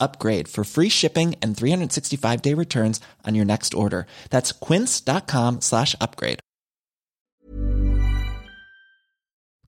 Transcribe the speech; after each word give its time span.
upgrade 0.00 0.48
for 0.48 0.64
free 0.64 0.88
shipping 0.88 1.36
and 1.42 1.56
365 1.56 2.42
day 2.42 2.54
returns 2.54 3.00
on 3.24 3.34
your 3.34 3.44
next 3.44 3.74
order. 3.74 4.06
That's 4.30 4.52
quince.com 4.52 5.60
slash 5.60 5.94
upgrade. 6.00 6.40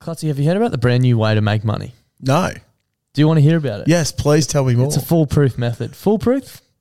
Clutzy, 0.00 0.28
have 0.28 0.38
you 0.38 0.46
heard 0.46 0.56
about 0.56 0.70
the 0.70 0.78
brand 0.78 1.02
new 1.02 1.18
way 1.18 1.34
to 1.34 1.40
make 1.40 1.64
money? 1.64 1.92
No. 2.20 2.50
Do 3.14 3.20
you 3.20 3.26
want 3.26 3.38
to 3.38 3.42
hear 3.42 3.56
about 3.58 3.80
it? 3.80 3.88
Yes, 3.88 4.12
please 4.12 4.46
tell 4.46 4.64
me 4.64 4.74
more. 4.74 4.86
It's 4.86 4.96
a 4.96 5.00
foolproof 5.00 5.58
method. 5.58 5.96
Foolproof? 5.96 6.62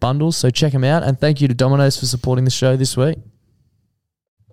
bundles, 0.00 0.36
so 0.36 0.50
check 0.50 0.72
them 0.72 0.84
out. 0.84 1.02
And 1.02 1.18
thank 1.18 1.40
you 1.40 1.48
to 1.48 1.54
Domino's 1.54 1.98
for 1.98 2.06
supporting 2.06 2.44
the 2.44 2.50
show 2.50 2.76
this 2.76 2.96
week. 2.96 3.18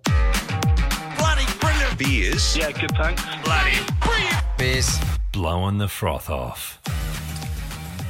Bloody 0.04 1.44
brilliant. 1.60 1.98
Beers. 1.98 2.56
Yeah, 2.56 2.72
good 2.72 2.90
thanks. 2.96 3.22
Bloody 3.44 3.76
brilliant. 4.00 4.36
Beers. 4.58 4.98
blowing 5.32 5.78
the 5.78 5.88
froth 5.88 6.30
off. 6.30 6.80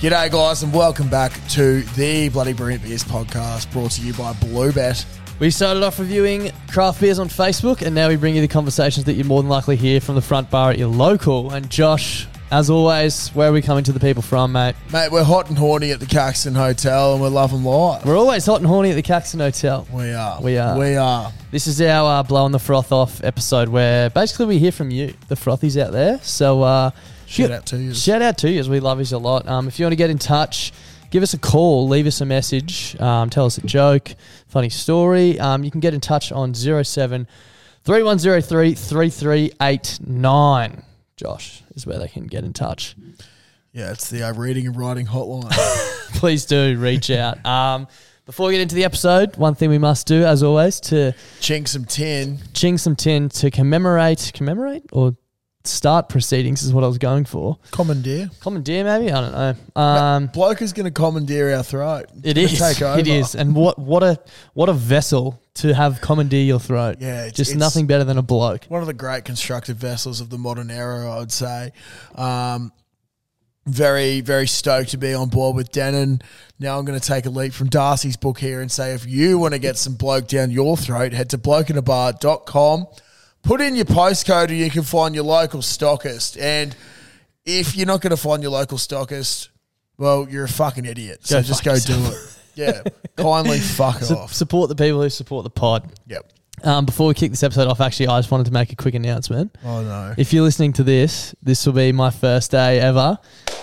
G'day, 0.00 0.30
guys, 0.30 0.62
and 0.62 0.72
welcome 0.72 1.08
back 1.08 1.32
to 1.50 1.82
the 1.96 2.28
Bloody 2.28 2.52
Brilliant 2.52 2.84
Beers 2.84 3.02
podcast 3.02 3.70
brought 3.72 3.90
to 3.92 4.00
you 4.02 4.12
by 4.12 4.32
Bluebet. 4.34 5.04
We 5.40 5.50
started 5.50 5.82
off 5.82 5.98
reviewing 5.98 6.52
craft 6.68 7.00
beers 7.00 7.18
on 7.18 7.28
Facebook, 7.28 7.82
and 7.82 7.94
now 7.94 8.08
we 8.08 8.16
bring 8.16 8.34
you 8.34 8.40
the 8.40 8.48
conversations 8.48 9.06
that 9.06 9.14
you 9.14 9.24
more 9.24 9.42
than 9.42 9.48
likely 9.48 9.76
hear 9.76 10.00
from 10.00 10.14
the 10.14 10.22
front 10.22 10.50
bar 10.50 10.70
at 10.70 10.78
your 10.78 10.88
local. 10.88 11.50
And 11.52 11.68
Josh, 11.68 12.26
as 12.50 12.70
always, 12.70 13.28
where 13.30 13.50
are 13.50 13.52
we 13.52 13.60
coming 13.60 13.84
to 13.84 13.92
the 13.92 14.00
people 14.00 14.22
from, 14.22 14.52
mate? 14.52 14.74
Mate, 14.92 15.12
we're 15.12 15.24
hot 15.24 15.48
and 15.48 15.58
horny 15.58 15.90
at 15.90 16.00
the 16.00 16.06
Caxton 16.06 16.54
Hotel 16.54 17.12
and 17.12 17.20
we're 17.20 17.28
loving 17.28 17.62
life. 17.62 18.06
We're 18.06 18.16
always 18.16 18.46
hot 18.46 18.60
and 18.60 18.66
horny 18.66 18.90
at 18.90 18.94
the 18.94 19.02
Caxton 19.02 19.40
Hotel. 19.40 19.86
We 19.92 20.12
are. 20.12 20.40
We 20.40 20.56
are. 20.56 20.78
We 20.78 20.96
are. 20.96 21.30
This 21.50 21.66
is 21.66 21.80
our 21.82 22.20
uh, 22.20 22.22
blowing 22.22 22.52
the 22.52 22.58
froth 22.58 22.90
off 22.90 23.22
episode, 23.22 23.68
where 23.68 24.08
basically 24.10 24.46
we 24.46 24.58
hear 24.58 24.72
from 24.72 24.90
you, 24.90 25.14
the 25.28 25.34
frothies 25.34 25.80
out 25.80 25.92
there. 25.92 26.18
So 26.22 26.62
uh, 26.62 26.90
Shout 27.26 27.50
out 27.50 27.66
to 27.66 27.76
you. 27.76 27.92
Shout 27.92 28.22
out 28.22 28.38
to 28.38 28.50
you, 28.50 28.58
as 28.58 28.70
we 28.70 28.80
love 28.80 28.98
you 28.98 29.16
a 29.16 29.18
lot. 29.18 29.46
Um, 29.46 29.68
if 29.68 29.78
you 29.78 29.84
want 29.84 29.92
to 29.92 29.96
get 29.96 30.08
in 30.08 30.18
touch, 30.18 30.72
give 31.10 31.22
us 31.22 31.34
a 31.34 31.38
call, 31.38 31.86
leave 31.86 32.06
us 32.06 32.22
a 32.22 32.24
message, 32.24 32.98
um, 33.00 33.28
tell 33.28 33.44
us 33.44 33.58
a 33.58 33.66
joke, 33.66 34.14
funny 34.46 34.70
story. 34.70 35.38
Um, 35.38 35.64
you 35.64 35.70
can 35.70 35.80
get 35.80 35.92
in 35.92 36.00
touch 36.00 36.32
on 36.32 36.54
07 36.54 37.28
3103 37.84 38.74
3389. 38.74 40.82
Josh 41.18 41.62
is 41.74 41.84
where 41.86 41.98
they 41.98 42.08
can 42.08 42.26
get 42.26 42.44
in 42.44 42.52
touch. 42.52 42.96
Yeah, 43.72 43.90
it's 43.90 44.08
the 44.08 44.22
uh, 44.22 44.32
reading 44.32 44.66
and 44.66 44.76
writing 44.76 45.06
hotline. 45.06 45.50
Please 46.14 46.46
do 46.46 46.78
reach 46.78 47.10
out. 47.10 47.44
Um, 47.44 47.86
before 48.24 48.46
we 48.48 48.54
get 48.54 48.60
into 48.62 48.74
the 48.74 48.84
episode, 48.84 49.36
one 49.36 49.54
thing 49.54 49.68
we 49.68 49.78
must 49.78 50.06
do, 50.06 50.24
as 50.24 50.42
always, 50.42 50.80
to 50.80 51.14
Chink 51.40 51.66
some 51.68 51.84
tin. 51.84 52.38
ching 52.54 52.78
some 52.78 52.94
tin 52.96 53.28
to 53.30 53.50
commemorate, 53.50 54.30
commemorate 54.32 54.84
or 54.92 55.16
start 55.68 56.08
proceedings 56.08 56.62
is 56.62 56.72
what 56.72 56.82
I 56.84 56.86
was 56.86 56.98
going 56.98 57.24
for. 57.24 57.58
Commandeer. 57.70 58.30
Commandeer, 58.40 58.84
maybe 58.84 59.12
I 59.12 59.20
don't 59.20 59.32
know. 59.32 59.80
Um, 59.80 60.26
Bloke 60.28 60.62
is 60.62 60.72
going 60.72 60.84
to 60.84 60.90
commandeer 60.90 61.54
our 61.54 61.62
throat. 61.62 62.06
It 62.22 62.34
Gonna 62.34 62.46
is. 62.46 62.58
Take 62.58 62.82
over. 62.82 62.98
It 62.98 63.06
is. 63.06 63.34
And 63.34 63.54
what 63.54 63.78
what 63.78 64.02
a 64.02 64.18
what 64.54 64.68
a 64.68 64.72
vessel 64.72 65.40
to 65.54 65.74
have 65.74 66.00
commandeer 66.00 66.44
your 66.44 66.60
throat. 66.60 66.96
Yeah, 67.00 67.20
it's- 67.26 67.32
just 67.32 67.50
it's- 67.50 67.58
nothing 67.60 67.86
better 67.86 68.04
than 68.04 68.18
a 68.18 68.22
bloke. 68.22 68.64
One 68.66 68.80
of 68.80 68.86
the 68.86 68.94
great 68.94 69.24
constructive 69.24 69.76
vessels 69.76 70.20
of 70.20 70.30
the 70.30 70.38
modern 70.38 70.70
era, 70.70 71.10
I 71.10 71.18
would 71.18 71.32
say. 71.32 71.72
Um, 72.14 72.72
very, 73.66 74.22
very 74.22 74.46
stoked 74.46 74.90
to 74.90 74.96
be 74.96 75.12
on 75.12 75.28
board 75.28 75.54
with 75.54 75.70
Denon. 75.70 76.22
Now 76.58 76.78
I'm 76.78 76.86
going 76.86 76.98
to 76.98 77.06
take 77.06 77.26
a 77.26 77.30
leap 77.30 77.52
from 77.52 77.68
Darcy's 77.68 78.16
book 78.16 78.38
here 78.38 78.62
and 78.62 78.72
say 78.72 78.94
if 78.94 79.04
you 79.06 79.38
want 79.38 79.52
to 79.52 79.58
get 79.58 79.76
some 79.76 79.94
bloke 79.94 80.26
down 80.26 80.50
your 80.50 80.74
throat, 80.78 81.12
head 81.12 81.28
to 81.30 81.38
blokeinabar.com, 81.38 82.86
put 83.42 83.60
in 83.60 83.74
your 83.76 83.84
postcode, 83.84 84.48
and 84.48 84.58
you 84.58 84.70
can 84.70 84.82
find 84.82 85.14
your 85.14 85.24
local 85.24 85.60
stockist. 85.60 86.40
And 86.40 86.74
if 87.44 87.76
you're 87.76 87.86
not 87.86 88.00
going 88.00 88.10
to 88.10 88.16
find 88.16 88.42
your 88.42 88.52
local 88.52 88.78
stockist, 88.78 89.48
well, 89.96 90.26
you're 90.28 90.44
a 90.44 90.48
fucking 90.48 90.84
idiot. 90.84 91.26
So 91.26 91.38
Go 91.38 91.42
just 91.42 91.64
fuck 91.64 91.74
go 91.74 91.80
do 91.80 92.06
it. 92.12 92.34
Yeah, 92.54 92.82
kindly 93.16 93.58
fuck 93.60 94.00
Su- 94.00 94.14
off. 94.16 94.32
support 94.32 94.68
the 94.68 94.74
people 94.76 95.00
who 95.02 95.08
support 95.10 95.44
the 95.44 95.50
pod. 95.50 95.92
Yep. 96.06 96.32
Um, 96.64 96.86
before 96.86 97.06
we 97.06 97.14
kick 97.14 97.30
this 97.30 97.44
episode 97.44 97.68
off, 97.68 97.80
actually, 97.80 98.08
I 98.08 98.18
just 98.18 98.32
wanted 98.32 98.46
to 98.46 98.52
make 98.52 98.72
a 98.72 98.76
quick 98.76 98.94
announcement. 98.94 99.56
Oh 99.64 99.82
no. 99.82 100.14
If 100.18 100.32
you're 100.32 100.42
listening 100.42 100.72
to 100.74 100.82
this, 100.82 101.32
this 101.40 101.64
will 101.64 101.72
be 101.72 101.92
my 101.92 102.10
first 102.10 102.50
day 102.50 102.80
ever 102.80 103.18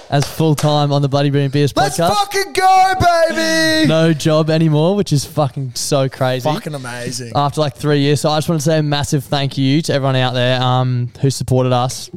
as 0.10 0.25
full 0.25 0.56
time 0.56 0.92
on 0.92 1.02
the 1.02 1.10
Bloody 1.10 1.30
Brilliant 1.30 1.54
Beers 1.54 1.75
Let's 1.75 1.98
podcast. 1.98 2.13
fucking 2.13 2.54
go, 2.54 2.94
baby. 3.00 3.88
no 3.88 4.13
job 4.13 4.50
anymore, 4.50 4.96
which 4.96 5.12
is 5.12 5.25
fucking 5.25 5.75
so 5.75 6.07
crazy. 6.10 6.50
Fucking 6.50 6.74
amazing. 6.75 7.31
After 7.36 7.62
like 7.62 7.75
three 7.75 8.00
years, 8.00 8.22
so 8.22 8.30
I 8.30 8.38
just 8.38 8.50
want 8.50 8.62
to 8.62 8.66
say 8.66 8.80
a 8.80 8.84
massive 8.84 9.24
thank 9.24 9.57
you 9.57 9.81
to 9.84 9.94
everyone 9.94 10.16
out 10.16 10.34
there 10.34 10.62
um, 10.62 11.12
who 11.22 11.30
supported 11.30 11.74
us. 11.74 12.10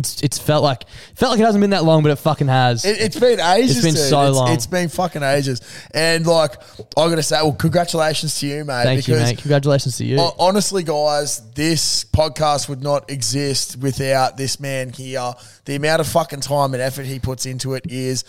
It's 0.00 0.22
it's 0.22 0.38
felt 0.38 0.64
like 0.64 0.84
felt 1.14 1.30
like 1.30 1.40
it 1.40 1.44
hasn't 1.44 1.60
been 1.62 1.70
that 1.70 1.84
long, 1.84 2.02
but 2.02 2.10
it 2.10 2.16
fucking 2.16 2.48
has. 2.48 2.84
It, 2.84 3.00
it's 3.00 3.18
been 3.20 3.38
ages. 3.38 3.76
It's 3.76 3.84
been 3.86 3.94
dude. 3.94 4.02
so 4.10 4.20
It's- 4.22 4.34
long. 4.34 4.50
it's 4.52 4.66
been 4.66 4.88
fucking 4.88 5.22
ages. 5.22 5.60
And 5.94 6.26
like, 6.26 6.54
I 6.96 7.08
got 7.08 7.14
to 7.16 7.22
say, 7.22 7.36
well, 7.42 7.52
congratulations 7.52 8.40
to 8.40 8.46
you, 8.46 8.64
mate. 8.64 8.82
Thank 8.84 9.06
you, 9.08 9.14
mate. 9.14 9.38
Congratulations 9.38 9.96
to 9.98 10.04
you. 10.04 10.18
Ho- 10.18 10.34
Honestly, 10.38 10.82
guys, 10.82 11.40
this 11.52 12.04
podcast 12.04 12.68
would 12.68 12.82
not 12.82 13.10
exist 13.10 13.76
without 13.76 14.36
this 14.36 14.58
man 14.58 14.90
here. 14.90 15.32
The 15.66 15.76
amount 15.76 16.00
of 16.00 16.08
fucking 16.08 16.40
time 16.40 16.74
and 16.74 16.82
effort 16.82 17.06
he 17.06 17.18
puts 17.20 17.46
into 17.46 17.74
it 17.74 17.84
is 17.88 18.24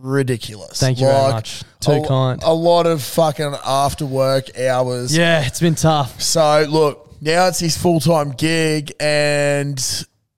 ridiculous. 0.00 0.78
Thank 0.80 1.00
you 1.00 1.06
very 1.06 1.32
much. 1.32 1.62
Too 1.80 1.92
a, 1.92 2.06
kind. 2.06 2.42
A 2.42 2.52
lot 2.54 2.86
of 2.86 3.02
fucking 3.02 3.54
after 3.64 4.06
work 4.06 4.56
hours. 4.58 5.16
yeah, 5.16 5.44
it's 5.46 5.60
been 5.60 5.74
tough. 5.74 6.20
So 6.20 6.64
look, 6.68 7.20
now 7.20 7.48
it's 7.48 7.58
his 7.58 7.76
full 7.76 8.00
time 8.00 8.30
gig, 8.30 8.92
and 9.00 9.78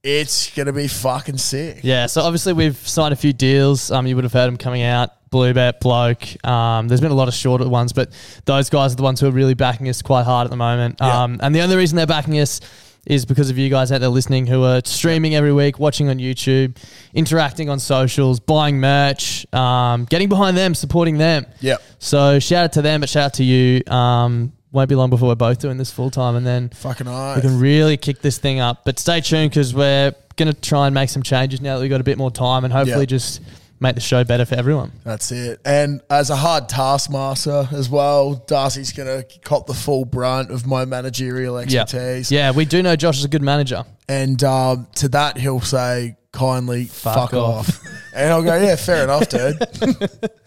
it's 0.03 0.55
gonna 0.55 0.73
be 0.73 0.89
fucking 0.89 1.39
sick. 1.39 1.81
Yeah, 1.83 2.07
so 2.07 2.23
obviously 2.23 2.53
we've 2.53 2.77
signed 2.77 3.13
a 3.13 3.17
few 3.17 3.33
deals. 3.33 3.91
Um, 3.91 4.07
you 4.07 4.15
would 4.15 4.25
have 4.25 4.33
heard 4.33 4.47
them 4.47 4.57
coming 4.57 4.83
out. 4.83 5.11
Bluebet, 5.31 5.79
Bloke. 5.81 6.45
Um, 6.45 6.89
there's 6.89 7.01
been 7.01 7.13
a 7.13 7.15
lot 7.15 7.29
of 7.29 7.35
shorter 7.35 7.69
ones, 7.69 7.93
but 7.93 8.11
those 8.47 8.69
guys 8.69 8.93
are 8.93 8.97
the 8.97 9.05
ones 9.05 9.21
who 9.21 9.29
are 9.29 9.33
really 9.33 9.55
backing 9.55 9.89
us 9.89 10.03
quite 10.03 10.25
hard 10.25 10.45
at 10.47 10.51
the 10.51 10.57
moment. 10.57 10.97
Yeah. 11.01 11.23
Um, 11.23 11.39
and 11.41 11.55
the 11.55 11.61
only 11.61 11.77
reason 11.77 11.97
they're 11.97 12.07
backing 12.07 12.39
us 12.41 12.61
is 13.07 13.25
because 13.25 13.49
of 13.49 13.57
you 13.57 13.71
guys 13.71 13.93
out 13.93 14.01
there 14.01 14.11
listening 14.11 14.47
who 14.47 14.65
are 14.65 14.83
streaming 14.85 15.35
every 15.35 15.53
week, 15.53 15.79
watching 15.79 16.09
on 16.09 16.19
YouTube, 16.19 16.77
interacting 17.15 17.69
on 17.69 17.79
socials, 17.79 18.41
buying 18.41 18.79
merch, 18.81 19.47
um, 19.55 20.05
getting 20.05 20.29
behind 20.29 20.57
them, 20.57 20.75
supporting 20.75 21.17
them. 21.17 21.47
Yep. 21.61 21.83
So 21.99 22.39
shout 22.41 22.65
out 22.65 22.73
to 22.73 22.83
them, 22.83 23.01
but 23.01 23.09
shout 23.09 23.25
out 23.27 23.35
to 23.35 23.45
you. 23.45 23.83
Um, 23.87 24.53
won't 24.73 24.89
be 24.89 24.95
long 24.95 25.11
before 25.11 25.29
we're 25.29 25.35
both 25.35 25.59
doing 25.59 25.77
this 25.77 25.91
full 25.91 26.11
time, 26.11 26.37
and 26.37 26.47
then 26.47 26.69
Fucking 26.71 27.07
we 27.07 27.41
can 27.41 27.59
really 27.59 27.97
kick 27.97 28.21
this 28.21 28.39
thing 28.39 28.61
up. 28.61 28.85
But 28.85 28.99
stay 28.99 29.21
tuned 29.21 29.51
because 29.51 29.75
we're 29.75 30.15
going 30.37 30.53
to 30.53 30.59
try 30.61 30.87
and 30.87 30.95
make 30.95 31.09
some 31.11 31.23
changes 31.23 31.61
now 31.61 31.77
that 31.77 31.83
we've 31.83 31.91
got 31.91 32.01
a 32.01 32.05
bit 32.05 32.19
more 32.19 32.31
time 32.31 32.65
and 32.65 32.73
hopefully 32.73 33.01
Yeah. 33.01 33.07
just 33.07 33.41
make 33.83 33.95
the 33.95 34.01
show 34.01 34.23
better 34.25 34.45
for 34.45 34.55
everyone. 34.57 34.93
That's 35.05 35.33
it. 35.33 35.59
And 35.65 36.03
as 36.11 36.29
a 36.31 36.37
hard 36.37 36.69
taskmaster 36.69 37.67
as 37.73 37.89
well, 37.89 38.35
Darcy's 38.47 38.93
going 38.93 39.09
to 39.23 39.39
cop 39.41 39.67
the 39.67 39.75
full 39.75 40.05
brunt 40.05 40.51
of 40.51 40.67
my 40.67 40.85
managerial 40.85 41.57
Yeah. 41.65 41.83
expertise. 41.83 42.31
Yeah, 42.31 42.51
we 42.53 42.65
do 42.67 42.83
know 42.83 42.95
Josh 42.97 43.19
is 43.19 43.25
a 43.25 43.29
good 43.29 43.43
manager. 43.43 43.85
And 44.09 44.43
um, 44.45 44.87
to 44.97 45.09
that, 45.11 45.39
he'll 45.39 45.61
say 45.63 46.17
kindly, 46.33 46.85
fuck, 46.85 47.33
off." 47.35 47.69
off. 47.69 47.81
and 48.15 48.33
I'll 48.33 48.43
go, 48.43 48.57
yeah, 48.57 48.77
fair 48.77 49.05
enough, 49.05 49.29
dude. 49.29 49.57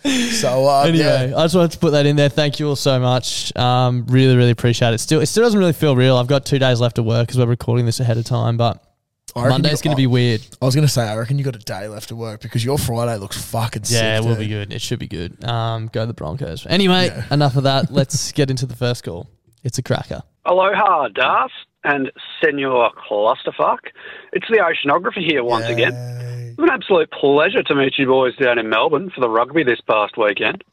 so, 0.34 0.68
uh, 0.68 0.84
Anyway, 0.88 1.30
yeah. 1.30 1.38
I 1.38 1.44
just 1.44 1.56
wanted 1.56 1.72
to 1.72 1.80
put 1.80 1.92
that 1.92 2.06
in 2.06 2.16
there. 2.16 2.30
Thank 2.30 2.60
you 2.60 2.68
all 2.70 2.76
so 2.76 3.00
much. 3.00 3.56
Um, 3.56 4.06
really, 4.08 4.36
really 4.36 4.52
appreciate 4.52 4.94
it. 4.94 5.00
Still, 5.00 5.22
it 5.22 5.28
still 5.28 5.44
doesn't 5.44 5.60
really 5.60 5.74
feel 5.74 5.96
real. 5.96 6.18
I've 6.18 6.28
got 6.28 6.46
two 6.46 6.60
days 6.60 6.80
left 6.82 6.98
of 6.98 7.06
work 7.06 7.28
because 7.28 7.38
we're 7.40 7.46
recording 7.48 7.86
this 7.86 8.00
ahead 8.00 8.18
of 8.18 8.26
time, 8.26 8.58
but 8.58 8.84
I 9.36 9.40
reckon 9.46 9.50
Monday's 9.52 9.82
going 9.82 9.96
to 9.96 10.00
be 10.02 10.08
weird. 10.08 10.42
I 10.62 10.66
was 10.66 10.76
going 10.76 10.86
to 10.88 10.92
say, 10.94 11.04
I 11.08 11.16
reckon 11.16 11.38
you 11.40 11.44
got 11.44 11.56
a 11.56 11.60
day 11.60 11.88
left 11.88 12.10
to 12.10 12.16
work 12.16 12.42
because 12.42 12.64
your 12.64 12.78
Friday 12.78 13.18
looks 13.18 13.42
fucking 13.44 13.84
sick. 13.86 14.02
Yeah, 14.02 14.18
it 14.18 14.22
will 14.22 14.30
dude. 14.36 14.40
be 14.40 14.48
good. 14.48 14.74
It 14.74 14.82
should 14.82 15.00
be 15.00 15.08
good. 15.08 15.44
Um, 15.44 15.88
go 15.88 16.06
the 16.06 16.14
Broncos. 16.14 16.66
Anyway, 16.68 17.08
Yeah. 17.08 17.26
enough 17.32 17.56
of 17.56 17.64
that. 17.64 17.92
Let's 17.92 18.32
get 18.32 18.50
into 18.50 18.66
the 18.66 18.76
first 18.76 19.04
call. 19.04 19.28
It's 19.64 19.78
a 19.78 19.84
cracker. 19.84 20.22
Aloha, 20.46 21.08
Darth 21.08 21.52
and 21.86 22.12
Senor 22.42 22.92
Clusterfuck. 23.10 23.80
It's 24.34 24.48
the 24.50 24.58
oceanographer 24.58 25.26
here 25.26 25.44
once 25.44 25.68
again. 25.68 25.94
It's 26.54 26.62
an 26.62 26.70
absolute 26.70 27.10
pleasure 27.10 27.64
to 27.64 27.74
meet 27.74 27.98
you 27.98 28.06
boys 28.06 28.36
down 28.36 28.60
in 28.60 28.70
Melbourne 28.70 29.10
for 29.10 29.22
the 29.22 29.30
rugby 29.30 29.64
this 29.64 29.82
past 29.82 30.20
weekend. 30.20 30.64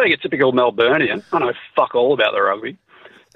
Being 0.00 0.14
a 0.14 0.16
typical 0.16 0.54
Melburnian, 0.54 1.22
I 1.30 1.40
know 1.40 1.52
fuck 1.76 1.94
all 1.94 2.14
about 2.14 2.32
the 2.32 2.40
rugby. 2.40 2.78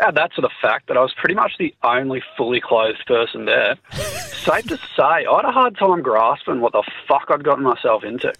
Add 0.00 0.14
that 0.14 0.32
to 0.36 0.40
the 0.40 0.48
fact 0.62 0.88
that 0.88 0.96
I 0.96 1.02
was 1.02 1.12
pretty 1.18 1.34
much 1.34 1.58
the 1.58 1.74
only 1.82 2.22
fully 2.38 2.62
clothed 2.62 3.04
person 3.06 3.44
there. 3.44 3.76
Safe 3.92 4.66
to 4.68 4.78
say, 4.78 5.26
I 5.26 5.36
had 5.36 5.44
a 5.44 5.52
hard 5.52 5.76
time 5.76 6.00
grasping 6.00 6.62
what 6.62 6.72
the 6.72 6.82
fuck 7.06 7.26
I'd 7.28 7.44
gotten 7.44 7.64
myself 7.64 8.02
into. 8.02 8.32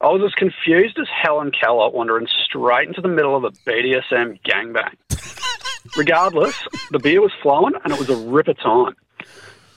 I 0.00 0.06
was 0.06 0.22
as 0.24 0.32
confused 0.32 0.98
as 0.98 1.06
Helen 1.10 1.50
Keller 1.50 1.90
wandering 1.90 2.28
straight 2.46 2.88
into 2.88 3.02
the 3.02 3.08
middle 3.08 3.36
of 3.36 3.44
a 3.44 3.50
BDSM 3.50 4.40
gangbang. 4.40 4.94
Regardless, 5.98 6.56
the 6.92 6.98
beer 6.98 7.20
was 7.20 7.32
flowing 7.42 7.74
and 7.84 7.92
it 7.92 7.98
was 7.98 8.08
a 8.08 8.16
ripper 8.16 8.54
time. 8.54 8.96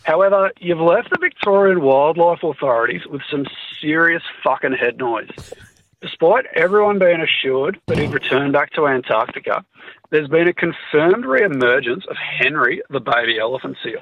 However, 0.03 0.51
you've 0.59 0.80
left 0.80 1.09
the 1.12 1.18
Victorian 1.19 1.81
Wildlife 1.81 2.44
Authorities 2.44 3.06
with 3.07 3.21
some 3.30 3.45
serious 3.80 4.24
fucking 4.44 4.74
head 4.74 4.98
noise. 4.98 5.30
Despite 6.01 6.45
everyone 6.56 6.98
being 6.98 7.21
assured 7.21 7.80
that 7.86 8.00
he'd 8.00 8.12
return 8.12 8.51
back 8.51 8.71
to 8.74 8.88
Antarctica, 8.88 9.63
there's 10.09 10.27
been 10.27 10.48
a 10.48 10.53
confirmed 10.53 11.25
re-emergence 11.25 12.06
of 12.09 12.18
Henry, 12.18 12.81
the 12.89 13.00
baby 13.00 13.38
elephant 13.39 13.77
seal. 13.83 14.01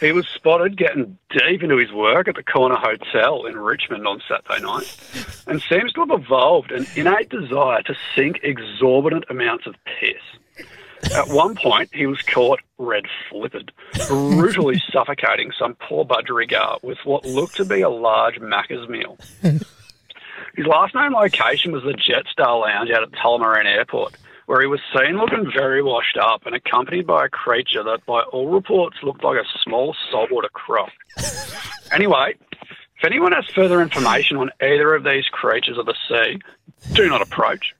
He 0.00 0.12
was 0.12 0.26
spotted 0.28 0.76
getting 0.76 1.18
deep 1.30 1.62
into 1.62 1.76
his 1.76 1.92
work 1.92 2.28
at 2.28 2.34
the 2.34 2.42
Corner 2.42 2.76
Hotel 2.76 3.44
in 3.46 3.58
Richmond 3.58 4.06
on 4.06 4.22
Saturday 4.26 4.62
night 4.62 4.96
and 5.46 5.60
seems 5.62 5.92
to 5.92 6.00
have 6.00 6.20
evolved 6.20 6.72
an 6.72 6.86
innate 6.96 7.28
desire 7.28 7.82
to 7.82 7.94
sink 8.14 8.40
exorbitant 8.42 9.24
amounts 9.28 9.66
of 9.66 9.74
piss. 9.84 10.22
At 11.14 11.28
one 11.28 11.54
point, 11.54 11.90
he 11.92 12.06
was 12.06 12.20
caught 12.22 12.60
red 12.78 13.04
flipped, 13.28 13.72
brutally 14.08 14.80
suffocating 14.92 15.52
some 15.58 15.74
poor 15.74 16.04
budgerigar 16.04 16.82
with 16.82 16.98
what 17.04 17.24
looked 17.24 17.56
to 17.56 17.64
be 17.64 17.80
a 17.80 17.88
large 17.88 18.36
Macca's 18.36 18.88
meal. 18.88 19.18
His 20.56 20.66
last 20.66 20.94
known 20.94 21.12
location 21.12 21.72
was 21.72 21.82
the 21.82 21.92
Jetstar 21.92 22.60
Lounge 22.60 22.90
out 22.90 23.02
at 23.02 23.12
Tullamarine 23.12 23.66
Airport, 23.66 24.14
where 24.46 24.60
he 24.60 24.66
was 24.66 24.80
seen 24.94 25.16
looking 25.16 25.50
very 25.52 25.82
washed 25.82 26.16
up 26.16 26.44
and 26.46 26.54
accompanied 26.54 27.06
by 27.06 27.26
a 27.26 27.28
creature 27.28 27.82
that, 27.84 28.04
by 28.06 28.22
all 28.22 28.48
reports, 28.48 28.96
looked 29.02 29.24
like 29.24 29.38
a 29.38 29.58
small 29.62 29.94
saltwater 30.10 30.48
croc. 30.48 30.90
anyway, 31.92 32.34
if 32.96 33.04
anyone 33.04 33.32
has 33.32 33.46
further 33.46 33.80
information 33.80 34.36
on 34.36 34.50
either 34.60 34.94
of 34.94 35.04
these 35.04 35.24
creatures 35.26 35.78
of 35.78 35.86
the 35.86 35.94
sea, 36.08 36.38
do 36.92 37.08
not 37.08 37.22
approach. 37.22 37.74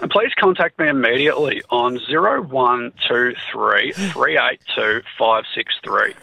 And 0.00 0.10
please 0.10 0.32
contact 0.38 0.78
me 0.78 0.88
immediately 0.88 1.62
on 1.70 1.98
0123 2.08 3.92
382 3.92 5.02
563. 5.18 6.14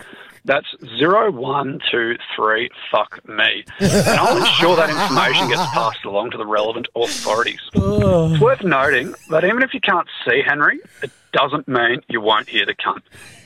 That's 0.46 0.68
0123 1.00 2.70
fuck 2.92 3.28
me. 3.28 3.66
And 3.80 4.20
I'll 4.20 4.38
ensure 4.38 4.76
that 4.76 4.90
information 4.92 5.50
gets 5.50 5.66
passed 5.72 6.06
along 6.06 6.32
to 6.32 6.38
the 6.38 6.46
relevant 6.46 6.88
authorities. 6.96 7.60
It's 7.74 8.40
worth 8.40 8.64
noting 8.64 9.16
that 9.32 9.44
even 9.44 9.64
if 9.64 9.74
you 9.74 9.82
can't 9.82 10.08
see 10.28 10.42
Henry, 10.46 10.80
it 11.02 11.12
doesn't 11.34 11.68
mean 11.68 12.02
you 12.10 12.22
won't 12.22 12.48
hear 12.48 12.66
the 12.66 12.76
cunt. 12.76 13.02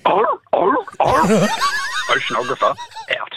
Arr, 0.05 0.39
arr, 0.51 0.75
arr. 0.99 1.47
Oceanographer 2.09 2.75
out. 3.17 3.33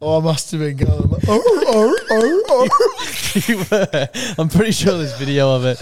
Oh, 0.00 0.18
I 0.20 0.22
must 0.24 0.50
have 0.50 0.60
been 0.60 0.76
going. 0.76 0.90
Oh, 1.28 1.42
oh, 1.46 1.98
oh, 2.10 2.42
oh. 2.50 2.68
oh. 2.70 3.12
You 3.46 3.58
were. 3.70 4.08
I'm 4.38 4.48
pretty 4.48 4.72
sure 4.72 4.96
there's 4.96 5.16
video 5.18 5.54
of 5.54 5.64
it. 5.66 5.78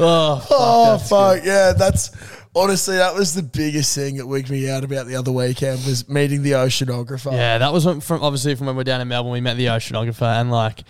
Oh, 0.00 0.38
fuck, 0.40 0.48
Oh 0.50 0.96
that's 0.96 1.08
fuck 1.08 1.44
yeah! 1.44 1.72
That's 1.72 2.10
honestly 2.54 2.96
that 2.96 3.14
was 3.14 3.32
the 3.32 3.42
biggest 3.44 3.94
thing 3.94 4.16
that 4.16 4.26
wigged 4.26 4.50
me 4.50 4.68
out 4.68 4.82
about 4.82 5.06
the 5.06 5.14
other 5.14 5.30
weekend 5.30 5.84
was 5.86 6.08
meeting 6.08 6.42
the 6.42 6.52
oceanographer. 6.52 7.32
Yeah, 7.32 7.58
that 7.58 7.72
was 7.72 7.86
when- 7.86 8.00
from 8.00 8.22
obviously 8.22 8.54
from 8.56 8.66
when 8.66 8.74
we 8.76 8.80
are 8.80 8.84
down 8.84 9.00
in 9.00 9.08
Melbourne. 9.08 9.32
We 9.32 9.40
met 9.40 9.56
the 9.56 9.66
oceanographer, 9.66 10.40
and 10.40 10.50
like, 10.50 10.82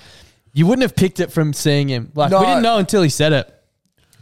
you 0.54 0.66
wouldn't 0.66 0.82
have 0.82 0.96
picked 0.96 1.20
it 1.20 1.30
from 1.30 1.52
seeing 1.52 1.88
him. 1.88 2.10
Like, 2.14 2.30
No. 2.30 2.40
we 2.40 2.46
didn't 2.46 2.62
know 2.62 2.78
until 2.78 3.02
he 3.02 3.10
said 3.10 3.32
it. 3.34 3.52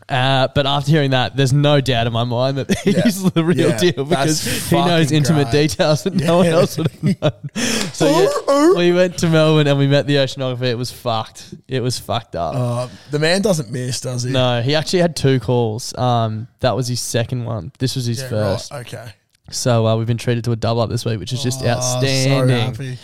Uh, 0.09 0.49
but 0.55 0.67
after 0.67 0.91
hearing 0.91 1.13
that, 1.13 1.35
there's 1.37 1.53
no 1.53 1.81
doubt 1.81 2.07
in 2.07 2.13
my 2.13 2.25
mind 2.25 2.59
that 2.59 2.79
he's 2.85 3.23
the 3.33 3.43
real 3.43 3.71
Yeah, 3.71 3.79
deal 3.79 4.05
that's 4.05 4.45
because 4.45 4.69
he 4.71 4.77
knows 4.77 5.05
fucking 5.07 5.17
intimate 5.17 5.51
great. 5.51 5.69
details 5.69 6.05
that 6.05 6.15
no 6.15 6.37
one 6.39 6.47
else 6.47 6.77
would 6.77 6.91
have 6.91 7.03
known. 7.03 7.51
So 7.95 8.07
yeah, 8.09 8.73
we 8.77 8.93
went 8.93 9.19
to 9.19 9.29
Melbourne 9.29 9.67
and 9.69 9.79
we 9.79 9.87
met 9.87 10.07
the 10.09 10.17
oceanographer. 10.17 10.63
It 10.65 10.75
was 10.77 10.91
fucked. 10.91 11.55
It 11.69 11.81
was 11.81 11.97
fucked 11.99 12.35
up. 12.35 12.55
Uh, 12.57 12.89
the 13.13 13.21
man 13.21 13.41
doesn't 13.41 13.71
miss, 13.71 14.01
does 14.01 14.25
he? 14.25 14.33
no, 14.33 14.61
he 14.63 14.75
actually 14.75 14.99
had 14.99 15.15
two 15.15 15.39
calls. 15.39 15.97
Um, 15.97 16.49
that 16.61 16.75
was 16.75 16.89
his 16.89 17.01
second 17.01 17.45
one. 17.45 17.71
This 17.79 17.95
was 17.95 18.07
his 18.07 18.21
Yeah, 18.21 18.29
first. 18.31 18.73
Right, 18.73 18.87
okay. 18.95 19.13
So 19.51 19.87
uh, 19.87 19.97
we've 19.97 20.07
been 20.09 20.19
treated 20.19 20.43
to 20.45 20.53
a 20.53 20.57
double 20.57 20.81
up 20.81 20.91
this 20.91 21.05
week, 21.05 21.21
which 21.21 21.33
is 21.33 21.43
just 21.43 21.63
Oh, 21.63 21.69
outstanding. 21.69 22.75
So 22.75 22.83
happy. 22.83 22.99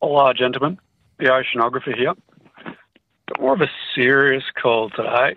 Hello, 0.00 0.32
gentlemen. 0.32 0.78
The 1.18 1.26
oceanographer 1.26 1.94
here. 1.96 2.14
More 3.40 3.54
of 3.54 3.62
a 3.62 3.70
serious 3.94 4.44
call 4.54 4.90
today. 4.90 5.36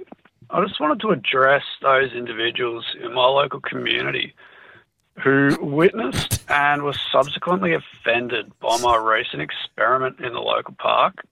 I 0.49 0.65
just 0.65 0.79
wanted 0.79 0.99
to 1.01 1.11
address 1.11 1.63
those 1.81 2.11
individuals 2.13 2.85
in 3.01 3.13
my 3.13 3.25
local 3.25 3.59
community 3.59 4.33
who 5.23 5.57
witnessed 5.61 6.43
and 6.49 6.83
were 6.83 6.95
subsequently 7.11 7.73
offended 7.73 8.51
by 8.59 8.77
my 8.77 8.95
recent 8.97 9.41
experiment 9.41 10.19
in 10.19 10.33
the 10.33 10.39
local 10.39 10.75
park. 10.75 11.25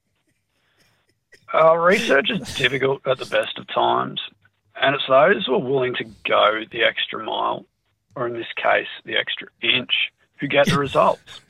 Uh, 1.53 1.77
research 1.77 2.29
is 2.29 2.55
difficult 2.55 3.05
at 3.05 3.17
the 3.17 3.25
best 3.25 3.57
of 3.57 3.67
times, 3.67 4.19
and 4.81 4.95
it's 4.95 5.07
those 5.07 5.45
who 5.45 5.53
are 5.53 5.59
willing 5.59 5.93
to 5.95 6.05
go 6.27 6.63
the 6.71 6.83
extra 6.83 7.23
mile, 7.23 7.65
or 8.15 8.27
in 8.27 8.33
this 8.33 8.51
case, 8.55 8.87
the 9.05 9.15
extra 9.15 9.47
inch, 9.61 10.11
who 10.39 10.47
get 10.47 10.67
the 10.67 10.79
results. 10.79 11.41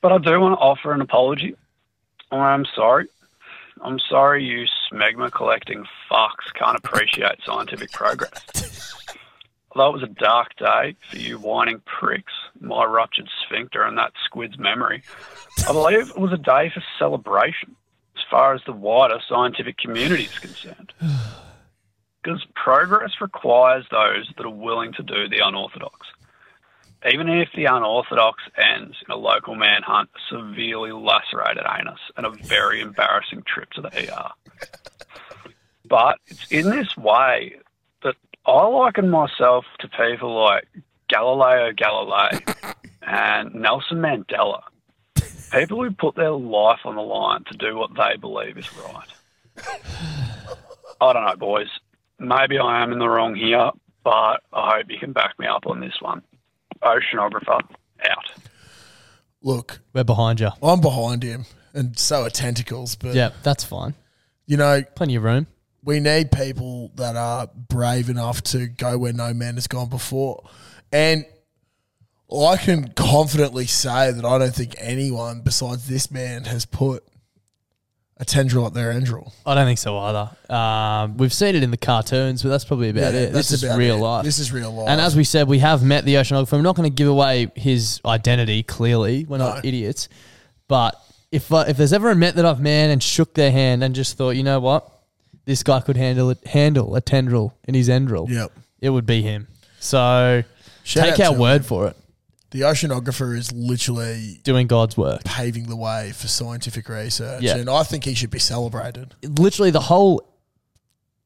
But 0.00 0.12
I 0.12 0.18
do 0.18 0.38
want 0.38 0.58
to 0.58 0.62
offer 0.62 0.92
an 0.92 1.00
apology. 1.00 1.56
I'm 2.30 2.66
sorry. 2.74 3.08
I'm 3.82 3.98
sorry 3.98 4.44
you 4.44 4.66
smegma 4.90 5.30
collecting 5.32 5.84
fucks 6.10 6.52
can't 6.54 6.76
appreciate 6.76 7.38
scientific 7.44 7.92
progress. 7.92 8.42
Although 9.70 9.90
it 9.90 10.00
was 10.00 10.02
a 10.02 10.20
dark 10.20 10.56
day 10.56 10.96
for 11.10 11.18
you 11.18 11.38
whining 11.38 11.82
pricks, 11.84 12.32
my 12.60 12.84
ruptured 12.84 13.28
sphincter 13.44 13.82
and 13.82 13.98
that 13.98 14.12
squid's 14.24 14.58
memory, 14.58 15.02
I 15.68 15.72
believe 15.72 16.08
it 16.10 16.18
was 16.18 16.32
a 16.32 16.38
day 16.38 16.70
for 16.72 16.82
celebration 16.98 17.76
as 18.16 18.22
far 18.30 18.54
as 18.54 18.62
the 18.64 18.72
wider 18.72 19.20
scientific 19.28 19.76
community 19.78 20.24
is 20.24 20.38
concerned. 20.38 20.92
Because 22.22 22.44
progress 22.56 23.12
requires 23.20 23.86
those 23.92 24.28
that 24.36 24.44
are 24.44 24.50
willing 24.50 24.92
to 24.94 25.02
do 25.04 25.28
the 25.28 25.38
unorthodox. 25.46 26.08
Even 27.10 27.28
if 27.28 27.48
the 27.54 27.66
unorthodox 27.66 28.42
ends 28.56 28.96
in 29.06 29.12
a 29.12 29.16
local 29.16 29.54
manhunt, 29.54 30.08
a 30.14 30.34
severely 30.34 30.92
lacerated 30.92 31.64
anus, 31.78 32.00
and 32.16 32.26
a 32.26 32.30
very 32.30 32.80
embarrassing 32.80 33.42
trip 33.46 33.70
to 33.72 33.82
the 33.82 33.88
ER. 33.88 34.30
But 35.88 36.18
it's 36.26 36.50
in 36.50 36.70
this 36.70 36.96
way 36.96 37.56
that 38.02 38.16
I 38.44 38.66
liken 38.66 39.08
myself 39.08 39.64
to 39.80 39.88
people 39.88 40.34
like 40.42 40.66
Galileo 41.08 41.72
Galilei 41.72 42.74
and 43.02 43.54
Nelson 43.54 43.98
Mandela. 43.98 44.62
People 45.52 45.84
who 45.84 45.92
put 45.92 46.16
their 46.16 46.32
life 46.32 46.80
on 46.84 46.96
the 46.96 47.02
line 47.02 47.44
to 47.44 47.56
do 47.56 47.76
what 47.76 47.90
they 47.94 48.16
believe 48.16 48.58
is 48.58 48.68
right. 48.76 49.08
I 51.00 51.12
don't 51.12 51.24
know, 51.24 51.36
boys. 51.36 51.68
Maybe 52.18 52.58
I 52.58 52.82
am 52.82 52.92
in 52.92 52.98
the 52.98 53.08
wrong 53.08 53.34
here, 53.34 53.70
but 54.02 54.42
I 54.52 54.76
hope 54.76 54.86
you 54.90 54.98
can 54.98 55.12
back 55.12 55.38
me 55.38 55.46
up 55.46 55.66
on 55.66 55.80
this 55.80 56.00
one. 56.00 56.22
Oceanographer, 56.82 57.60
out. 58.08 58.30
Look, 59.42 59.80
We're 59.92 60.04
behind 60.04 60.40
you. 60.40 60.50
I'm 60.62 60.80
behind 60.80 61.22
him, 61.22 61.46
and 61.74 61.98
so 61.98 62.22
are 62.24 62.30
tentacles. 62.30 62.96
But 62.96 63.14
Yeah, 63.14 63.30
that's 63.42 63.64
fine. 63.64 63.94
you 64.46 64.56
know, 64.56 64.82
Plenty 64.94 65.14
of 65.16 65.22
room. 65.22 65.46
we 65.84 66.00
need 66.00 66.32
people 66.32 66.90
that 66.96 67.16
are 67.16 67.48
brave 67.54 68.08
enough 68.10 68.42
to 68.42 68.66
go 68.66 68.98
where 68.98 69.12
no 69.12 69.32
man 69.34 69.54
has 69.54 69.66
gone 69.66 69.88
before. 69.88 70.48
And 70.92 71.24
I 72.32 72.56
can 72.56 72.88
confidently 72.88 73.66
say 73.66 74.10
that 74.10 74.24
I 74.24 74.38
don't 74.38 74.54
think 74.54 74.74
anyone 74.78 75.42
besides 75.42 75.86
this 75.86 76.10
man 76.10 76.44
has 76.44 76.66
put 76.66 77.04
a 78.18 78.24
tendril 78.24 78.64
up 78.64 78.72
their 78.72 78.92
endril. 78.92 79.32
I 79.44 79.54
don't 79.54 79.66
think 79.66 79.78
so 79.78 79.98
either. 79.98 80.30
Um, 80.54 81.16
we've 81.18 81.32
seen 81.34 81.54
it 81.54 81.62
in 81.62 81.70
the 81.70 81.76
cartoons, 81.76 82.42
but 82.42 82.48
that's 82.48 82.64
probably 82.64 82.88
about 82.88 83.12
Yeah, 83.12 83.20
it. 83.20 83.26
This 83.32 83.50
that's 83.50 83.52
is 83.52 83.64
about 83.64 83.78
real 83.78 83.96
it. 83.96 84.00
life. 84.00 84.24
This 84.24 84.38
is 84.38 84.52
real 84.52 84.72
life. 84.72 84.88
And 84.88 85.00
as 85.00 85.14
we 85.14 85.22
said, 85.24 85.48
we 85.48 85.58
have 85.58 85.82
met 85.82 86.04
the 86.06 86.14
oceanographer. 86.14 86.52
We're 86.52 86.62
not 86.62 86.76
going 86.76 86.90
to 86.90 86.94
give 86.94 87.08
away 87.08 87.50
his 87.56 88.00
identity. 88.06 88.62
Clearly, 88.62 89.24
we're 89.26 89.38
not 89.38 89.62
No. 89.64 89.68
idiots. 89.68 90.08
But 90.68 90.98
if 91.30 91.52
uh, 91.52 91.64
if 91.68 91.76
there's 91.76 91.92
ever 91.92 92.10
a 92.10 92.16
met 92.16 92.36
that 92.36 92.46
I've 92.46 92.60
met 92.60 92.90
and 92.90 93.02
shook 93.02 93.34
their 93.34 93.50
hand 93.50 93.84
and 93.84 93.94
just 93.94 94.16
thought, 94.16 94.30
you 94.30 94.42
know 94.44 94.60
what, 94.60 94.90
this 95.44 95.62
guy 95.62 95.80
could 95.80 95.96
handle 95.98 96.30
it, 96.30 96.44
handle 96.46 96.94
a 96.96 97.00
tendril 97.02 97.54
in 97.68 97.74
his 97.74 97.88
endril, 97.88 98.28
Yep. 98.30 98.50
it 98.80 98.90
would 98.90 99.06
be 99.06 99.20
him. 99.22 99.46
So 99.78 100.42
Shout 100.84 101.16
take 101.16 101.20
our 101.26 101.34
to 101.34 101.38
word 101.40 101.56
him. 101.58 101.62
for 101.64 101.86
it. 101.88 101.96
The 102.50 102.60
oceanographer 102.60 103.36
is 103.36 103.50
literally 103.52 104.40
Doing 104.44 104.66
God's 104.66 104.96
work. 104.96 105.24
paving 105.24 105.64
the 105.68 105.76
way 105.76 106.12
for 106.12 106.28
scientific 106.28 106.88
research. 106.88 107.42
Yeah. 107.42 107.56
And 107.56 107.68
I 107.68 107.82
think 107.82 108.04
he 108.04 108.14
should 108.14 108.30
be 108.30 108.38
celebrated. 108.38 109.14
literally 109.22 109.70
the 109.70 109.80
whole 109.80 110.22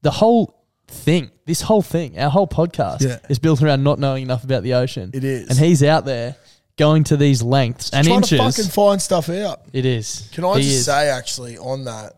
the 0.01 0.11
whole 0.11 0.57
thing 0.87 1.29
this 1.45 1.61
whole 1.61 1.81
thing 1.83 2.19
our 2.19 2.29
whole 2.29 2.47
podcast 2.47 3.01
Yeah. 3.01 3.19
is 3.29 3.39
built 3.39 3.61
around 3.61 3.83
not 3.83 3.97
knowing 3.99 4.23
enough 4.23 4.43
about 4.43 4.63
the 4.63 4.73
ocean 4.73 5.11
It 5.13 5.23
is. 5.23 5.47
and 5.49 5.57
he's 5.59 5.83
out 5.83 6.05
there 6.05 6.35
going 6.75 7.03
to 7.05 7.15
these 7.17 7.41
lengths 7.43 7.91
and 7.91 8.05
Trying 8.05 8.17
inches 8.17 8.29
to 8.31 8.37
fucking 8.37 8.71
find 8.71 9.01
stuff 9.01 9.29
out. 9.29 9.61
it 9.71 9.85
is 9.85 10.27
Can 10.33 10.43
I 10.43 10.57
He 10.57 10.63
just 10.63 10.75
is. 10.79 10.85
say, 10.85 11.09
actually, 11.09 11.57
on 11.57 11.83
that, 11.85 12.13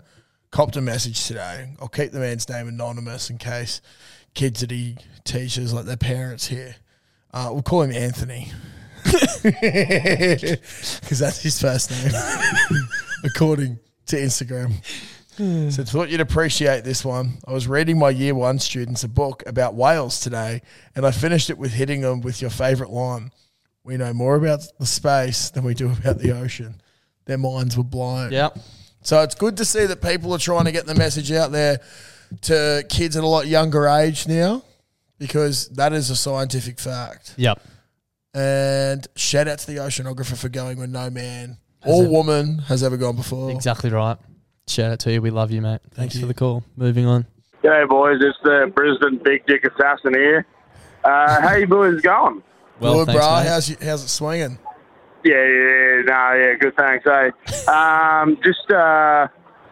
copped 0.51 0.75
a 0.77 0.81
message 0.81 1.25
today. 1.27 1.73
I'll 1.81 1.87
keep 1.89 2.11
the 2.13 2.19
man's 2.19 2.47
name 2.49 2.67
anonymous 2.69 3.29
in 3.29 3.37
case 3.37 3.81
kids 4.33 4.61
that 4.61 4.71
he 4.71 4.97
teaches, 5.25 5.73
like 5.73 5.85
their 5.85 5.97
parents 5.97 6.47
here, 6.47 6.75
uh, 7.33 7.49
we'll 7.51 7.61
call 7.63 7.81
him 7.83 7.91
Anthony. 7.91 8.51
Because 11.01 11.19
that's 11.19 11.41
his 11.41 11.59
first 11.59 11.91
name, 11.91 12.11
according 13.23 13.79
to 14.07 14.15
Instagram. 14.15 14.73
So, 15.35 15.83
thought 15.83 16.09
you'd 16.09 16.21
appreciate 16.21 16.83
this 16.83 17.03
one. 17.03 17.39
I 17.47 17.53
was 17.53 17.67
reading 17.67 17.97
my 17.97 18.11
year 18.11 18.35
one 18.35 18.59
students 18.59 19.03
a 19.03 19.07
book 19.09 19.41
about 19.47 19.73
whales 19.73 20.19
today, 20.19 20.61
and 20.95 21.05
I 21.07 21.11
finished 21.11 21.49
it 21.49 21.57
with 21.57 21.73
hitting 21.73 22.01
them 22.01 22.21
with 22.21 22.39
your 22.39 22.51
favourite 22.51 22.91
line. 22.93 23.31
We 23.83 23.97
know 23.97 24.13
more 24.13 24.35
about 24.35 24.61
the 24.79 24.85
space 24.85 25.49
than 25.49 25.63
we 25.63 25.73
do 25.73 25.91
about 25.91 26.19
the 26.19 26.31
ocean. 26.37 26.81
Their 27.25 27.39
minds 27.39 27.75
were 27.75 27.83
blown. 27.83 28.31
yep 28.31 28.57
So 29.01 29.21
it's 29.23 29.35
good 29.35 29.57
to 29.57 29.65
see 29.65 29.85
that 29.87 30.01
people 30.01 30.33
are 30.35 30.39
trying 30.39 30.65
to 30.65 30.71
get 30.71 30.85
the 30.85 30.95
message 30.95 31.31
out 31.31 31.51
there 31.51 31.79
to 32.43 32.83
kids 32.87 33.17
at 33.17 33.23
a 33.23 33.27
lot 33.27 33.47
younger 33.47 33.87
age 33.87 34.27
now, 34.27 34.61
because 35.17 35.67
that 35.69 35.93
is 35.93 36.09
a 36.11 36.15
scientific 36.15 36.79
fact. 36.79 37.33
yep 37.37 37.59
And 38.33 39.07
shout 39.15 39.47
out 39.47 39.59
to 39.59 39.67
the 39.67 39.77
oceanographer 39.77 40.35
for 40.37 40.49
going 40.49 40.77
where 40.77 40.87
no 40.87 41.09
man 41.09 41.57
or 41.85 42.07
woman 42.07 42.59
has 42.59 42.81
ever 42.83 42.97
gone 42.97 43.15
before. 43.15 43.51
exactly 43.51 43.89
right 43.89 44.17
shout 44.67 44.91
out 44.91 44.99
to 44.99 45.11
you 45.11 45.21
we 45.21 45.29
love 45.29 45.51
you 45.51 45.61
mate 45.61 45.81
thanks 45.91 46.15
you. 46.15 46.21
for 46.21 46.27
the 46.27 46.33
call 46.33 46.63
moving 46.77 47.05
on 47.05 47.25
G'day, 47.63 47.87
boys. 47.87 48.17
It's 48.19 48.37
the 48.43 48.69
Brisbane 48.75 49.21
Big 49.23 49.45
Dick 49.45 49.63
Assassin 49.63 50.13
here. 50.13 50.45
Uh, 51.05 51.39
how 51.39 51.55
you 51.55 51.65
boys 51.65 52.01
going? 52.01 52.43
well 52.81 53.05
Good, 53.05 53.07
thanks, 53.07 53.25
bro. 53.25 53.35
mate. 53.37 53.47
How's, 53.47 53.69
you, 53.69 53.77
how's 53.81 54.03
it 54.03 54.09
swinging? 54.09 54.59
Yeah, 55.23 55.35
yeah, 55.35 55.47
yeah. 55.47 56.01
No, 56.01 56.33
yeah, 56.33 56.53
good. 56.59 56.75
Thanks. 56.75 57.05
Hey, 57.05 57.31
um, 57.71 58.37
just 58.43 58.69
uh, 58.69 59.27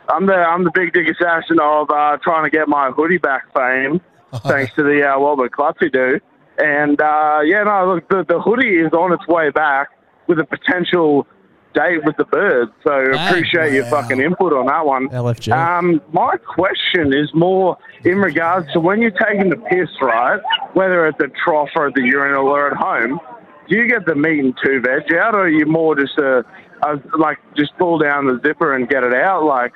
I'm 0.07 0.25
the 0.25 0.35
I'm 0.35 0.63
the 0.63 0.71
Big 0.73 0.93
Dick 0.93 1.07
Assassin 1.09 1.59
of 1.61 1.89
uh, 1.91 2.17
trying 2.23 2.45
to 2.45 2.49
get 2.49 2.69
my 2.69 2.91
hoodie 2.91 3.17
back 3.17 3.53
fame, 3.53 3.99
thanks 4.43 4.73
to 4.75 4.83
the 4.83 5.05
uh, 5.09 5.19
Walbert 5.19 5.51
Clutzy 5.51 5.91
do. 5.91 6.19
And 6.61 7.01
uh, 7.01 7.39
yeah, 7.43 7.63
no, 7.63 7.95
look, 7.95 8.09
the, 8.09 8.25
the 8.27 8.39
hoodie 8.39 8.77
is 8.77 8.91
on 8.93 9.13
its 9.13 9.27
way 9.27 9.49
back 9.49 9.89
with 10.27 10.39
a 10.39 10.45
potential 10.45 11.27
date 11.73 12.03
with 12.05 12.17
the 12.17 12.25
birds. 12.25 12.71
So 12.83 12.91
appreciate 13.11 13.73
your 13.73 13.85
fucking 13.85 14.21
input 14.21 14.53
on 14.53 14.67
that 14.67 14.85
one. 14.85 15.09
LFG. 15.09 15.51
Um, 15.53 16.01
my 16.11 16.35
question 16.37 17.13
is 17.13 17.29
more 17.33 17.77
in 18.03 18.17
regards 18.17 18.71
to 18.73 18.79
when 18.79 19.01
you're 19.01 19.11
taking 19.11 19.49
the 19.49 19.57
piss, 19.57 19.89
right? 20.01 20.39
Whether 20.73 21.05
at 21.05 21.17
the 21.17 21.29
trough 21.43 21.69
or 21.75 21.87
at 21.87 21.93
the 21.93 22.03
urinal 22.03 22.47
or 22.47 22.67
at 22.67 22.77
home, 22.77 23.19
do 23.67 23.77
you 23.77 23.87
get 23.87 24.05
the 24.05 24.15
meat 24.15 24.39
and 24.39 24.53
two 24.63 24.81
veg 24.81 25.13
out, 25.13 25.33
or 25.33 25.41
are 25.41 25.49
you 25.49 25.65
more 25.65 25.95
just 25.95 26.17
a, 26.17 26.43
a 26.83 27.01
like 27.17 27.37
just 27.55 27.71
pull 27.77 27.97
down 27.97 28.25
the 28.27 28.39
zipper 28.45 28.75
and 28.75 28.89
get 28.89 29.03
it 29.03 29.13
out? 29.13 29.45
Like, 29.45 29.71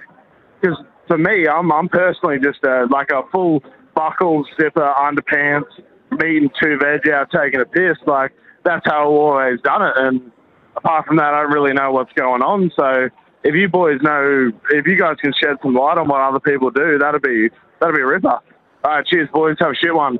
because 0.59 0.77
for 1.07 1.17
me, 1.17 1.47
I'm 1.47 1.71
I'm 1.71 1.87
personally 1.87 2.39
just 2.39 2.63
a 2.63 2.87
like 2.91 3.11
a 3.11 3.21
full 3.31 3.63
buckle 3.95 4.45
zipper 4.59 4.93
underpants, 4.99 5.71
meat 6.11 6.41
and 6.41 6.51
two 6.61 6.77
veg 6.77 7.09
out 7.09 7.29
taking 7.31 7.59
a 7.59 7.65
piss. 7.65 7.97
Like 8.05 8.31
that's 8.63 8.85
how 8.85 9.01
I've 9.01 9.07
always 9.07 9.61
done 9.61 9.81
it, 9.81 9.93
and 9.97 10.31
apart 10.75 11.05
from 11.05 11.17
that, 11.17 11.33
I 11.33 11.43
don't 11.43 11.51
really 11.51 11.73
know 11.73 11.91
what's 11.91 12.13
going 12.13 12.41
on. 12.41 12.71
So 12.75 13.09
if 13.43 13.53
you 13.55 13.67
boys 13.69 14.01
know, 14.01 14.51
if 14.71 14.87
you 14.87 14.97
guys 14.97 15.17
can 15.21 15.33
shed 15.41 15.57
some 15.61 15.75
light 15.75 15.97
on 15.97 16.07
what 16.07 16.21
other 16.21 16.39
people 16.39 16.71
do, 16.71 16.97
that'd 16.97 17.21
be 17.21 17.49
that'd 17.79 17.95
be 17.95 18.01
a 18.01 18.05
ripper. 18.05 18.29
All 18.29 18.41
right, 18.83 19.05
cheers, 19.05 19.29
boys. 19.33 19.57
Have 19.59 19.71
a 19.71 19.75
shit 19.75 19.93
one. 19.93 20.19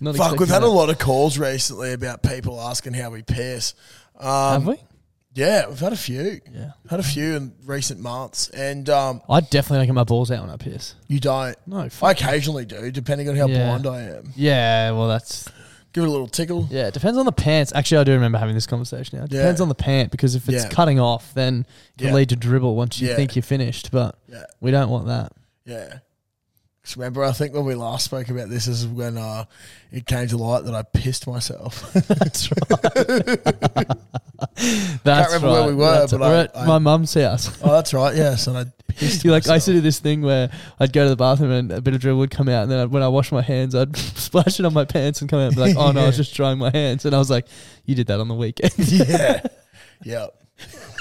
Not 0.00 0.16
Fuck, 0.16 0.38
we've 0.38 0.48
had 0.48 0.62
that. 0.62 0.66
a 0.66 0.68
lot 0.68 0.90
of 0.90 0.98
calls 0.98 1.38
recently 1.38 1.92
about 1.92 2.22
people 2.22 2.60
asking 2.60 2.92
how 2.94 3.10
we 3.10 3.22
piss. 3.22 3.74
Um, 4.18 4.28
have 4.28 4.66
we 4.66 4.76
Yeah, 5.34 5.66
we've 5.68 5.78
had 5.78 5.92
a 5.92 5.96
few. 5.96 6.40
Yeah. 6.52 6.72
Had 6.90 7.00
a 7.00 7.02
few 7.02 7.36
in 7.36 7.54
recent 7.64 8.00
months. 8.00 8.48
And 8.50 8.88
um, 8.90 9.22
I 9.30 9.40
definitely 9.40 9.78
don't 9.78 9.86
get 9.86 9.94
my 9.94 10.04
balls 10.04 10.30
out 10.30 10.42
when 10.42 10.50
I 10.50 10.56
piss 10.56 10.94
you 11.08 11.20
don't. 11.20 11.56
no 11.66 11.78
I 11.80 11.88
fuck. 11.88 12.20
occasionally 12.20 12.64
do, 12.66 12.90
depending 12.90 13.28
on 13.28 13.36
how 13.36 13.46
Yeah. 13.48 13.64
blind 13.80 13.86
I 13.86 14.02
am. 14.18 14.32
yeah 14.36 14.90
well 14.90 15.08
that's 15.08 15.48
Give 15.94 16.04
it 16.04 16.06
a 16.06 16.10
little 16.10 16.26
tickle. 16.26 16.66
Yeah, 16.70 16.86
it 16.86 16.94
depends 16.94 17.18
on 17.18 17.26
the 17.26 17.32
pants. 17.32 17.70
Actually, 17.74 17.98
I 18.00 18.04
do 18.04 18.12
remember 18.12 18.38
having 18.38 18.54
this 18.54 18.66
conversation 18.66 19.18
now. 19.18 19.24
It 19.26 19.30
depends 19.30 19.60
Yeah. 19.60 19.64
on 19.64 19.68
the 19.68 19.74
pant 19.74 20.10
because 20.10 20.34
if 20.34 20.48
it's 20.48 20.64
Yeah. 20.64 20.70
cutting 20.70 20.98
off, 20.98 21.34
then 21.34 21.66
it 21.94 21.98
can 21.98 22.06
Yeah. 22.08 22.14
lead 22.14 22.30
to 22.30 22.36
dribble 22.36 22.74
once 22.76 22.98
you 22.98 23.08
Yeah. 23.10 23.16
think 23.16 23.36
you're 23.36 23.42
finished. 23.42 23.90
But 23.90 24.16
Yeah. 24.26 24.44
we 24.62 24.70
don't 24.70 24.88
want 24.88 25.08
that. 25.08 25.32
Yeah. 25.66 25.98
'Cause 26.84 26.96
remember, 26.96 27.22
I 27.22 27.30
think 27.32 27.54
when 27.54 27.64
we 27.64 27.74
last 27.76 28.04
spoke 28.06 28.28
about 28.28 28.48
this 28.50 28.66
is 28.66 28.86
when 28.86 29.16
uh, 29.16 29.44
it 29.92 30.04
came 30.06 30.26
to 30.28 30.36
light 30.36 30.64
that 30.64 30.74
I 30.74 30.82
pissed 30.82 31.26
myself. 31.28 31.92
That's 32.08 32.50
right. 32.50 33.88
That's 35.04 35.04
Can't 35.04 35.26
remember 35.32 35.50
where 35.52 35.66
we 35.68 35.74
were, 35.74 35.92
That's- 35.92 36.10
but 36.10 36.20
we're 36.20 36.26
I- 36.26 36.40
at 36.40 36.56
I- 36.56 36.66
my 36.66 36.78
mum's 36.78 37.14
house. 37.14 37.56
oh, 37.62 37.70
that's 37.72 37.94
right. 37.94 38.14
Yes, 38.16 38.46
and 38.48 38.58
I 38.58 38.64
pissed 38.88 39.24
You 39.24 39.30
like 39.30 39.48
I 39.48 39.54
used 39.54 39.66
to 39.66 39.72
do 39.72 39.80
this 39.80 40.00
thing 40.00 40.22
where 40.22 40.50
I'd 40.80 40.92
go 40.92 41.04
to 41.04 41.08
the 41.10 41.16
bathroom 41.16 41.52
and 41.52 41.70
a 41.72 41.80
bit 41.80 41.94
of 41.94 42.00
dribble 42.00 42.18
would 42.18 42.30
come 42.32 42.48
out, 42.48 42.64
and 42.64 42.70
then 42.72 42.80
I'd, 42.80 42.90
when 42.90 43.02
I 43.04 43.08
wash 43.08 43.30
my 43.30 43.42
hands, 43.42 43.74
I'd 43.74 43.96
splash 44.18 44.58
it 44.58 44.66
on 44.66 44.74
my 44.74 44.84
pants 44.84 45.20
and 45.20 45.30
come 45.30 45.38
out 45.38 45.46
and 45.46 45.54
be 45.54 45.60
like, 45.60 45.76
"Oh 45.76 45.92
no, 45.92 46.02
I 46.02 46.06
was 46.06 46.16
just 46.16 46.34
drying 46.34 46.58
my 46.58 46.70
hands." 46.70 47.04
And 47.04 47.14
I 47.14 47.18
was 47.18 47.30
like, 47.30 47.46
"You 47.86 47.94
did 47.94 48.08
that 48.08 48.18
on 48.20 48.26
the 48.28 48.34
weekend," 48.34 48.72
yeah, 48.78 49.42
yeah. 50.02 50.26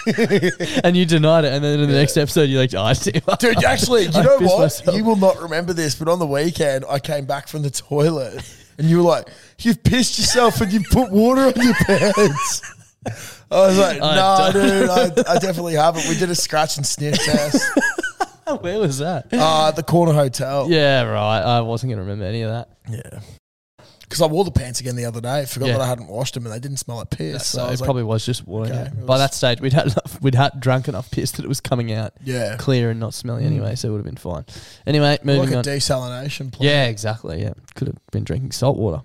and 0.83 0.95
you 0.97 1.05
denied 1.05 1.45
it. 1.45 1.53
And 1.53 1.63
then 1.63 1.79
in 1.79 1.89
the 1.89 1.95
next 1.95 2.17
episode, 2.17 2.43
you're 2.49 2.61
like, 2.61 2.73
oh, 2.73 2.81
"I 2.83 2.93
do." 2.93 3.11
Dude, 3.39 3.63
actually, 3.63 4.03
you 4.07 4.11
I 4.15 4.23
know 4.23 4.39
pissed 4.39 4.51
what? 4.53 4.59
myself. 4.61 4.97
You 4.97 5.03
will 5.03 5.15
not 5.15 5.39
remember 5.41 5.73
this, 5.73 5.95
but 5.95 6.07
on 6.07 6.19
the 6.19 6.25
weekend, 6.27 6.85
I 6.89 6.99
came 6.99 7.25
back 7.25 7.47
from 7.47 7.61
the 7.61 7.69
toilet 7.69 8.43
and 8.77 8.89
you 8.89 8.97
were 8.97 9.03
like, 9.03 9.27
"You've 9.59 9.83
pissed 9.83 10.17
yourself 10.19 10.61
and 10.61 10.71
you 10.71 10.81
put 10.91 11.11
water 11.11 11.41
on 11.41 11.53
your 11.61 11.73
pants." 11.75 12.61
I 13.51 13.67
was 13.67 13.77
like, 13.77 14.01
I 14.01 14.15
"No, 14.15 14.51
don't- 14.53 14.63
dude, 14.63 14.89
I, 14.89 15.03
I 15.35 15.39
definitely 15.39 15.73
haven't." 15.75 16.07
We 16.07 16.17
did 16.17 16.29
a 16.29 16.35
scratch 16.35 16.77
and 16.77 16.85
sniff 16.85 17.17
test 17.19 17.63
Where 18.61 18.79
was 18.79 18.97
that? 18.99 19.27
uh, 19.33 19.67
at 19.69 19.75
the 19.75 19.83
corner 19.83 20.13
hotel. 20.13 20.67
Yeah, 20.69 21.03
right. 21.03 21.41
I 21.41 21.61
wasn't 21.61 21.89
going 21.91 21.97
to 21.97 22.03
remember 22.03 22.25
any 22.25 22.41
of 22.43 22.51
that. 22.51 22.69
yeah. 22.89 23.19
Because 24.11 24.21
I 24.23 24.25
wore 24.27 24.43
the 24.43 24.51
pants 24.51 24.81
again 24.81 24.97
the 24.97 25.05
other 25.05 25.21
day. 25.21 25.45
Forgot 25.45 25.67
Yeah. 25.67 25.71
that 25.77 25.81
I 25.83 25.87
hadn't 25.87 26.09
washed 26.09 26.33
them 26.33 26.45
and 26.45 26.53
they 26.53 26.59
didn't 26.59 26.77
smell 26.79 26.97
like 26.97 27.11
piss. 27.11 27.45
So, 27.47 27.59
so 27.59 27.63
I 27.63 27.67
it 27.67 27.71
was 27.71 27.79
like, 27.79 27.85
probably 27.87 28.03
was 28.03 28.25
just 28.25 28.45
water. 28.45 28.69
okay, 28.69 28.81
yeah. 28.81 28.87
it 28.87 29.05
By 29.05 29.13
was- 29.13 29.21
that 29.21 29.33
stage, 29.33 29.61
we'd 29.61 29.71
had 29.71 29.85
enough, 29.85 30.21
we'd 30.21 30.35
had 30.35 30.59
drunk 30.59 30.89
enough 30.89 31.09
piss 31.11 31.31
that 31.31 31.45
it 31.45 31.47
was 31.47 31.61
coming 31.61 31.93
out 31.93 32.11
yeah, 32.25 32.57
clear 32.57 32.89
and 32.89 32.99
not 32.99 33.13
smelly 33.13 33.45
anyway, 33.45 33.73
so 33.75 33.87
it 33.87 33.91
would 33.91 33.99
have 33.99 34.05
been 34.05 34.17
fine. 34.17 34.43
Anyway, 34.85 35.17
moving 35.23 35.43
like 35.43 35.51
a 35.53 35.57
on. 35.59 35.63
desalination 35.63 36.51
plant. 36.51 36.59
yeah, 36.59 36.87
exactly. 36.87 37.41
Yeah, 37.41 37.53
could 37.75 37.87
have 37.87 37.95
been 38.11 38.25
drinking 38.25 38.51
salt 38.51 38.77
water. 38.77 39.01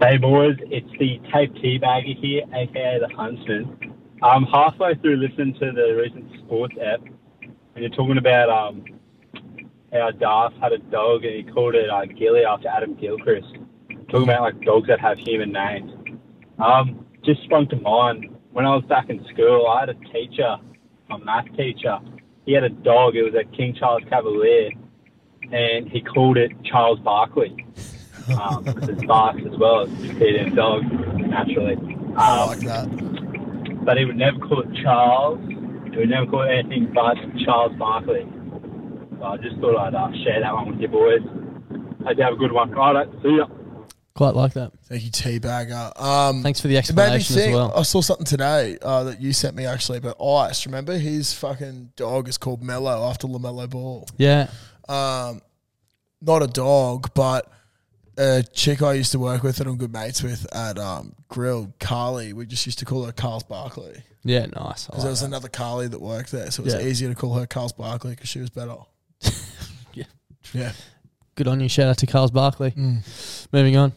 Hey 0.00 0.16
boys, 0.18 0.56
it's 0.70 0.90
the 1.00 1.18
tape 1.32 1.54
teabagger 1.54 2.16
here, 2.20 2.42
aka 2.54 2.98
the 3.00 3.08
Huntsman. 3.16 3.94
I'm 4.22 4.44
halfway 4.44 4.94
through 4.96 5.16
listening 5.16 5.54
to 5.54 5.72
the 5.72 5.96
recent 6.00 6.30
sports 6.44 6.74
app, 6.84 7.00
and 7.42 7.52
you're 7.78 7.88
talking 7.90 8.18
about 8.18 8.48
um, 8.50 8.84
how 9.94 10.10
Darth 10.10 10.52
had 10.60 10.72
a 10.72 10.78
dog 10.78 11.24
and 11.24 11.34
he 11.34 11.42
called 11.52 11.74
it 11.74 11.88
uh, 11.88 12.04
Gilly 12.06 12.44
after 12.44 12.68
Adam 12.68 12.94
Gilchrist. 12.94 13.46
Talking 14.10 14.24
about 14.24 14.42
like 14.42 14.60
dogs 14.62 14.88
that 14.88 15.00
have 15.00 15.18
human 15.18 15.52
names. 15.52 15.90
Um, 16.58 17.06
just 17.24 17.42
sprung 17.44 17.68
to 17.68 17.76
mind 17.76 18.26
when 18.52 18.66
I 18.66 18.74
was 18.74 18.84
back 18.84 19.08
in 19.08 19.24
school. 19.32 19.66
I 19.66 19.80
had 19.80 19.88
a 19.90 19.94
teacher, 20.12 20.56
a 21.10 21.18
math 21.18 21.46
teacher. 21.56 21.98
He 22.44 22.52
had 22.52 22.64
a 22.64 22.68
dog. 22.68 23.16
It 23.16 23.22
was 23.22 23.34
a 23.34 23.44
King 23.56 23.74
Charles 23.78 24.02
Cavalier, 24.08 24.70
and 25.52 25.88
he 25.90 26.02
called 26.02 26.36
it 26.36 26.52
Charles 26.64 26.98
Barkley 27.00 27.64
um, 28.40 28.64
it's 28.82 29.04
barks 29.04 29.42
as 29.44 29.58
well 29.58 29.86
It's 29.88 30.52
a 30.52 30.54
dog 30.56 30.82
naturally. 31.18 31.76
I 32.16 32.40
Um, 32.40 32.48
like 32.48 32.60
that. 32.60 33.84
but 33.84 33.96
he 33.98 34.04
would 34.06 34.16
never 34.16 34.38
call 34.38 34.60
it 34.62 34.68
Charles. 34.82 35.40
He 35.48 35.96
would 35.98 36.08
never 36.08 36.26
call 36.26 36.42
it 36.42 36.50
anything 36.52 36.90
but 36.94 37.16
Charles 37.44 37.76
Barkley. 37.78 38.26
So 39.24 39.30
I 39.30 39.36
just 39.38 39.56
thought 39.56 39.74
I'd 39.78 39.94
uh, 39.94 40.12
share 40.22 40.40
that 40.42 40.52
one 40.52 40.70
with 40.72 40.80
you 40.80 40.88
boys. 40.88 41.20
Hope 42.06 42.18
you 42.18 42.24
have 42.24 42.34
a 42.34 42.36
good 42.36 42.52
one. 42.52 42.70
Right, 42.72 43.08
see 43.22 43.36
ya. 43.38 43.46
Quite 44.14 44.34
like 44.34 44.52
that. 44.52 44.70
Thank 44.84 45.02
you, 45.02 45.10
Teabagger. 45.10 45.98
Um, 45.98 46.42
Thanks 46.42 46.60
for 46.60 46.68
the 46.68 46.76
It 46.76 46.94
made 46.94 46.96
me 46.96 47.02
explanation 47.14 47.36
as 47.36 47.42
think. 47.42 47.54
well. 47.56 47.72
I 47.74 47.82
saw 47.84 48.02
something 48.02 48.26
today 48.26 48.76
uh, 48.82 49.04
that 49.04 49.22
you 49.22 49.32
sent 49.32 49.56
me 49.56 49.64
actually, 49.64 50.00
but 50.00 50.22
Ice. 50.22 50.66
Remember 50.66 50.98
his 50.98 51.32
fucking 51.32 51.92
dog 51.96 52.28
is 52.28 52.36
called 52.36 52.62
Mello 52.62 53.08
after 53.08 53.26
LaMelo 53.26 53.70
Ball. 53.70 54.06
Yeah. 54.18 54.50
Um, 54.90 55.40
not 56.20 56.42
a 56.42 56.46
dog, 56.46 57.08
but 57.14 57.50
a 58.18 58.44
chick 58.52 58.82
I 58.82 58.92
used 58.92 59.12
to 59.12 59.18
work 59.18 59.42
with 59.42 59.58
and 59.58 59.70
I'm 59.70 59.78
good 59.78 59.92
mates 59.92 60.22
with 60.22 60.46
at 60.54 60.78
um, 60.78 61.14
Grill, 61.28 61.72
Carly. 61.80 62.34
We 62.34 62.44
just 62.44 62.66
used 62.66 62.78
to 62.80 62.84
call 62.84 63.04
her 63.06 63.12
Carls 63.12 63.42
Barkley 63.44 64.02
Yeah, 64.22 64.44
nice. 64.54 64.84
Because 64.84 64.88
like 64.90 65.00
there 65.00 65.10
was 65.10 65.20
that. 65.22 65.26
another 65.28 65.48
Carly 65.48 65.88
that 65.88 66.00
worked 66.02 66.30
there, 66.30 66.50
so 66.50 66.60
it 66.62 66.66
was 66.66 66.74
Yeah. 66.74 66.82
easier 66.82 67.08
to 67.08 67.14
call 67.14 67.32
her 67.38 67.46
Carls 67.46 67.72
Barkley 67.72 68.10
because 68.10 68.28
she 68.28 68.38
was 68.40 68.50
better. 68.50 68.76
Yeah. 70.52 70.62
yeah. 70.62 70.72
Good 71.36 71.48
on 71.48 71.60
you. 71.60 71.68
Shout 71.68 71.88
out 71.88 71.98
to 71.98 72.06
Carls 72.06 72.30
Barkley. 72.30 72.70
Mm. 72.72 73.48
Moving 73.52 73.76
on. 73.76 73.92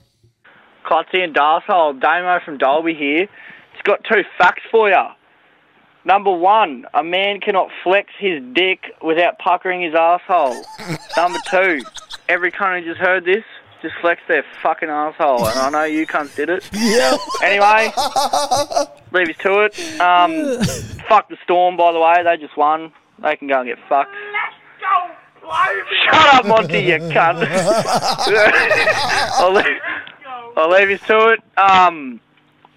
Clutzy 0.86 1.24
and 1.24 1.36
Darsehole, 1.36 2.00
Damo 2.00 2.40
from 2.44 2.58
Dalby 2.58 2.94
here. 2.94 3.24
It's 3.24 3.82
got 3.84 4.04
two 4.06 4.24
facts 4.38 4.64
for 4.72 4.90
you. 4.90 4.96
Number 6.06 6.32
one, 6.32 6.86
a 6.94 7.04
man 7.04 7.42
cannot 7.42 7.70
flex 7.84 8.10
his 8.18 8.42
dick 8.54 8.86
without 9.04 9.38
puckering 9.40 9.82
his 9.82 9.94
asshole. 9.94 10.64
Number 11.18 11.40
two, 11.50 11.82
every 12.30 12.52
cunt 12.52 12.80
who 12.80 12.86
just 12.86 13.00
heard 13.00 13.26
this, 13.26 13.44
just 13.82 13.94
flex 14.00 14.22
their 14.30 14.46
fucking 14.64 14.90
asshole. 14.90 15.46
And 15.46 15.60
I 15.60 15.70
know 15.70 15.84
you 15.84 16.08
cunts 16.08 16.36
did 16.36 16.50
it. 16.50 16.68
Yeah. 16.72 17.18
Anyway, 17.44 17.92
leave 19.12 19.30
us 19.30 19.38
to 19.42 19.66
it. 19.66 20.00
Um, 20.00 20.64
fuck 21.10 21.28
the 21.30 21.38
Storm, 21.44 21.76
by 21.76 21.92
the 21.92 22.00
way. 22.00 22.24
They 22.24 22.38
just 22.38 22.56
won. 22.56 22.94
They 23.22 23.36
can 23.36 23.50
go 23.50 23.60
and 23.60 23.68
get 23.68 23.78
fucked. 23.90 24.16
Shut 26.06 26.36
up, 26.36 26.46
Monty, 26.46 26.80
you 26.80 26.98
cunt. 26.98 27.48
I'll, 29.40 29.54
leave, 29.54 29.66
I'll 30.56 30.70
leave 30.70 30.90
you 30.90 30.98
to 30.98 31.28
it. 31.30 31.40
Um, 31.58 32.20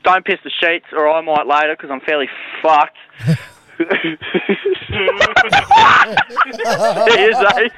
don't 0.04 0.24
piss 0.24 0.38
the 0.44 0.50
sheets, 0.50 0.87
or 0.92 1.09
I 1.09 1.20
might 1.20 1.46
later, 1.46 1.74
because 1.76 1.90
I'm 1.90 2.00
fairly 2.00 2.28
fucked. 2.62 2.96
Cheers, 7.09 7.37
eh? 7.57 7.69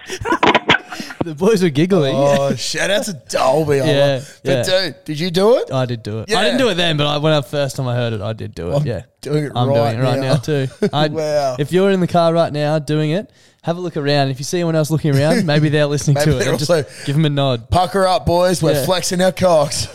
The 1.24 1.34
boys 1.36 1.62
were 1.62 1.70
giggling. 1.70 2.14
Oh, 2.16 2.54
shout 2.56 2.90
out 2.90 3.04
to 3.04 3.12
Dalby. 3.28 3.76
Yeah, 3.76 4.20
But 4.44 4.50
yeah. 4.50 4.62
dude, 4.62 5.04
did 5.04 5.20
you 5.20 5.30
do 5.30 5.56
it? 5.58 5.70
I 5.72 5.86
did 5.86 6.02
do 6.02 6.18
it. 6.20 6.34
I 6.34 6.44
didn't 6.44 6.58
do 6.58 6.68
it 6.68 6.74
then, 6.74 6.96
but 6.96 7.06
I, 7.06 7.18
when 7.18 7.32
I 7.32 7.40
first 7.42 7.76
time 7.76 7.86
I 7.86 7.94
heard 7.94 8.12
it, 8.12 8.20
I 8.20 8.32
did 8.32 8.54
do 8.54 8.70
it. 8.72 8.74
I'm 8.76 8.86
yeah, 8.86 9.02
doing 9.20 9.44
it 9.44 9.52
I'm 9.54 9.68
right 9.68 9.92
doing 9.92 10.00
it 10.00 10.02
right 10.02 10.18
now. 10.20 10.32
now, 10.34 10.36
too. 10.38 10.66
I, 10.92 11.08
Wow. 11.08 11.56
If 11.58 11.72
you're 11.72 11.90
in 11.90 12.00
the 12.00 12.06
car 12.08 12.32
right 12.34 12.52
now 12.52 12.78
doing 12.78 13.10
it, 13.12 13.30
have 13.62 13.76
a 13.76 13.80
look 13.80 13.96
around. 13.96 14.30
If 14.30 14.38
you 14.40 14.44
see 14.44 14.58
anyone 14.58 14.74
else 14.76 14.90
looking 14.90 15.16
around, 15.16 15.46
maybe 15.52 15.68
they're 15.68 15.86
listening 15.86 16.14
Maybe 16.16 16.32
to 16.32 16.36
it. 16.36 16.40
they're 16.40 16.50
and 16.50 16.58
just 16.58 16.70
also- 16.70 17.04
give 17.06 17.14
them 17.14 17.24
a 17.24 17.30
nod. 17.30 17.70
Pucker 17.70 18.06
up, 18.06 18.26
boys. 18.26 18.60
We're 18.62 18.72
Yeah. 18.72 18.84
flexing 18.84 19.20
our 19.22 19.32
cocks. 19.32 19.86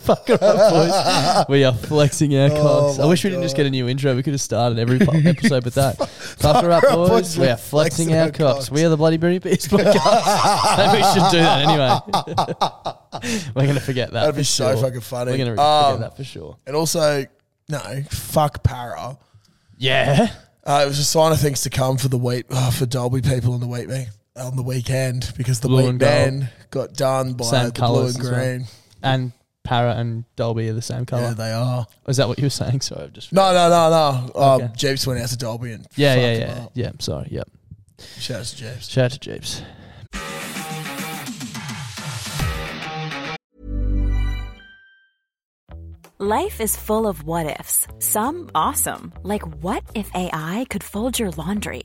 Fuck 0.00 0.28
her 0.28 0.34
up, 0.40 0.70
boys. 0.72 1.44
We 1.48 1.64
are 1.64 1.72
flexing 1.74 2.36
our 2.36 2.48
cocks. 2.48 2.98
I 2.98 3.02
Oh 3.04 3.08
wish 3.08 3.22
we 3.24 3.30
didn't 3.30 3.42
just 3.42 3.56
get 3.56 3.66
a 3.66 3.70
new 3.70 3.88
intro. 3.88 4.14
We 4.16 4.22
could 4.22 4.32
have 4.32 4.40
started 4.40 4.78
every 4.78 4.98
po- 4.98 5.12
episode 5.24 5.64
with 5.64 5.74
that. 5.74 5.96
Fuck 6.08 6.62
her 6.64 6.70
up, 6.72 6.84
boys. 6.84 7.36
We 7.38 7.46
We're 7.46 7.56
flexing, 7.56 8.14
our, 8.14 8.30
cocks. 8.30 8.70
We 8.70 8.84
are 8.84 8.88
the 8.88 8.96
Bloody 8.96 9.16
Berry 9.18 9.38
Beast 9.38 9.68
podcast. 9.70 10.76
Maybe 10.78 10.96
we 10.98 11.12
should 11.12 11.30
do 11.30 11.38
that 11.38 11.68
anyway. 11.68 13.50
We're 13.54 13.62
going 13.64 13.74
to 13.74 13.80
forget 13.80 14.12
that. 14.12 14.20
That'd 14.20 14.34
be 14.36 14.42
for 14.42 14.46
so 14.46 14.72
sure. 14.74 14.82
fucking 14.84 15.00
funny. 15.02 15.32
We're 15.32 15.44
going 15.44 15.56
to 15.56 15.62
Um, 15.62 15.94
forget 15.94 16.10
that 16.10 16.16
for 16.16 16.24
sure. 16.24 16.56
And 16.66 16.76
also, 16.76 17.24
no, 17.68 18.02
fuck 18.10 18.62
para. 18.62 19.18
Yeah. 19.76 20.28
Uh, 20.64 20.82
it 20.84 20.88
was 20.88 20.98
a 20.98 21.04
sign 21.04 21.32
of 21.32 21.40
things 21.40 21.62
to 21.62 21.70
come 21.70 21.96
for 21.98 22.08
the 22.08 22.18
wheat 22.18 22.46
uh, 22.50 22.70
for 22.70 22.86
Dalby 22.86 23.20
people 23.22 23.54
on 23.54 23.60
the 23.60 23.66
wheat 23.66 23.88
me 23.88 24.06
on 24.36 24.56
the 24.56 24.62
weekend 24.62 25.32
because 25.36 25.60
the 25.60 25.68
Blue 25.68 25.78
wheat 25.82 25.88
and 25.88 25.98
gold. 26.00 26.12
men 26.12 26.48
got 26.70 26.92
done 26.94 27.32
by 27.34 27.44
Same 27.44 27.66
the 27.66 27.72
blue 27.72 27.80
colours 27.80 28.16
and 28.16 28.24
as 28.24 28.30
well. 28.30 28.40
green. 28.40 28.66
And 29.02 29.32
Para 29.62 29.94
and 29.94 30.24
Dalby 30.36 30.68
are 30.68 30.72
the 30.72 30.82
same 30.82 31.04
colour. 31.06 31.22
Yeah, 31.22 31.34
they 31.34 31.52
are. 31.52 31.86
Is 32.08 32.16
that 32.16 32.28
what 32.28 32.38
you 32.38 32.44
were 32.46 32.50
saying? 32.50 32.80
Sorry, 32.80 33.04
I've 33.04 33.12
just. 33.12 33.32
No, 33.32 33.52
no, 33.52 33.68
no, 33.68 33.90
no. 34.34 34.40
Um, 34.42 34.62
Okay. 34.62 34.72
Jeeps 34.76 35.06
went 35.06 35.20
out 35.20 35.28
to 35.28 35.36
Dalby 35.36 35.72
and 35.72 35.86
Yeah, 35.96 36.14
yeah, 36.14 36.34
them 36.38 36.56
yeah. 36.56 36.62
up. 36.64 36.70
Yeah, 36.74 36.90
sorry. 36.98 37.28
Yep. 37.30 37.48
Shout 38.18 38.40
out 38.40 38.46
to 38.46 38.56
Jeeps. 38.56 38.88
Shout 38.88 39.04
out 39.04 39.10
to 39.12 39.18
Jeeps. 39.18 39.62
Life 46.18 46.60
is 46.60 46.76
full 46.76 47.06
of 47.06 47.24
what 47.24 47.46
ifs. 47.60 47.86
Some 47.98 48.50
awesome, 48.54 49.12
like 49.22 49.42
what 49.62 49.82
if 49.94 50.10
AI 50.14 50.66
could 50.68 50.84
fold 50.84 51.18
your 51.18 51.30
laundry? 51.30 51.84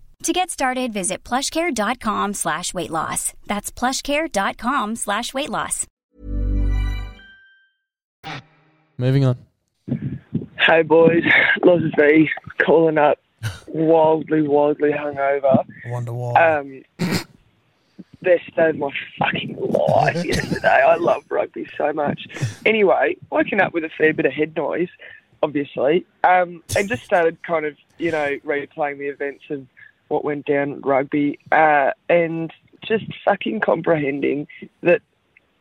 To 0.23 0.33
get 0.33 0.51
started, 0.51 0.93
visit 0.93 1.23
plushcare.com 1.23 2.33
slash 2.35 2.75
weight 2.75 2.91
loss. 2.91 3.33
That's 3.47 3.71
plushcare.com 3.71 4.95
slash 4.95 5.33
weight 5.33 5.49
loss. 5.49 5.87
Moving 8.99 9.25
on. 9.25 9.37
Hey 10.59 10.83
boys, 10.83 11.23
Loz 11.65 11.81
V 11.97 12.29
calling 12.63 12.99
up 12.99 13.17
wildly, 13.67 14.43
wildly 14.43 14.91
hungover. 14.91 15.65
I 15.85 15.89
wonder 15.89 16.13
why. 16.13 16.57
Um, 16.59 16.83
best 18.21 18.55
day 18.55 18.69
of 18.69 18.77
my 18.77 18.91
fucking 19.17 19.57
life 19.59 20.23
yesterday. 20.23 20.67
I 20.67 20.97
love 20.97 21.23
rugby 21.29 21.67
so 21.75 21.91
much. 21.93 22.27
Anyway, 22.63 23.17
woken 23.31 23.59
up 23.59 23.73
with 23.73 23.83
a 23.85 23.89
fair 23.97 24.13
bit 24.13 24.27
of 24.27 24.33
head 24.33 24.55
noise, 24.55 24.89
obviously, 25.41 26.05
um, 26.23 26.61
and 26.77 26.87
just 26.87 27.03
started 27.03 27.41
kind 27.41 27.65
of, 27.65 27.75
you 27.97 28.11
know, 28.11 28.37
replaying 28.45 28.99
the 28.99 29.07
events 29.07 29.45
of 29.49 29.65
what 30.11 30.25
went 30.25 30.45
down 30.45 30.73
at 30.73 30.85
rugby. 30.85 31.39
Uh, 31.51 31.91
and 32.09 32.51
just 32.83 33.05
fucking 33.25 33.61
comprehending 33.61 34.47
that 34.81 35.01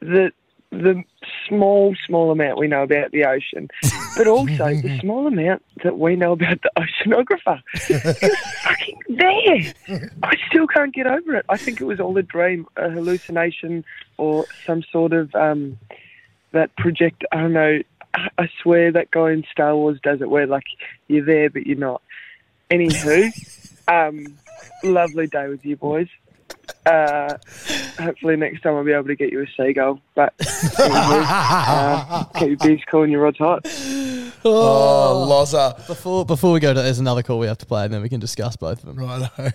the 0.00 0.32
the 0.72 1.02
small, 1.48 1.96
small 2.06 2.30
amount 2.30 2.58
we 2.58 2.68
know 2.68 2.82
about 2.82 3.10
the 3.10 3.24
ocean, 3.24 3.68
but 4.16 4.26
also 4.28 4.74
the 4.74 4.98
small 5.00 5.26
amount 5.26 5.62
that 5.82 5.98
we 5.98 6.14
know 6.14 6.32
about 6.32 6.60
the 6.62 6.70
oceanographer. 6.76 7.60
It's 7.74 8.60
fucking 8.62 8.98
there. 9.08 10.08
I 10.22 10.36
still 10.48 10.68
can't 10.68 10.94
get 10.94 11.06
over 11.08 11.34
it. 11.34 11.44
I 11.48 11.56
think 11.56 11.80
it 11.80 11.84
was 11.84 11.98
all 11.98 12.16
a 12.16 12.22
dream, 12.22 12.66
a 12.76 12.88
hallucination, 12.88 13.84
or 14.16 14.46
some 14.64 14.84
sort 14.92 15.12
of 15.12 15.34
um, 15.34 15.78
that 16.52 16.74
project. 16.76 17.24
I 17.32 17.40
don't 17.40 17.52
know. 17.52 17.80
I, 18.14 18.28
I 18.38 18.48
swear 18.62 18.92
that 18.92 19.10
guy 19.10 19.32
in 19.32 19.44
Star 19.50 19.74
Wars 19.74 19.98
does 20.02 20.20
it, 20.20 20.30
where 20.30 20.46
like 20.46 20.64
you're 21.08 21.24
there 21.24 21.50
but 21.50 21.66
you're 21.66 21.78
not. 21.78 22.00
Anywho, 22.70 23.32
um, 23.88 24.38
lovely 24.84 25.26
day 25.26 25.48
with 25.48 25.64
you 25.64 25.76
boys. 25.76 26.08
Uh, 26.86 27.36
hopefully 27.98 28.36
next 28.36 28.62
time 28.62 28.74
I'll 28.74 28.84
be 28.84 28.92
able 28.92 29.06
to 29.06 29.16
get 29.16 29.32
you 29.32 29.42
a 29.42 29.46
seagull. 29.56 30.00
But 30.14 30.36
anywho, 30.38 31.24
uh, 31.26 32.24
keep 32.38 32.48
your 32.48 32.56
beers 32.56 32.80
cool 32.90 33.02
and 33.02 33.12
your 33.12 33.22
rods 33.22 33.38
hot. 33.38 33.66
Oh, 34.44 35.26
Loza. 35.28 35.86
Before 35.86 36.24
before 36.24 36.52
we 36.52 36.60
go 36.60 36.72
to, 36.72 36.80
there's 36.80 36.98
another 36.98 37.22
call 37.22 37.38
we 37.38 37.46
have 37.46 37.58
to 37.58 37.66
play, 37.66 37.84
and 37.84 37.92
then 37.92 38.02
we 38.02 38.08
can 38.08 38.20
discuss 38.20 38.56
both 38.56 38.82
of 38.82 38.86
them. 38.86 38.96
Righto. 38.96 39.52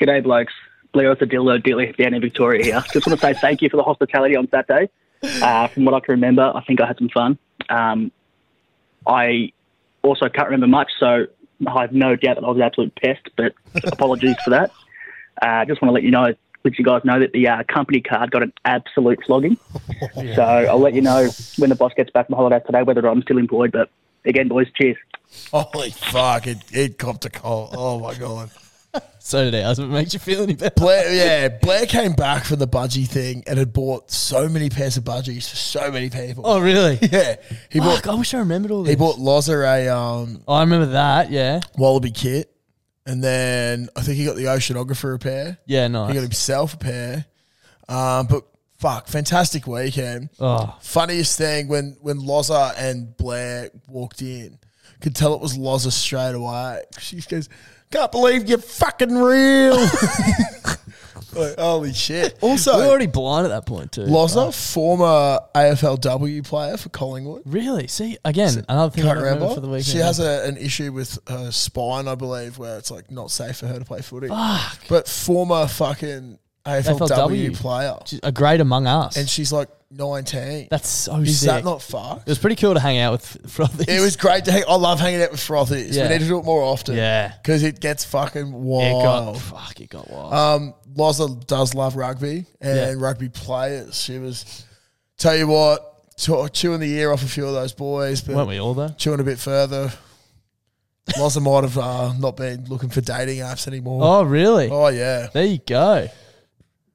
G'day, 0.00 0.22
blokes. 0.22 0.52
Leo 0.94 1.14
the 1.14 1.26
Dillo 1.26 1.62
Dilly 1.62 1.92
down 1.92 2.14
in 2.14 2.20
Victoria 2.20 2.64
here. 2.64 2.84
Just 2.92 3.06
want 3.06 3.18
to 3.18 3.26
say 3.26 3.34
thank 3.34 3.62
you 3.62 3.68
for 3.68 3.76
the 3.76 3.82
hospitality 3.82 4.36
on 4.36 4.48
Saturday. 4.48 4.90
Uh, 5.22 5.68
from 5.68 5.84
what 5.84 5.94
I 5.94 6.00
can 6.00 6.12
remember, 6.12 6.50
I 6.54 6.62
think 6.64 6.80
I 6.80 6.86
had 6.86 6.98
some 6.98 7.08
fun. 7.08 7.38
Um, 7.68 8.12
I 9.06 9.52
also 10.02 10.28
can't 10.28 10.46
remember 10.46 10.66
much, 10.66 10.90
so 10.98 11.26
I 11.66 11.82
have 11.82 11.92
no 11.92 12.16
doubt 12.16 12.36
that 12.36 12.44
I 12.44 12.48
was 12.48 12.56
an 12.56 12.62
absolute 12.62 12.94
pest, 12.94 13.28
but 13.36 13.54
apologies 13.84 14.36
for 14.44 14.50
that. 14.50 14.70
I 15.42 15.62
uh, 15.62 15.64
just 15.64 15.80
want 15.82 15.90
to 15.90 15.94
let 15.94 16.02
you 16.02 16.10
know, 16.10 16.34
let 16.64 16.78
you 16.78 16.84
guys 16.84 17.04
know 17.04 17.18
that 17.20 17.32
the 17.32 17.48
uh, 17.48 17.62
company 17.64 18.00
card 18.00 18.30
got 18.30 18.42
an 18.42 18.52
absolute 18.64 19.20
flogging. 19.24 19.56
So 20.34 20.42
I'll 20.42 20.78
let 20.78 20.94
you 20.94 21.00
know 21.00 21.28
when 21.56 21.70
the 21.70 21.76
boss 21.76 21.92
gets 21.96 22.10
back 22.10 22.26
from 22.26 22.36
holiday 22.36 22.60
today 22.64 22.82
whether 22.82 23.04
I'm 23.08 23.22
still 23.22 23.38
employed. 23.38 23.72
But 23.72 23.90
again, 24.24 24.46
boys, 24.46 24.68
cheers. 24.74 24.96
Holy 25.50 25.90
fuck! 25.90 26.46
It 26.46 26.58
it 26.72 26.98
copped 26.98 27.24
a 27.24 27.30
call. 27.30 27.70
Oh 27.72 27.98
my 27.98 28.14
god. 28.14 28.50
So 29.20 29.50
did 29.50 29.62
ours. 29.62 29.78
It 29.78 29.88
makes 29.88 30.14
you 30.14 30.20
feel 30.20 30.42
any 30.42 30.54
better. 30.54 30.72
Blair, 30.74 31.12
yeah, 31.12 31.48
Blair 31.48 31.84
came 31.84 32.12
back 32.14 32.44
from 32.44 32.60
the 32.60 32.66
budgie 32.68 33.06
thing 33.06 33.44
and 33.46 33.58
had 33.58 33.74
bought 33.74 34.10
so 34.10 34.48
many 34.48 34.70
pairs 34.70 34.96
of 34.96 35.04
budgies 35.04 35.50
for 35.50 35.56
so 35.56 35.90
many 35.92 36.08
people. 36.08 36.44
Oh, 36.46 36.60
really? 36.60 36.98
Yeah, 37.12 37.36
he 37.68 37.78
Fuck, 37.78 38.04
bought. 38.04 38.14
I 38.14 38.14
wish 38.18 38.32
I 38.32 38.38
remembered 38.38 38.70
all 38.70 38.84
this. 38.84 38.90
He 38.90 38.96
bought 38.96 39.16
Loza 39.16 39.62
a 39.66 39.94
um, 39.94 40.42
Oh, 40.48 40.54
I 40.54 40.60
remember 40.60 40.86
that. 40.92 41.30
Yeah. 41.30 41.60
wallaby 41.76 42.10
kit, 42.10 42.50
and 43.04 43.22
then 43.22 43.90
I 43.94 44.00
think 44.00 44.16
he 44.16 44.24
got 44.24 44.36
the 44.36 44.44
oceanographer 44.44 45.14
a 45.14 45.18
pair. 45.18 45.58
Yeah, 45.66 45.88
nice. 45.88 46.08
He 46.08 46.14
got 46.14 46.22
himself 46.22 46.72
a 46.72 46.78
pair. 46.78 47.26
Um, 47.86 48.28
but 48.28 48.44
fuck, 48.78 49.08
fantastic 49.08 49.66
weekend. 49.66 50.30
Oh. 50.40 50.74
Funniest 50.80 51.36
thing 51.36 51.68
when 51.68 51.98
when 52.00 52.18
Loza 52.20 52.72
and 52.78 53.14
Blair 53.18 53.68
walked 53.88 54.22
in, 54.22 54.58
could 55.02 55.14
tell 55.14 55.34
it 55.34 55.40
was 55.42 55.58
Loza 55.58 55.92
straight 55.92 56.34
away. 56.34 56.82
She 56.98 57.20
goes, 57.20 57.50
"Can't 57.90 58.12
believe 58.12 58.48
you're 58.48 58.58
fucking 58.58 59.14
real." 59.16 59.76
like, 61.34 61.58
holy 61.58 61.92
shit! 61.92 62.38
Also, 62.40 62.76
we 62.76 62.82
were 62.82 62.88
already 62.88 63.06
blind 63.06 63.46
at 63.46 63.50
that 63.50 63.66
point 63.66 63.92
too. 63.92 64.02
Loza, 64.02 64.48
oh. 64.48 64.50
former 64.50 65.38
AFLW 65.54 66.44
player 66.46 66.76
for 66.76 66.88
Collingwood. 66.88 67.42
Really? 67.44 67.86
See, 67.86 68.18
again, 68.24 68.64
another 68.68 68.90
thing 68.90 69.04
I 69.04 69.08
Can't 69.08 69.18
remember 69.18 69.40
remember. 69.40 69.54
for 69.54 69.60
the 69.60 69.68
weekend. 69.68 69.86
She 69.86 69.98
has 69.98 70.20
a, 70.20 70.46
an 70.46 70.56
issue 70.56 70.92
with 70.92 71.18
her 71.28 71.50
spine, 71.50 72.08
I 72.08 72.14
believe, 72.14 72.58
where 72.58 72.78
it's 72.78 72.90
like 72.90 73.10
not 73.10 73.30
safe 73.30 73.56
for 73.56 73.66
her 73.66 73.78
to 73.78 73.84
play 73.84 74.00
footy. 74.00 74.28
Fuck. 74.28 74.80
But 74.88 75.08
former 75.08 75.66
fucking 75.66 76.38
AFLW, 76.66 77.08
AFLW. 77.08 77.56
player, 77.56 77.98
She's 78.06 78.20
a 78.22 78.32
great 78.32 78.60
among 78.60 78.86
us. 78.86 79.16
and 79.16 79.28
she's 79.28 79.52
like 79.52 79.68
nineteen. 79.90 80.68
That's 80.70 80.88
so 80.88 81.16
Is 81.16 81.40
sick. 81.40 81.46
that 81.48 81.64
not 81.64 81.82
fucked? 81.82 82.22
It 82.22 82.30
was 82.30 82.38
pretty 82.38 82.56
cool 82.56 82.74
to 82.74 82.80
hang 82.80 82.98
out 82.98 83.12
with 83.12 83.42
Frothies. 83.46 83.88
It 83.88 84.00
was 84.00 84.16
great 84.16 84.44
to 84.46 84.52
hang. 84.52 84.64
I 84.68 84.74
love 84.76 85.00
hanging 85.00 85.22
out 85.22 85.30
with 85.30 85.40
frothies. 85.40 85.92
Yeah. 85.94 86.04
We 86.04 86.08
need 86.10 86.18
to 86.20 86.26
do 86.28 86.38
it 86.38 86.44
more 86.44 86.62
often. 86.62 86.96
Yeah. 86.96 87.32
because 87.42 87.62
it 87.62 87.80
gets 87.80 88.04
fucking 88.04 88.48
It 88.48 88.52
got, 88.52 89.24
wild. 89.24 89.40
fuck, 89.42 89.80
it 89.80 89.90
got 89.90 90.10
wild. 90.10 90.32
Um, 90.34 90.74
Loza 90.96 91.46
does 91.46 91.74
love 91.74 91.96
rugby 91.96 92.44
and 92.60 92.76
Yeah. 92.76 92.94
rugby 92.96 93.28
players. 93.28 94.00
She 94.00 94.18
was, 94.18 94.64
tell 95.16 95.36
you 95.36 95.46
what, 95.46 96.16
chew- 96.16 96.48
chewing 96.52 96.80
the 96.80 96.92
ear 96.94 97.12
off 97.12 97.22
a 97.22 97.28
few 97.28 97.46
of 97.46 97.54
those 97.54 97.72
boys, 97.72 98.20
but 98.20 98.34
Weren't 98.36 98.48
we 98.48 98.58
all 98.60 98.74
though? 98.74 98.88
chewing 98.98 99.20
a 99.20 99.24
bit 99.24 99.38
further. 99.38 99.92
Loza 101.16 101.40
might 101.40 101.64
have 101.64 101.78
uh, 101.78 102.12
not 102.18 102.36
been 102.36 102.66
looking 102.66 102.90
for 102.90 103.00
dating 103.00 103.38
apps 103.38 103.66
anymore. 103.66 104.00
Oh, 104.04 104.22
really? 104.24 104.68
Oh, 104.70 104.88
yeah. 104.88 105.28
There 105.32 105.46
you 105.46 105.58
go. 105.66 106.08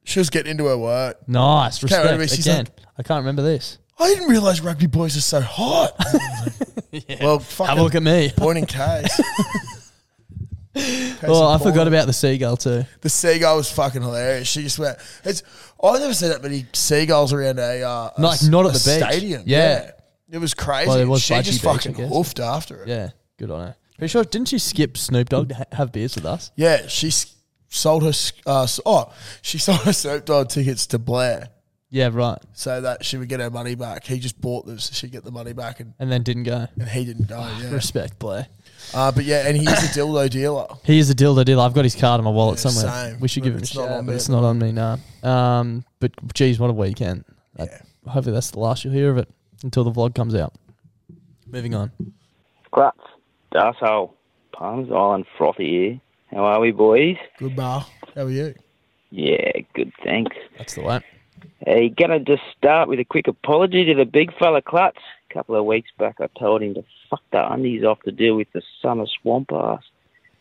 She 0.04 0.18
was 0.20 0.30
getting 0.30 0.50
into 0.52 0.66
her 0.66 0.76
work. 0.78 1.26
Nice. 1.28 1.82
Respect. 1.82 2.30
she's 2.30 2.46
Again, 2.46 2.66
I 2.98 3.02
can't 3.02 3.18
remember 3.20 3.42
this. 3.42 3.78
I 3.98 4.08
didn't 4.08 4.28
realise 4.28 4.60
rugby 4.60 4.86
boys 4.86 5.16
are 5.16 5.20
so 5.20 5.40
hot. 5.40 5.92
Well, 7.20 7.40
fucking 7.40 7.66
Have 7.70 7.78
a 7.78 7.82
look 7.82 7.96
at 7.96 8.04
me. 8.04 8.30
point 8.36 8.56
in 8.58 8.66
case. 8.66 9.20
Oh, 11.22 11.48
I 11.54 11.58
forgot 11.58 11.86
about 11.86 12.06
the 12.06 12.12
seagull 12.12 12.56
too. 12.56 12.84
The 13.00 13.08
seagull 13.08 13.56
was 13.58 13.70
fucking 13.70 14.02
hilarious. 14.02 14.48
She 14.48 14.62
just 14.62 14.78
went. 14.78 14.98
It's. 15.24 15.42
I've 15.82 16.00
never 16.00 16.12
seen 16.14 16.30
that 16.30 16.42
many 16.42 16.66
seagulls 16.72 17.32
around 17.32 17.58
a 17.60 17.82
uh, 17.82 18.10
a 18.16 18.20
Like, 18.20 18.34
s- 18.34 18.48
not 18.48 18.66
at 18.66 18.70
a 18.76 18.78
the 18.78 18.98
beach. 19.00 19.08
stadium. 19.12 19.42
Yeah. 19.46 19.92
it 20.30 20.38
was 20.38 20.52
crazy. 20.52 20.88
Well, 20.88 20.96
there 20.98 21.06
was 21.08 21.22
she 21.22 21.34
Budgie 21.34 21.44
just 21.44 21.62
Beach, 21.62 21.68
I 21.70 21.74
fucking 21.76 21.92
guess. 21.92 22.08
hoofed 22.12 22.40
after 22.40 22.82
it. 22.82 22.88
Yeah, 22.88 23.10
good 23.38 23.50
on 23.52 23.60
her. 23.68 23.76
Pretty 23.98 24.10
sure, 24.10 24.24
didn't 24.24 24.48
she 24.48 24.58
skip 24.58 24.96
Snoop 24.98 25.28
Dogg 25.28 25.50
to 25.50 25.54
ha- 25.54 25.64
have 25.72 25.92
beers 25.92 26.16
with 26.16 26.26
us? 26.26 26.50
Yeah, 26.56 26.88
she 26.88 27.08
s- 27.08 27.32
sold 27.68 28.02
her. 28.04 28.12
Uh, 28.46 28.66
oh, 28.86 29.12
she 29.42 29.58
sold 29.66 29.80
her 29.80 29.92
Snoop 29.92 30.24
Dogg 30.24 30.48
tickets 30.48 30.86
to 30.88 30.98
Blair 30.98 31.48
Yeah, 31.90 32.10
right. 32.12 32.38
so 32.52 32.80
that 32.80 33.04
she 33.04 33.16
would 33.16 33.28
get 33.28 33.40
her 33.40 33.50
money 33.50 33.74
back. 33.74 34.04
He 34.04 34.18
just 34.18 34.40
bought 34.40 34.66
them 34.66 34.78
so 34.78 34.92
she'd 34.94 35.12
get 35.12 35.24
the 35.24 35.30
money 35.32 35.52
back, 35.52 35.80
and, 35.80 35.94
And 35.98 36.10
then 36.10 36.22
didn't 36.22 36.44
go. 36.44 36.66
and 36.78 36.88
he 36.88 37.04
didn't 37.04 37.28
go. 37.28 37.38
Yeah. 37.60 37.70
Respect, 37.72 38.18
Blair. 38.18 38.46
Uh, 38.92 39.10
but 39.10 39.24
yeah, 39.24 39.46
and 39.48 39.56
he's 39.56 39.68
a 39.68 39.98
dildo 39.98 40.28
dealer. 40.28 40.66
He 40.84 40.98
is 40.98 41.08
a 41.10 41.14
dildo 41.14 41.44
dealer. 41.44 41.62
I've 41.64 41.72
got 41.74 41.84
his 41.84 41.94
card 41.96 42.18
in 42.20 42.24
my 42.24 42.30
wallet 42.30 42.58
Yeah, 42.64 42.70
somewhere. 42.70 43.10
same. 43.12 43.20
We 43.20 43.28
should 43.28 43.42
But 43.42 43.46
give 43.46 43.54
him 43.54 43.60
a 43.60 43.62
it's 43.62 43.74
not 43.74 43.82
shout, 43.88 43.92
on 43.98 44.06
but 44.06 44.10
me 44.12 44.16
it's 44.16 44.28
at 44.28 44.32
the 44.32 44.40
not 44.40 44.46
on 44.48 44.58
me 44.58 44.72
now. 44.72 44.98
Um, 45.22 45.84
but 46.00 46.12
geez, 46.34 46.58
what 46.60 46.68
a 46.70 46.74
weekend! 46.74 47.24
Uh, 47.58 47.66
hopefully 48.06 48.34
that's 48.34 48.50
the 48.50 48.58
last 48.60 48.84
you'll 48.84 48.92
hear 48.92 49.10
of 49.10 49.16
it 49.18 49.28
until 49.62 49.84
the 49.84 49.90
vlog 49.92 50.14
comes 50.14 50.34
out. 50.34 50.52
Moving 51.46 51.74
on. 51.74 51.92
Clutz, 52.74 52.92
Darsehole, 53.54 54.10
Palms 54.52 54.90
Island 54.90 55.24
Frothy 55.38 55.68
here. 55.70 56.00
How 56.34 56.46
are 56.46 56.58
we, 56.58 56.72
boys? 56.72 57.16
Good 57.38 57.54
bar. 57.54 57.86
How 58.16 58.22
are 58.22 58.30
you? 58.30 58.56
Yeah, 59.10 59.52
good, 59.72 59.92
thanks. 60.02 60.34
That's 60.58 60.74
the 60.74 60.82
one. 60.82 61.04
Hey, 61.64 61.90
gonna 61.90 62.18
just 62.18 62.42
start 62.58 62.88
with 62.88 62.98
a 62.98 63.04
quick 63.04 63.28
apology 63.28 63.84
to 63.84 63.94
the 63.94 64.04
big 64.04 64.36
fella 64.36 64.60
Klutz. 64.60 64.98
A 65.30 65.34
couple 65.34 65.54
of 65.54 65.64
weeks 65.64 65.90
back, 65.96 66.16
I 66.20 66.26
told 66.36 66.60
him 66.62 66.74
to 66.74 66.82
fuck 67.08 67.22
the 67.30 67.52
undies 67.52 67.84
off 67.84 68.02
to 68.02 68.10
deal 68.10 68.34
with 68.34 68.48
the 68.52 68.62
summer 68.82 69.06
swamp 69.22 69.52
ass. 69.52 69.82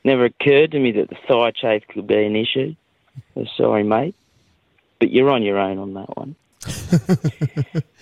Never 0.04 0.26
occurred 0.26 0.72
to 0.72 0.80
me 0.80 0.94
that 0.94 1.10
the 1.10 1.18
thigh 1.28 1.52
chafe 1.52 1.84
could 1.88 2.08
be 2.08 2.26
an 2.26 2.36
issue. 2.36 2.76
I'm 3.36 3.48
sorry, 3.56 3.84
mate, 3.84 4.16
but 5.00 5.12
you're 5.12 5.30
on 5.30 5.44
your 5.44 5.60
own 5.60 5.78
on 5.78 5.94
that 5.94 6.18
one. 6.18 6.36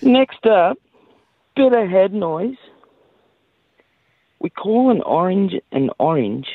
Next 0.00 0.46
up, 0.46 0.78
bit 1.54 1.74
of 1.74 1.90
head 1.90 2.14
noise. 2.14 2.56
We 4.38 4.48
call 4.48 4.90
an 4.90 5.02
orange 5.02 5.56
an 5.70 5.90
orange, 5.98 6.46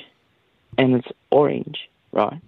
and 0.77 0.95
it's 0.95 1.07
orange, 1.31 1.89
right? 2.11 2.39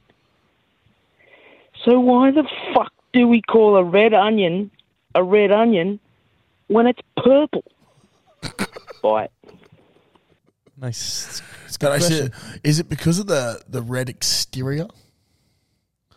So 1.85 1.99
why 1.99 2.31
the 2.31 2.43
fuck 2.73 2.91
do 3.13 3.27
we 3.27 3.41
call 3.41 3.75
a 3.77 3.83
red 3.83 4.13
onion 4.13 4.71
a 5.15 5.23
red 5.23 5.51
onion 5.51 5.99
when 6.67 6.85
it's 6.87 6.99
purple? 7.17 7.63
Bite. 9.01 9.31
Nice. 10.77 11.41
It's 11.65 11.75
a 11.75 11.79
But 11.79 11.91
I 11.93 11.97
question. 11.97 12.31
said, 12.31 12.59
is 12.63 12.79
it 12.79 12.89
because 12.89 13.19
of 13.19 13.27
the 13.27 13.61
the 13.67 13.81
red 13.81 14.09
exterior? 14.09 14.87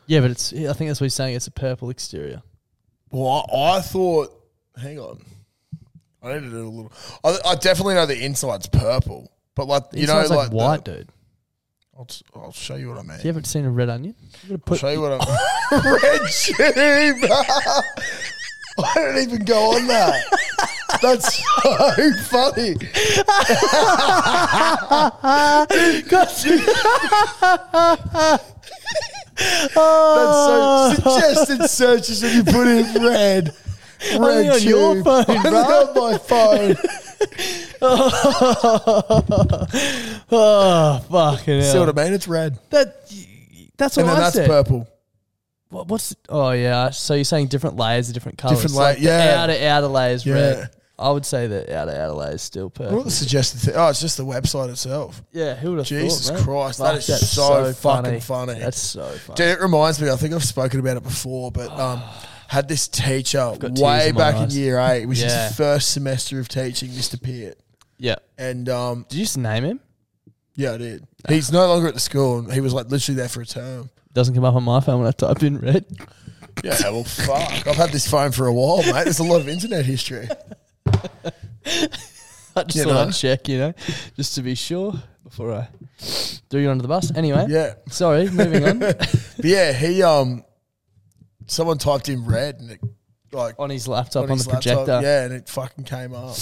Yeah, 0.06 0.20
but 0.20 0.30
it's. 0.32 0.52
I 0.52 0.72
think 0.72 0.90
that's 0.90 1.00
what 1.00 1.06
he's 1.06 1.14
saying. 1.14 1.36
It's 1.36 1.46
a 1.46 1.50
purple 1.52 1.88
exterior. 1.90 2.42
Well, 3.10 3.46
I, 3.52 3.76
I 3.76 3.80
thought. 3.80 4.30
Hang 4.80 4.98
on, 4.98 5.20
I 6.22 6.34
need 6.34 6.40
to 6.40 6.50
do 6.50 6.66
a 6.66 6.68
little. 6.68 6.92
I, 7.24 7.36
I 7.50 7.54
definitely 7.56 7.94
know 7.94 8.06
the 8.06 8.22
inside's 8.24 8.66
purple, 8.66 9.30
but 9.54 9.66
like 9.68 9.90
The 9.90 10.00
you 10.00 10.06
know, 10.06 10.20
inside's 10.20 10.30
like 10.36 10.50
the- 10.50 10.56
white, 10.56 10.84
dude. 10.84 11.08
I'll, 12.02 12.06
s- 12.10 12.22
I'll 12.34 12.50
show 12.52 12.74
you 12.74 12.88
what 12.88 12.98
I 12.98 13.02
mean. 13.02 13.10
You 13.10 13.14
Have 13.18 13.24
you 13.24 13.30
ever 13.30 13.44
seen 13.44 13.64
a 13.64 13.70
red 13.70 13.88
onion? 13.88 14.16
You 14.48 14.56
gotta 14.58 14.72
I'll 14.72 14.76
show 14.76 14.88
you 14.88 15.00
what 15.02 15.12
I 15.12 15.18
mean. 15.72 15.84
red 16.02 16.20
tube. 16.32 17.30
I 18.78 18.92
don't 18.96 19.18
even 19.18 19.44
go 19.44 19.76
on 19.76 19.86
that. 19.86 20.24
That's 21.00 21.40
so 21.62 22.12
funny. 22.28 22.74
That's 26.12 26.42
so 26.42 26.56
suggested 30.94 31.68
searches 31.68 32.22
when 32.22 32.36
you 32.36 32.44
put 32.44 32.66
in 32.66 33.02
red. 33.04 33.54
Red 34.10 34.20
Only 34.20 34.48
on 34.48 34.62
your 34.62 35.04
phone, 35.04 35.24
Only 35.28 35.50
bro. 35.50 35.60
on 35.60 35.94
my 36.12 36.18
phone. 36.18 36.76
Oh, 40.30 41.00
fucking 41.10 41.60
hell. 41.60 41.72
See 41.72 41.78
what 41.78 41.98
I 41.98 42.04
mean? 42.04 42.12
It's 42.14 42.28
red. 42.28 42.58
That, 42.70 42.96
that's 43.76 43.96
what 43.96 44.02
and 44.02 44.10
then 44.10 44.16
I 44.16 44.20
that's 44.20 44.34
said. 44.36 44.48
purple. 44.48 44.88
What, 45.70 45.88
what's 45.88 46.14
oh 46.28 46.50
yeah? 46.50 46.90
So 46.90 47.14
you're 47.14 47.24
saying 47.24 47.48
different 47.48 47.76
layers 47.76 48.08
of 48.08 48.14
different 48.14 48.38
colors? 48.38 48.60
Different 48.62 48.76
like 48.76 48.98
yeah. 49.00 49.46
The 49.46 49.54
outer 49.54 49.66
outer 49.66 49.86
layers 49.88 50.26
Yeah. 50.26 50.34
red. 50.34 50.70
I 50.98 51.10
would 51.10 51.24
say 51.26 51.46
that 51.48 51.70
outer 51.70 51.90
outer 51.92 52.12
layers 52.12 52.42
still 52.42 52.66
What 52.66 52.74
purple. 52.74 53.02
the 53.02 53.10
suggested 53.10 53.58
thing? 53.60 53.74
Oh, 53.76 53.88
it's 53.88 54.00
just 54.00 54.18
the 54.18 54.24
website 54.26 54.68
itself. 54.68 55.22
Yeah, 55.32 55.54
who 55.54 55.70
would 55.70 55.78
have 55.78 55.86
Jesus 55.86 56.28
thought. 56.28 56.40
Christ, 56.40 56.78
that 56.78 56.96
is 56.96 57.06
that's 57.06 57.28
so, 57.30 57.72
fucking 57.72 58.20
funny. 58.20 58.58
That's 58.58 58.78
so 58.78 59.02
funny. 59.06 59.36
Dude, 59.36 59.48
it 59.48 59.60
reminds 59.60 60.00
me. 60.00 60.10
I 60.10 60.16
think 60.16 60.34
I've 60.34 60.44
spoken 60.44 60.78
about 60.78 60.98
it 60.98 61.02
before, 61.02 61.50
but 61.50 61.70
um, 61.70 62.02
had 62.52 62.68
this 62.68 62.86
teacher 62.86 63.38
got 63.58 63.60
tears 63.60 63.80
way 63.80 64.08
in 64.10 64.14
my 64.14 64.18
back 64.20 64.34
in 64.36 64.42
eyes. 64.42 64.56
year 64.58 64.78
eight. 64.78 65.02
It 65.02 65.06
was 65.06 65.20
Yeah. 65.22 65.48
his 65.48 65.56
first 65.56 65.90
semester 65.92 66.38
of 66.38 66.48
teaching, 66.48 66.90
Mr. 66.90 67.20
Peart. 67.20 67.58
Yeah. 67.98 68.16
And 68.36 68.68
um, 68.68 69.06
Did 69.08 69.18
you 69.18 69.24
just 69.24 69.38
name 69.38 69.64
him? 69.64 69.80
yeah, 70.54 70.74
I 70.74 70.76
did. 70.76 71.06
He's 71.28 71.50
no 71.50 71.66
longer 71.66 71.88
at 71.88 71.94
the 71.94 72.00
school, 72.00 72.38
and 72.40 72.52
he 72.52 72.60
was 72.60 72.74
like 72.74 72.90
literally 72.90 73.16
there 73.16 73.28
for 73.28 73.40
a 73.40 73.46
term. 73.46 73.88
Doesn't 74.12 74.34
come 74.34 74.44
up 74.44 74.54
on 74.54 74.62
my 74.64 74.80
phone 74.80 74.98
when 74.98 75.08
I 75.08 75.12
type 75.12 75.42
in 75.42 75.58
red. 75.58 75.86
Yeah, 76.62 76.76
well, 76.90 77.04
fuck. 77.04 77.66
I've 77.66 77.76
had 77.76 77.90
this 77.90 78.06
phone 78.06 78.30
for 78.32 78.46
a 78.46 78.52
while, 78.52 78.82
mate. 78.82 79.04
There's 79.04 79.20
a 79.20 79.24
lot 79.24 79.40
of 79.40 79.48
internet 79.48 79.86
history. 79.86 80.28
I 82.54 82.64
just 82.64 82.76
You 82.76 82.84
thought 82.84 82.92
know? 82.92 83.02
I'd 83.08 83.14
check, 83.14 83.48
you 83.48 83.58
know, 83.58 83.72
just 84.16 84.34
to 84.34 84.42
be 84.42 84.54
sure 84.54 84.92
before 85.24 85.54
I 85.54 85.68
threw 86.50 86.60
you 86.60 86.70
under 86.70 86.82
the 86.82 86.88
bus. 86.88 87.10
Anyway, 87.16 87.46
Yeah. 87.48 87.74
Sorry, 87.88 88.28
moving 88.28 88.64
on. 88.64 88.78
But 89.36 89.44
yeah, 89.44 89.72
he 89.72 90.02
um, 90.02 90.44
someone 91.46 91.78
typed 91.78 92.08
in 92.08 92.24
red, 92.24 92.60
and 92.60 92.70
it 92.70 92.80
like 93.32 93.54
on 93.58 93.70
his 93.70 93.88
laptop 93.88 94.24
on, 94.24 94.30
his 94.30 94.44
the 94.44 94.50
laptop, 94.52 94.84
projector. 94.86 95.00
Yeah, 95.06 95.24
and 95.24 95.32
it 95.32 95.48
fucking 95.48 95.84
came 95.84 96.14
up. 96.14 96.36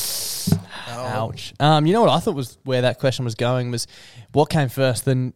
Ouch. 0.88 1.54
Um, 1.60 1.86
you 1.86 1.92
know 1.92 2.00
what 2.00 2.10
I 2.10 2.18
thought 2.20 2.34
was 2.34 2.58
where 2.64 2.82
that 2.82 2.98
question 2.98 3.24
was 3.24 3.34
going 3.34 3.70
was 3.70 3.86
what 4.32 4.50
came 4.50 4.68
first, 4.68 5.04
the 5.04 5.32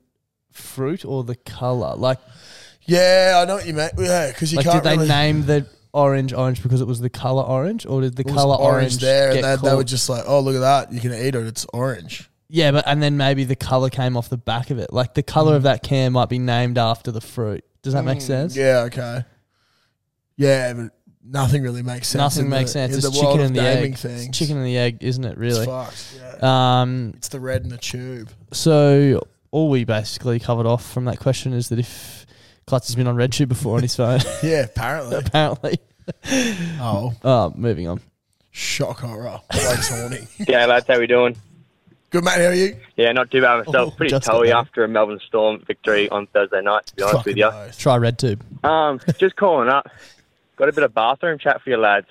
fruit 0.51 1.05
or 1.05 1.23
the 1.25 1.37
color? 1.37 1.95
Like, 1.97 2.19
Yeah, 2.87 3.41
I 3.43 3.45
know 3.47 3.57
what 3.57 3.67
you 3.67 3.75
meant. 3.75 3.93
Yeah, 3.99 4.29
because 4.29 4.53
you 4.53 4.57
like 4.57 4.67
can't 4.67 4.83
did 4.83 4.91
they 4.91 4.97
really, 4.97 5.09
name 5.09 5.47
the 5.47 5.67
orange 5.93 6.33
orange 6.33 6.63
because 6.63 6.81
it 6.81 6.87
was 6.87 7.01
the 7.01 7.11
color 7.11 7.43
orange, 7.45 7.87
or 7.87 8.01
did 8.01 8.17
the 8.17 8.23
it 8.27 8.35
color 8.35 8.57
orange, 8.57 8.99
there, 8.99 9.33
get 9.35 9.45
and 9.45 9.61
they, 9.63 9.69
they 9.69 9.77
were 9.77 9.85
just 9.85 10.09
like, 10.09 10.25
"Oh, 10.27 10.41
look 10.41 10.57
at 10.57 10.61
that! 10.61 10.93
You 10.93 11.01
can 11.01 11.13
eat 11.13 11.35
it. 11.35 11.47
It's 11.47 11.67
orange." 11.73 12.29
yeah, 12.49 12.73
but 12.73 12.85
and 12.87 13.03
then 13.03 13.17
maybe 13.17 13.45
the 13.45 13.57
color 13.57 13.91
came 13.91 14.17
off 14.17 14.29
the 14.29 14.37
back 14.37 14.71
of 14.71 14.79
it. 14.79 14.93
Like 14.93 15.15
the 15.15 15.23
color 15.23 15.55
of 15.57 15.63
that 15.65 15.83
can 15.83 16.13
might 16.13 16.29
be 16.29 16.39
named 16.39 16.79
after 16.79 17.11
the 17.13 17.21
fruit. 17.21 17.65
Does 17.83 17.93
that 17.95 18.05
make 18.05 18.19
Mm, 18.19 18.23
sense? 18.23 18.57
Yeah. 18.57 18.81
Okay. 18.87 19.25
Yeah, 20.37 20.73
but 20.75 20.91
nothing 21.25 21.63
really 21.63 21.83
makes 21.83 22.09
sense. 22.09 22.19
Nothing 22.21 22.45
in 22.47 22.51
makes 22.51 22.71
the, 22.73 22.79
sense. 22.89 22.93
In 22.93 22.99
It's 22.99 23.07
the 23.07 23.13
chicken 23.13 23.27
world 23.29 23.41
and 23.41 23.57
the 23.57 23.63
egg. 23.63 23.97
Things. 23.97 24.27
It's 24.27 24.37
chicken 24.39 24.57
and 24.57 24.67
the 24.67 24.77
egg, 24.79 24.99
isn't 25.01 25.25
it? 25.25 25.39
Really? 25.39 25.67
fucked, 25.67 26.19
yeah. 26.43 26.81
Um, 26.81 27.13
It's 27.17 27.29
the 27.29 27.41
red 27.41 27.63
and 27.63 27.71
the 27.71 27.79
tube. 27.79 28.31
So 28.53 29.27
all 29.51 29.71
we 29.71 29.85
basically 29.85 30.39
covered 30.41 30.67
off 30.67 30.85
from 30.91 31.05
that 31.07 31.19
question 31.21 31.53
is 31.53 31.69
that 31.69 31.79
if 31.79 32.27
Klutz 32.67 32.89
has 32.89 32.97
been 32.97 33.07
on 33.07 33.15
red 33.17 33.33
tube 33.33 33.49
before 33.49 33.77
on 33.77 33.83
his 33.83 33.95
phone, 33.95 34.21
Yeah, 34.43 34.63
apparently. 34.65 35.17
apparently. 35.17 35.79
Oh. 36.81 37.15
Oh, 37.25 37.53
moving 37.57 37.89
on. 37.89 37.99
Shock 38.51 39.01
horror. 39.01 39.41
Blake's 39.51 39.89
horny. 39.89 40.29
Yeah, 40.49 40.67
lads, 40.67 40.87
how 40.87 40.99
we 40.99 41.07
doing? 41.07 41.35
Good 42.11 42.23
mate, 42.25 42.35
how 42.37 42.45
are 42.49 42.55
you? 42.55 42.77
Yeah, 42.97 43.11
not 43.13 43.31
too 43.31 43.41
bad 43.41 43.65
myself. 43.67 43.93
Oh, 43.93 43.97
Pretty 43.97 44.11
just 44.11 44.27
got 44.27 44.33
toey 44.35 44.49
better. 44.49 44.59
after 44.59 44.85
a 44.85 44.89
Melbourne 44.89 45.19
Storm 45.27 45.63
victory 45.67 46.09
on 46.11 46.27
Thursday 46.29 46.61
night, 46.61 46.87
to 46.87 46.95
be 46.95 47.03
honest 47.03 47.25
with 47.25 47.37
you. 47.37 47.51
Try 47.79 47.97
RedTube. 47.99 48.65
Um, 48.65 49.01
just 49.19 49.35
calling 49.37 49.69
up. 49.71 49.89
Got 50.57 50.69
a 50.69 50.73
bit 50.73 50.85
of 50.85 50.95
bathroom 50.95 51.39
chat 51.39 51.63
for 51.63 51.71
you 51.71 51.77
lads. 51.77 52.07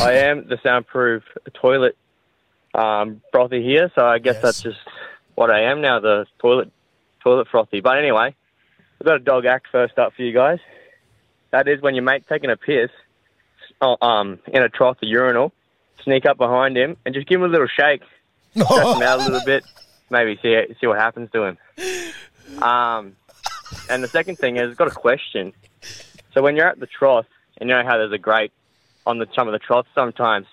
I 0.00 0.12
am 0.12 0.46
the 0.46 0.58
soundproof 0.62 1.24
toilet 1.54 1.96
um, 2.72 3.20
frothy 3.32 3.62
here, 3.62 3.90
so 3.94 4.06
I 4.06 4.18
guess 4.18 4.40
that's 4.40 4.62
just 4.62 4.78
what 5.34 5.50
I 5.50 5.62
am 5.64 5.80
now, 5.80 5.98
the 5.98 6.26
toilet 6.38 6.70
toilet 7.20 7.48
frothy. 7.48 7.80
But 7.80 7.98
anyway, 7.98 8.34
we've 8.98 9.06
got 9.06 9.16
a 9.16 9.24
dog 9.24 9.44
act 9.44 9.66
first 9.72 9.98
up 9.98 10.14
for 10.14 10.22
you 10.22 10.32
guys. 10.32 10.60
That 11.50 11.66
is 11.66 11.80
when 11.80 11.94
your 11.94 12.04
mate's 12.04 12.26
taking 12.28 12.50
a 12.50 12.56
piss 12.56 12.90
oh, 13.80 13.96
um, 14.00 14.38
in 14.48 14.62
a 14.62 14.68
trough 14.68 14.98
or 15.02 15.06
urinal, 15.06 15.52
sneak 16.02 16.26
up 16.26 16.36
behind 16.36 16.76
him 16.76 16.96
and 17.04 17.14
just 17.14 17.26
give 17.26 17.40
him 17.40 17.46
a 17.46 17.48
little 17.48 17.68
shake, 17.68 18.02
stretch 18.52 18.96
him 18.96 19.02
out 19.02 19.20
a 19.20 19.24
little 19.24 19.44
bit, 19.44 19.64
maybe 20.10 20.38
see 20.42 20.60
see 20.80 20.86
what 20.86 20.98
happens 20.98 21.30
to 21.32 21.42
him. 21.42 21.58
Um, 22.62 23.16
and 23.90 24.02
the 24.02 24.08
second 24.08 24.36
thing 24.36 24.58
is, 24.58 24.70
I've 24.70 24.76
got 24.76 24.88
a 24.88 24.94
question. 24.94 25.52
So 26.34 26.42
when 26.42 26.56
you're 26.56 26.66
at 26.66 26.78
the 26.78 26.86
trough, 26.86 27.26
and 27.58 27.68
you 27.68 27.74
know 27.74 27.84
how 27.84 27.98
there's 27.98 28.12
a 28.12 28.18
grate 28.18 28.52
on 29.06 29.18
the 29.18 29.26
some 29.34 29.48
of 29.48 29.52
the 29.52 29.58
troughs 29.58 29.88
sometimes, 29.94 30.46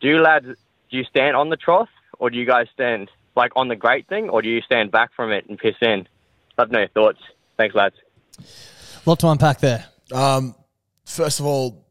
do 0.00 0.08
you 0.08 0.20
lads 0.20 0.46
do 0.46 0.96
you 0.96 1.04
stand 1.04 1.36
on 1.36 1.48
the 1.48 1.56
trough 1.56 1.88
or 2.18 2.30
do 2.30 2.38
you 2.38 2.46
guys 2.46 2.66
stand 2.72 3.10
like 3.36 3.52
on 3.56 3.68
the 3.68 3.76
grate 3.76 4.06
thing, 4.08 4.28
or 4.28 4.42
do 4.42 4.48
you 4.48 4.60
stand 4.60 4.90
back 4.90 5.12
from 5.14 5.32
it 5.32 5.46
and 5.48 5.58
piss 5.58 5.76
in? 5.80 6.06
I've 6.56 6.70
no 6.70 6.86
thoughts. 6.92 7.18
Thanks, 7.56 7.74
lads. 7.74 7.96
lot 9.06 9.18
to 9.20 9.28
unpack 9.28 9.60
there. 9.60 9.86
Um, 10.12 10.54
first 11.04 11.40
of 11.40 11.46
all, 11.46 11.84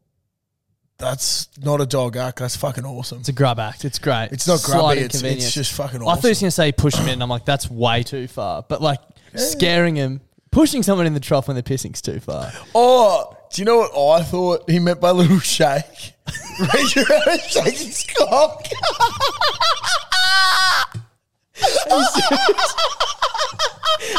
that's 0.96 1.48
not 1.58 1.80
a 1.80 1.86
dog 1.86 2.16
act. 2.16 2.38
That's 2.38 2.56
fucking 2.56 2.84
awesome. 2.84 3.20
It's 3.20 3.28
a 3.28 3.32
grub 3.32 3.58
act. 3.58 3.84
It's 3.84 3.98
great. 3.98 4.28
It's 4.32 4.46
not 4.46 4.62
grubby. 4.62 5.00
It's, 5.00 5.22
it's 5.22 5.52
just 5.52 5.72
fucking 5.72 6.00
awesome. 6.00 6.08
I 6.08 6.14
thought 6.14 6.22
he 6.22 6.28
awesome. 6.28 6.30
was 6.30 6.40
going 6.40 6.48
to 6.48 6.50
say 6.52 6.72
push 6.72 6.94
him 6.94 7.06
in. 7.06 7.14
And 7.14 7.22
I'm 7.22 7.28
like, 7.28 7.44
that's 7.44 7.70
way 7.70 8.02
too 8.02 8.26
far. 8.26 8.64
But 8.66 8.80
like 8.80 9.00
scaring 9.34 9.96
him, 9.96 10.20
pushing 10.50 10.82
someone 10.82 11.06
in 11.06 11.14
the 11.14 11.20
trough 11.20 11.48
when 11.48 11.56
they're 11.56 11.62
pissing's 11.62 12.00
too 12.00 12.20
far. 12.20 12.52
Oh, 12.74 13.36
do 13.54 13.62
you 13.62 13.66
know 13.66 13.78
what 13.78 14.20
I 14.20 14.24
thought 14.24 14.68
he 14.68 14.80
meant 14.80 15.00
by 15.00 15.12
little 15.12 15.38
shake? 15.38 16.14
Raise 16.74 16.96
your 16.96 17.06
hand 17.06 17.22
and 17.30 17.40
shake 17.40 17.76
his 17.76 18.04
cock. 18.18 18.66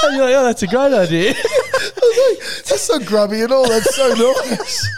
And 0.03 0.15
you're 0.15 0.25
like, 0.25 0.35
oh, 0.35 0.43
that's 0.45 0.63
a 0.63 0.67
great 0.67 0.93
idea. 0.93 1.33
That's 2.65 2.81
so 2.81 2.97
grubby 2.99 3.41
and 3.41 3.51
all. 3.51 3.67
That's 3.67 3.93
so 3.95 4.07
nice. 4.07 4.89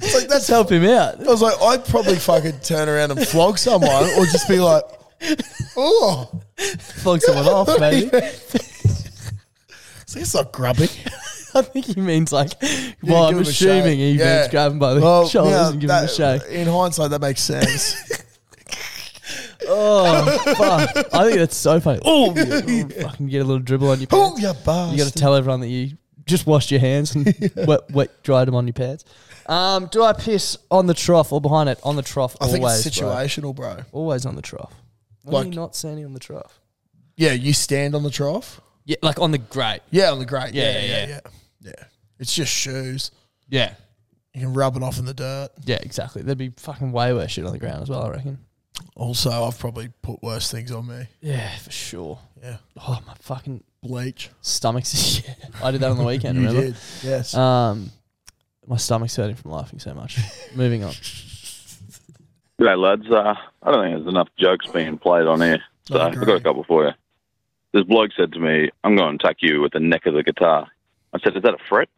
It's 0.00 0.14
like 0.14 0.28
that's 0.28 0.46
help 0.46 0.70
him 0.70 0.84
out. 0.84 1.18
I 1.20 1.30
was 1.30 1.42
like, 1.42 1.60
I'd 1.60 1.84
probably 1.84 2.16
fucking 2.16 2.60
turn 2.60 2.88
around 2.88 3.10
and 3.10 3.26
flog 3.26 3.58
someone, 3.58 4.04
or 4.16 4.26
just 4.26 4.46
be 4.48 4.60
like, 4.60 4.84
oh, 5.76 6.30
Flog 6.58 7.20
someone 7.20 7.46
off, 7.46 7.68
maybe. 7.80 8.10
See, 10.06 10.20
it's 10.20 10.34
not 10.34 10.52
grubby. 10.52 10.88
I 11.54 11.62
think 11.62 11.86
he 11.86 12.00
means 12.00 12.32
like, 12.32 12.52
well, 13.02 13.24
I'm 13.24 13.32
him 13.34 13.38
a 13.38 13.42
assuming 13.42 13.84
shake. 13.84 13.98
he 13.98 14.12
Yeah. 14.12 14.38
means 14.40 14.48
grab 14.50 14.72
him 14.72 14.78
by 14.78 14.94
the 14.94 15.00
Well, 15.00 15.28
shoulders 15.28 15.68
and 15.70 15.80
give 15.80 15.90
him 15.90 15.96
a 15.96 16.00
that- 16.02 16.10
shake. 16.10 16.42
In 16.50 16.66
hindsight, 16.68 17.10
that 17.10 17.20
makes 17.20 17.40
sense. 17.42 17.94
Oh, 19.70 20.38
fuck. 20.56 21.12
I 21.12 21.24
think 21.24 21.36
that's 21.36 21.56
so 21.56 21.78
funny. 21.80 22.00
Oh. 22.04 22.32
Oh, 22.34 22.88
fucking 22.88 23.26
get 23.28 23.42
a 23.42 23.44
little 23.44 23.58
dribble 23.58 23.90
on 23.90 23.98
your 24.00 24.06
pants. 24.06 24.32
oh, 24.36 24.38
you 24.38 24.52
bastard. 24.64 24.92
You 24.98 25.04
got 25.04 25.12
to 25.12 25.18
tell 25.18 25.34
everyone 25.34 25.60
that 25.60 25.68
you 25.68 25.98
just 26.24 26.46
washed 26.46 26.70
your 26.70 26.80
hands 26.80 27.14
and 27.14 27.26
wet, 27.66 27.90
wet 27.90 28.22
dried 28.22 28.48
them 28.48 28.54
on 28.54 28.66
your 28.66 28.72
pants. 28.72 29.04
Um, 29.46 29.86
do 29.92 30.02
I 30.02 30.14
piss 30.14 30.56
on 30.70 30.86
the 30.86 30.94
trough 30.94 31.32
or 31.32 31.40
behind 31.40 31.68
it? 31.68 31.78
On 31.82 31.96
the 31.96 32.02
trough, 32.02 32.36
I 32.40 32.46
think 32.46 32.64
always. 32.64 32.86
it's 32.86 32.98
bro. 32.98 33.08
situational, 33.10 33.54
bro. 33.54 33.76
Always 33.92 34.24
on 34.24 34.36
the 34.36 34.42
trough. 34.42 34.72
Why 35.24 35.32
Like- 35.40 35.46
are 35.46 35.48
you 35.50 35.54
not 35.56 35.76
standing 35.76 36.04
on 36.06 36.14
the 36.14 36.20
trough? 36.20 36.60
Yeah, 37.16 37.32
you 37.32 37.52
stand 37.52 37.94
on 37.94 38.02
the 38.04 38.10
trough. 38.10 38.60
Yeah, 38.88 38.96
like 39.02 39.20
on 39.20 39.32
the 39.32 39.38
grate. 39.38 39.82
Yeah, 39.90 40.12
on 40.12 40.18
the 40.18 40.24
grate. 40.24 40.54
Yeah, 40.54 40.72
Yeah, 40.72 40.78
yeah, 40.78 40.86
yeah, 40.86 41.06
yeah. 41.06 41.20
Yeah. 41.60 41.72
Yeah. 41.78 41.84
It's 42.18 42.34
just 42.34 42.50
shoes. 42.50 43.10
Yeah. 43.50 43.74
You 44.32 44.40
can 44.40 44.54
rub 44.54 44.76
it 44.76 44.82
off 44.82 44.98
in 44.98 45.04
the 45.04 45.12
dirt. 45.12 45.50
Yeah, 45.66 45.76
exactly. 45.82 46.22
There'd 46.22 46.38
be 46.38 46.52
fucking 46.56 46.90
way 46.90 47.12
worse 47.12 47.32
shit 47.32 47.44
on 47.44 47.52
the 47.52 47.58
ground 47.58 47.82
as 47.82 47.90
well, 47.90 48.02
I 48.04 48.08
reckon. 48.10 48.38
Also, 48.96 49.30
I've 49.30 49.58
probably 49.58 49.90
put 50.00 50.22
worse 50.22 50.50
things 50.50 50.72
on 50.72 50.86
me. 50.86 51.06
Yeah, 51.20 51.54
for 51.58 51.70
sure. 51.70 52.18
Yeah. 52.42 52.56
Oh, 52.80 52.98
my 53.06 53.12
fucking 53.20 53.62
Bleach. 53.82 54.30
stomach's. 54.40 55.22
Yeah, 55.28 55.34
I 55.62 55.70
did 55.70 55.82
that 55.82 55.90
on 55.90 55.98
the 55.98 56.04
weekend. 56.04 56.38
You 56.40 56.46
remember? 56.46 56.68
did, 56.68 56.76
yes. 57.02 57.34
Um, 57.34 57.90
my 58.66 58.76
stomach's 58.78 59.14
hurting 59.16 59.36
from 59.36 59.50
laughing 59.50 59.80
so 59.80 59.92
much. 59.92 60.18
Moving 60.54 60.82
on. 60.84 60.92
G'day, 62.58 62.78
lads. 62.80 63.10
Uh, 63.10 63.34
I 63.62 63.70
don't 63.70 63.84
think 63.84 63.96
there's 63.98 64.08
enough 64.08 64.28
jokes 64.38 64.66
being 64.68 64.96
played 64.96 65.26
on 65.26 65.42
here, 65.42 65.62
so 65.82 66.00
I've 66.00 66.14
got 66.18 66.36
a 66.36 66.40
couple 66.40 66.64
for 66.64 66.86
you. 66.86 66.92
This 67.72 67.84
bloke 67.84 68.10
said 68.16 68.32
to 68.32 68.38
me, 68.40 68.70
I'm 68.84 68.96
going 68.96 69.18
to 69.18 69.24
attack 69.24 69.36
you 69.40 69.60
with 69.60 69.72
the 69.72 69.80
neck 69.80 70.06
of 70.06 70.14
the 70.14 70.22
guitar. 70.22 70.66
I 71.14 71.18
said, 71.20 71.36
Is 71.36 71.42
that 71.42 71.54
a 71.54 71.58
fret? 71.68 71.88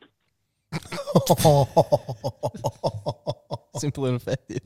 Simple 3.77 4.07
and 4.07 4.17
effective. 4.17 4.61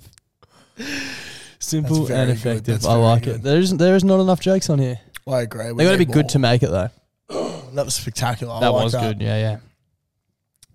Simple 1.58 2.04
That's 2.04 2.08
very 2.08 2.20
and 2.20 2.28
good. 2.30 2.36
effective. 2.38 2.74
That's 2.74 2.86
I 2.86 2.92
very 2.94 3.02
like 3.02 3.22
good. 3.22 3.36
it. 3.36 3.42
There 3.42 3.58
isn't. 3.58 3.78
There 3.78 3.96
is 3.96 4.04
not 4.04 4.20
enough 4.20 4.40
jokes 4.40 4.68
on 4.70 4.78
here. 4.78 4.98
I 5.26 5.40
agree. 5.42 5.72
We 5.72 5.78
They 5.78 5.84
got 5.84 5.92
to 5.92 5.98
be 5.98 6.04
need 6.04 6.12
good 6.12 6.24
more. 6.26 6.30
to 6.30 6.38
make 6.38 6.62
it 6.62 6.70
though. 6.70 6.90
That 7.74 7.86
was 7.86 7.94
spectacular. 7.94 8.54
I 8.54 8.60
that 8.60 8.68
like 8.68 8.84
was 8.84 8.94
good. 8.94 9.20
Yeah, 9.20 9.36
yeah. 9.36 9.56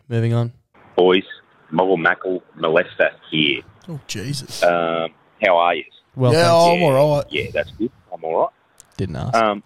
Moving 0.09 0.33
on. 0.33 0.51
Boys, 0.97 1.23
Mobile 1.71 1.95
Mackle 1.95 2.43
Molester 2.57 3.11
here. 3.31 3.61
Oh, 3.87 4.01
Jesus. 4.05 4.61
Um, 4.63 5.13
how 5.41 5.55
are 5.57 5.75
you? 5.75 5.85
Well, 6.15 6.33
yeah, 6.33 6.39
thanks. 6.39 6.51
oh, 6.51 6.75
I'm 6.75 6.83
all 6.83 7.15
right. 7.17 7.25
Yeah, 7.29 7.51
that's 7.53 7.71
good. 7.71 7.89
I'm 8.11 8.21
all 8.25 8.41
right. 8.41 8.49
Didn't 8.97 9.15
ask. 9.15 9.33
Um, 9.33 9.63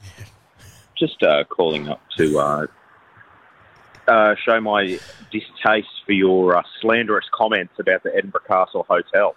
just 1.06 1.22
uh, 1.24 1.44
calling 1.46 1.90
up 1.90 2.02
to 2.18 2.40
uh, 2.40 2.66
uh, 4.08 4.36
show 4.46 4.62
my 4.62 4.98
distaste 5.32 5.88
for 6.06 6.14
your 6.14 6.56
uh, 6.56 6.62
slanderous 6.80 7.26
comments 7.34 7.74
about 7.78 8.04
the 8.04 8.16
Edinburgh 8.16 8.42
Castle 8.48 8.86
Hotel. 8.88 9.36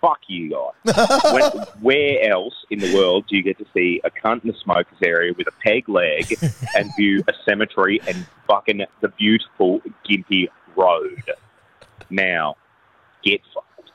Fuck 0.00 0.18
you 0.26 0.50
guys. 0.84 1.22
when, 1.32 1.42
where 1.80 2.30
else 2.30 2.54
in 2.70 2.80
the 2.80 2.92
world 2.94 3.26
do 3.28 3.36
you 3.36 3.42
get 3.42 3.56
to 3.58 3.66
see 3.72 4.00
a 4.04 4.10
cunt 4.10 4.42
in 4.44 4.50
the 4.50 4.56
smokers 4.62 4.98
area 5.02 5.32
with 5.38 5.46
a 5.46 5.52
peg 5.64 5.88
leg 5.88 6.34
and 6.76 6.90
view 6.96 7.22
a 7.28 7.32
cemetery 7.48 8.00
and 8.08 8.26
fucking 8.48 8.82
the 9.02 9.08
beautiful 9.08 9.80
Gympie 10.08 10.48
road. 10.76 11.22
Now, 12.10 12.56
get 13.22 13.40
fucked. 13.54 13.92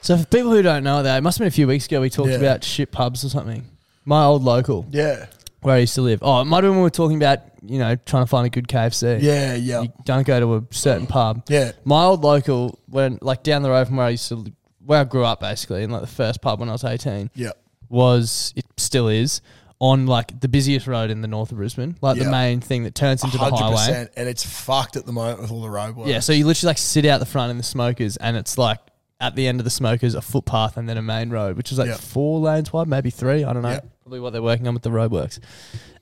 So 0.00 0.16
for 0.16 0.26
people 0.26 0.52
who 0.52 0.62
don't 0.62 0.84
know 0.84 1.02
that, 1.02 1.18
it 1.18 1.20
must 1.22 1.38
have 1.38 1.42
been 1.42 1.48
a 1.48 1.50
few 1.50 1.66
weeks 1.66 1.86
ago 1.86 2.00
we 2.00 2.08
talked 2.08 2.30
Yeah. 2.30 2.36
about 2.36 2.62
shit 2.64 2.92
pubs 2.92 3.24
or 3.24 3.28
something. 3.28 3.68
My 4.04 4.24
old 4.24 4.42
local. 4.42 4.86
Yeah. 4.90 5.26
Where 5.60 5.76
I 5.76 5.78
used 5.78 5.94
to 5.94 6.02
live. 6.02 6.18
Oh, 6.22 6.40
it 6.40 6.44
might 6.46 6.56
have 6.56 6.62
been 6.64 6.70
when 6.70 6.78
we 6.78 6.82
were 6.84 6.90
talking 6.90 7.16
about, 7.16 7.38
you 7.64 7.78
know, 7.78 7.94
trying 7.94 8.24
to 8.24 8.26
find 8.26 8.46
a 8.46 8.50
good 8.50 8.66
KFC. 8.66 9.22
Yeah, 9.22 9.54
yeah. 9.54 9.82
You 9.82 9.92
don't 10.04 10.26
go 10.26 10.40
to 10.40 10.54
a 10.56 10.74
certain 10.74 11.06
pub. 11.06 11.44
Yeah. 11.48 11.72
My 11.84 12.02
old 12.04 12.22
local, 12.24 12.80
when 12.88 13.18
like 13.22 13.42
down 13.44 13.62
the 13.62 13.70
road 13.70 13.86
from 13.86 13.96
where 13.96 14.06
I 14.06 14.10
used 14.10 14.26
to, 14.28 14.34
li- 14.36 14.52
where 14.84 15.00
I 15.00 15.04
grew 15.04 15.24
up 15.24 15.38
basically, 15.40 15.84
in 15.84 15.90
like 15.90 16.00
the 16.00 16.08
first 16.08 16.42
pub 16.42 16.58
when 16.58 16.68
I 16.68 16.72
was 16.72 16.82
18. 16.84 17.30
Yeah. 17.34 17.50
Was, 17.88 18.52
it 18.56 18.64
still 18.76 19.06
is, 19.06 19.40
on 19.78 20.06
like 20.06 20.40
the 20.40 20.48
busiest 20.48 20.86
road 20.88 21.10
in 21.10 21.20
the 21.22 21.28
north 21.28 21.52
of 21.52 21.58
Brisbane. 21.58 21.96
Like 22.00 22.16
Yeah. 22.16 22.24
the 22.24 22.30
main 22.30 22.60
thing 22.60 22.82
that 22.84 22.94
turns 22.96 23.22
into 23.22 23.38
the 23.38 23.44
highway. 23.44 24.08
and 24.16 24.28
it's 24.28 24.44
fucked 24.44 24.96
at 24.96 25.06
the 25.06 25.12
moment 25.12 25.40
with 25.42 25.52
all 25.52 25.60
the 25.62 25.68
roadworks. 25.68 26.06
Yeah, 26.08 26.18
so 26.20 26.32
you 26.32 26.46
literally 26.46 26.70
like 26.70 26.78
sit 26.78 27.04
out 27.04 27.18
the 27.20 27.26
front 27.26 27.50
in 27.52 27.56
the 27.56 27.62
smokers, 27.62 28.16
and 28.16 28.36
it's 28.36 28.58
like 28.58 28.78
at 29.22 29.36
the 29.36 29.46
end 29.46 29.60
of 29.60 29.64
the 29.64 29.70
smokers 29.70 30.14
a 30.14 30.20
footpath 30.20 30.76
and 30.76 30.88
then 30.88 30.98
a 30.98 31.02
main 31.02 31.30
road, 31.30 31.56
which 31.56 31.72
is 31.72 31.78
like 31.78 31.88
Yeah. 31.88 31.96
four 31.96 32.40
lanes 32.40 32.72
wide, 32.72 32.88
maybe 32.88 33.08
three. 33.08 33.44
I 33.44 33.52
don't 33.52 33.62
know. 33.62 33.70
Yeah. 33.70 33.80
Probably 34.02 34.20
what 34.20 34.32
they're 34.34 34.42
working 34.42 34.66
on 34.66 34.74
with 34.74 34.82
the 34.82 34.90
roadworks. 34.90 35.38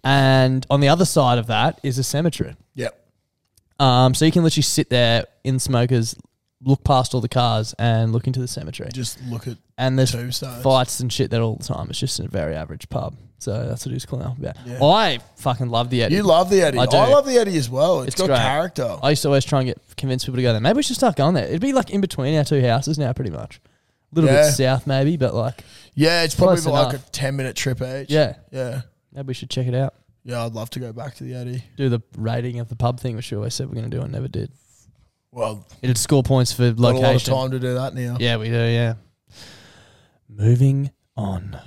And 0.03 0.67
on 0.71 0.81
the 0.81 0.89
other 0.89 1.05
side 1.05 1.39
of 1.39 1.47
that 1.49 1.79
is 1.83 1.99
a 1.99 2.03
cemetery. 2.03 2.57
Yep. 2.75 2.97
Um, 3.79 4.15
so 4.15 4.25
you 4.25 4.33
can 4.33 4.43
literally 4.43 4.63
sit 4.63 4.91
there 4.91 5.27
in 5.45 5.59
smokers, 5.59 6.17
look 6.63 6.83
past 6.85 7.15
all 7.15 7.21
the 7.21 7.29
cars, 7.29 7.75
and 7.79 8.13
look 8.13 8.27
into 8.27 8.41
the 8.41 8.49
cemetery. 8.49 8.91
Just 8.93 9.23
look 9.25 9.47
at 9.47 9.57
and 9.79 9.99
there's 9.99 10.13
tombstones. 10.13 10.63
fights 10.63 11.01
and 11.01 11.13
shit 11.13 11.31
there 11.31 11.43
all 11.43 11.57
the 11.57 11.65
time. 11.65 11.89
It's 11.91 11.99
just 11.99 12.19
a 12.21 12.29
very 12.29 12.55
average 12.55 12.89
pub. 12.89 13.17
So 13.41 13.53
that's 13.67 13.85
what 13.87 13.91
he 13.91 13.95
was 13.95 14.05
calling 14.07 14.27
up 14.27 14.39
about. 14.39 14.57
Yeah. 14.67 14.83
I 14.85 15.19
fucking 15.37 15.69
love 15.71 15.89
the 15.91 16.03
Eddie. 16.03 16.17
You 16.17 16.23
love 16.23 16.51
the 16.51 16.61
Eddie. 16.63 16.79
I 16.79 16.83
I, 16.83 16.87
do. 16.87 16.97
love 16.97 17.25
the 17.27 17.39
Eddie 17.39 17.57
as 17.57 17.71
well. 17.71 18.03
it's 18.03 18.15
got 18.15 18.27
great. 18.27 18.37
character. 18.39 18.99
I 19.03 19.11
used 19.11 19.23
to 19.23 19.29
always 19.29 19.45
try 19.45 19.61
and 19.61 19.67
get 19.69 19.81
convince 19.97 20.25
people 20.25 20.37
to 20.37 20.43
go 20.43 20.53
there. 20.53 20.61
Maybe 20.61 20.77
we 20.77 20.83
should 20.83 20.97
start 20.97 21.17
going 21.17 21.35
there. 21.35 21.47
It'd 21.47 21.61
be 21.61 21.73
like 21.73 21.91
in 21.91 22.01
between 22.01 22.37
our 22.37 22.45
two 22.45 22.61
houses 22.63 22.99
now, 22.99 23.13
pretty 23.15 23.31
much. 23.31 23.61
A 24.13 24.15
little 24.15 24.31
Yeah. 24.31 24.43
bit 24.43 24.53
south, 24.53 24.87
maybe, 24.87 25.17
but 25.17 25.35
like 25.35 25.65
Yeah, 25.95 26.23
it's 26.23 26.35
probably 26.35 26.57
close 26.57 26.67
like 26.67 26.91
enough. 26.95 27.09
a 27.09 27.11
ten 27.13 27.35
minute 27.37 27.57
trip 27.57 27.81
each. 27.81 28.11
Yeah. 28.11 28.35
Yeah. 28.53 28.83
Maybe 29.13 29.29
we 29.29 29.35
should 29.35 29.51
check 29.51 29.67
it 29.67 29.75
out. 29.75 29.95
Yeah, 30.25 30.45
I'd 30.45 30.53
love 30.53 30.69
to 30.71 30.81
go 30.81 30.93
back 30.93 31.15
to 31.17 31.25
the 31.25 31.35
Eddie. 31.35 31.65
Do 31.79 31.89
the 31.89 32.01
rating 32.19 32.61
of 32.61 32.69
the 32.69 32.77
pub 32.77 33.01
thing, 33.01 33.17
which 33.17 33.31
we 33.31 33.39
always 33.39 33.55
said 33.55 33.69
we're 33.69 33.75
going 33.75 33.91
to 33.91 33.97
do 33.97 34.03
and 34.03 34.13
never 34.13 34.29
did. 34.29 34.53
Well, 35.33 35.67
It'd 35.81 35.97
score 35.97 36.23
points 36.23 36.53
for 36.53 36.71
got 36.73 36.79
a 36.79 36.83
lot 36.83 36.95
of 36.97 37.01
location. 37.03 37.35
time 37.35 37.51
to 37.53 37.59
do 37.59 37.75
that 37.75 37.95
now. 37.95 38.19
Yeah, 38.21 38.37
we 38.37 38.49
do. 38.51 38.53
Yeah. 38.53 38.95
Moving 40.29 40.91
on. 41.17 41.59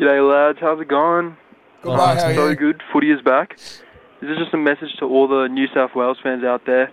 G'day 0.00 0.26
lads, 0.26 0.58
how's 0.62 0.80
it 0.80 0.88
going? 0.88 1.36
Good, 1.82 1.90
mate, 1.90 1.96
how 1.98 2.12
are 2.28 2.34
so 2.34 2.48
you? 2.48 2.56
good. 2.56 2.82
Footy 2.90 3.10
is 3.10 3.20
back. 3.20 3.58
This 3.58 4.30
is 4.30 4.38
just 4.38 4.54
a 4.54 4.56
message 4.56 4.94
to 4.98 5.04
all 5.04 5.28
the 5.28 5.46
New 5.48 5.66
South 5.74 5.94
Wales 5.94 6.16
fans 6.22 6.42
out 6.42 6.64
there. 6.64 6.90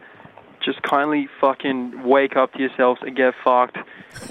Just 0.61 0.81
kindly 0.81 1.29
fucking 1.39 2.03
wake 2.03 2.35
up 2.35 2.51
to 2.53 2.59
yourselves 2.59 2.99
and 3.03 3.15
get 3.15 3.33
fucked. 3.45 3.77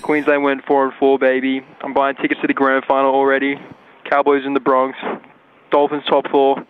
Queensland 0.02 0.42
went 0.42 0.62
four 0.66 0.84
and 0.84 0.92
four, 0.98 1.18
baby. 1.18 1.64
I'm 1.80 1.94
buying 1.94 2.16
tickets 2.16 2.40
to 2.42 2.46
the 2.46 2.52
grand 2.52 2.84
final 2.84 3.14
already. 3.14 3.58
Cowboys 4.04 4.44
in 4.44 4.52
the 4.52 4.60
Broncos. 4.60 5.22
Dolphins 5.70 6.04
top 6.06 6.28
four. 6.28 6.62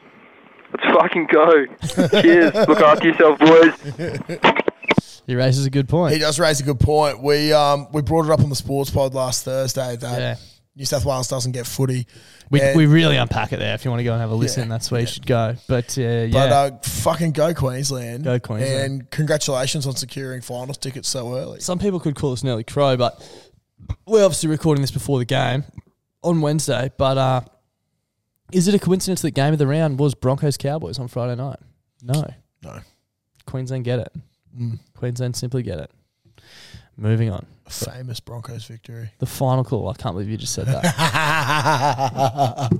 Let's 0.73 0.85
fucking 0.97 1.27
go. 1.27 1.67
Cheers. 2.23 2.55
Look 2.69 2.83
after 2.83 3.09
yourself, 3.09 3.39
boys. 3.41 4.39
He 5.27 5.35
raises 5.35 5.67
a 5.67 5.71
good 5.71 5.89
point. 5.89 6.13
He 6.13 6.21
does 6.21 6.39
raise 6.39 6.61
a 6.61 6.63
good 6.63 6.79
point. 6.79 7.21
We 7.21 7.53
um 7.53 7.89
we 7.93 8.03
brought 8.03 8.27
it 8.27 8.31
up 8.31 8.41
on 8.41 8.49
the 8.49 8.55
sports 8.57 8.91
pod 8.91 9.13
last 9.15 9.45
Thursday 9.45 9.97
that 9.97 10.21
Yeah. 10.21 10.37
New 10.77 10.85
South 10.85 11.07
Wales 11.07 11.27
doesn't 11.27 11.53
get 11.53 11.67
footy. 11.67 12.07
We, 12.51 12.61
And- 12.61 12.77
we 12.77 12.85
really 12.85 13.17
unpack 13.17 13.53
it 13.55 13.59
there. 13.59 13.75
If 13.75 13.85
you 13.85 13.91
want 13.91 14.01
to 14.01 14.05
go 14.05 14.13
and 14.13 14.21
have 14.21 14.31
a 14.31 14.35
listen, 14.35 14.65
Yeah, 14.65 14.69
that's 14.69 14.91
where 14.91 15.01
you 15.01 15.07
should 15.07 15.27
go. 15.27 15.57
But 15.67 15.97
uh, 15.97 16.03
yeah, 16.03 16.29
But 16.31 16.53
uh, 16.53 16.79
fucking 16.83 17.33
go 17.33 17.55
Queensland. 17.55 18.25
Go 18.25 18.39
Queensland. 18.39 18.93
And 18.93 19.11
congratulations 19.11 19.87
on 19.87 19.97
securing 19.97 20.43
finals 20.43 20.77
tickets 20.77 21.09
so 21.09 21.35
early. 21.35 21.61
Some 21.61 21.79
people 21.79 21.99
could 21.99 22.15
call 22.15 22.33
us 22.33 22.43
an 22.43 22.51
early 22.51 22.63
crow, 22.63 22.97
but 22.99 23.27
we're 24.07 24.25
obviously 24.25 24.51
recording 24.51 24.83
this 24.83 24.91
before 24.91 25.19
the 25.19 25.25
game 25.25 25.65
on 26.23 26.43
Wednesday. 26.43 26.91
But 26.99 27.17
uh, 27.17 27.41
is 28.53 28.69
it 28.69 28.75
a 28.75 28.79
coincidence 28.79 29.23
that 29.23 29.31
game 29.31 29.55
of 29.55 29.59
the 29.59 29.67
round 29.67 29.99
was 29.99 30.15
Broncos 30.15 30.59
Cowboys 30.59 30.99
on 30.99 31.09
Friday 31.09 31.37
night? 31.37 31.59
No. 32.03 32.23
No. 32.63 32.81
Queensland 33.47 33.85
get 33.85 34.01
it. 34.01 34.13
Mm. 34.61 34.79
Queensland 34.95 35.37
simply 35.37 35.63
get 35.63 35.79
it. 35.79 35.91
Moving 36.97 37.31
on. 37.31 37.47
A 37.67 37.71
famous 37.71 38.21
Broncos 38.21 38.65
victory. 38.65 39.11
The 39.19 39.27
final 39.27 39.65
call. 39.65 39.89
I 39.89 39.95
can't 39.95 40.15
believe 40.15 40.31
you 40.31 40.37
just 40.37 40.55
said 40.55 40.67
that. 40.67 42.71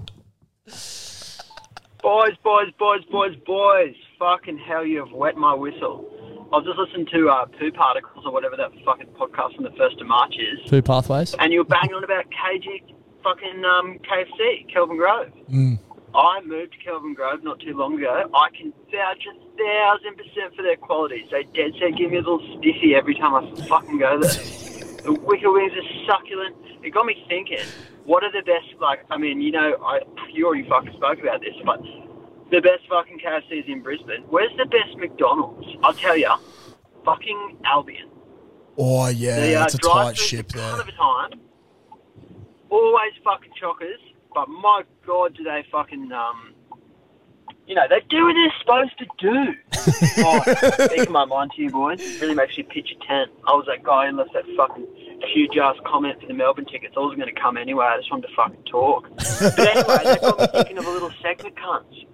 Boys, 2.07 2.37
boys, 2.45 2.69
boys, 2.79 3.01
boys, 3.11 3.35
boys. 3.45 3.93
Fucking 4.21 4.59
hell, 4.59 4.87
you 4.87 5.01
have 5.05 5.11
wet 5.11 5.37
my 5.37 5.53
whistle. 5.53 6.07
I 6.53 6.59
was 6.59 6.65
just 6.65 6.79
listening 6.79 7.07
to 7.13 7.29
uh, 7.29 7.47
Poo 7.47 7.73
Particles 7.73 8.25
or 8.25 8.33
whatever 8.33 8.55
that 8.57 8.71
fucking 8.85 9.09
podcast 9.09 9.57
from 9.57 9.65
the 9.65 9.71
1st 9.71 10.03
of 10.03 10.07
March 10.07 10.37
is. 10.39 10.71
Two 10.71 10.83
pathways. 10.83 11.35
And 11.41 11.53
you 11.53 11.59
were 11.59 11.65
banging 11.65 11.95
on 11.95 12.05
about 12.05 12.27
KG 12.27 12.95
fucking 13.25 13.65
um, 13.65 13.99
KFC, 14.09 14.73
Kelvin 14.73 14.97
Grove. 14.97 15.33
Mm. 15.51 15.81
I 16.17 16.41
moved 16.45 16.73
to 16.73 16.79
Kelvin 16.79 17.13
Grove 17.15 17.45
not 17.45 17.61
too 17.61 17.77
long 17.77 17.99
ago. 17.99 18.31
I 18.35 18.49
can 18.57 18.73
vouch 18.91 19.25
a 19.27 19.35
thousand 19.59 20.17
percent 20.17 20.57
for 20.57 20.63
their 20.63 20.77
quality. 20.77 21.27
They 21.31 21.43
dead 21.55 21.73
set 21.79 21.97
give 21.97 22.11
me 22.11 22.17
a 22.17 22.21
little 22.21 22.41
stiffy 22.59 22.95
every 22.95 23.15
time 23.15 23.35
I 23.35 23.43
fucking 23.69 23.99
go 23.99 24.19
there. 24.19 24.33
the 25.05 25.13
wicked 25.13 25.51
wings 25.51 25.73
are 25.73 26.07
succulent. 26.07 26.57
It 26.83 26.91
got 26.91 27.05
me 27.05 27.23
thinking, 27.29 27.59
what 28.05 28.25
are 28.25 28.33
the 28.33 28.43
best, 28.43 28.67
like, 28.81 29.05
I 29.11 29.19
mean, 29.19 29.41
you 29.43 29.51
know, 29.53 29.77
I 29.85 30.01
you 30.33 30.47
already 30.47 30.67
fucking 30.69 30.95
spoke 30.97 31.19
about 31.21 31.41
this, 31.41 31.55
but 31.65 31.83
the 32.51 32.61
best 32.61 32.89
fucking 32.89 33.19
KFCs 33.19 33.69
in 33.69 33.83
Brisbane. 33.83 34.23
Where's 34.29 34.57
the 34.57 34.67
best 34.67 34.97
McDonald's? 34.97 35.67
I'll 35.83 35.93
tell 35.95 36.17
you, 36.17 36.33
fucking 37.05 37.59
Albion. 37.65 38.09
Oh 38.79 39.09
yeah, 39.09 39.41
The, 39.41 39.55
uh, 39.55 39.61
that's 39.61 39.75
a 39.75 39.79
tight 39.79 40.17
ship 40.17 40.49
there. 40.49 40.81
of 40.81 40.91
time. 40.95 41.41
Always 42.71 43.13
fucking 43.25 43.53
chockers, 43.61 43.99
but 44.37 44.49
my 44.51 44.83
god, 45.07 45.35
do 45.35 45.43
they 45.45 45.65
fucking 45.73 46.13
um, 46.13 46.53
you 47.67 47.75
know, 47.75 47.87
they 47.89 48.01
do 48.11 48.25
what 48.27 48.35
they're 48.35 48.53
supposed 48.61 48.99
to 48.99 49.07
do. 49.19 49.55
oh, 50.25 50.85
speaking 50.87 51.11
my 51.13 51.25
mind 51.25 51.51
to 51.57 51.63
you 51.63 51.71
boys, 51.71 51.99
really 52.21 52.35
makes 52.35 52.57
you 52.59 52.63
pitch 52.65 52.93
a 52.93 53.07
tent. 53.07 53.31
I 53.49 53.53
was 53.53 53.65
that 53.67 53.83
guy 53.83 54.09
who 54.11 54.17
left 54.17 54.35
that 54.35 54.45
fucking 54.57 54.87
huge 55.35 55.57
ass 55.57 55.75
comment 55.87 56.21
for 56.21 56.27
the 56.29 56.35
Melbourne 56.35 56.67
tickets. 56.67 56.95
I 56.97 57.01
wasn't 57.01 57.21
going 57.23 57.35
to 57.35 57.41
come 57.41 57.57
anyway. 57.57 57.87
I 57.87 57.97
just 57.97 58.11
wanted 58.11 58.29
to 58.29 58.35
fucking 58.37 58.63
talk. 58.65 59.09
But 59.17 59.59
anyway, 59.59 60.05
that 60.05 60.21
got 60.21 60.39
me 60.39 60.47
thinking 60.53 60.79
of 60.79 60.87
a 60.87 60.91
little 60.91 61.11
segment, 61.23 61.57
cunts. 61.57 62.07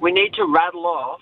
We 0.00 0.10
need 0.12 0.34
to 0.34 0.44
rattle 0.44 0.86
off 0.86 1.20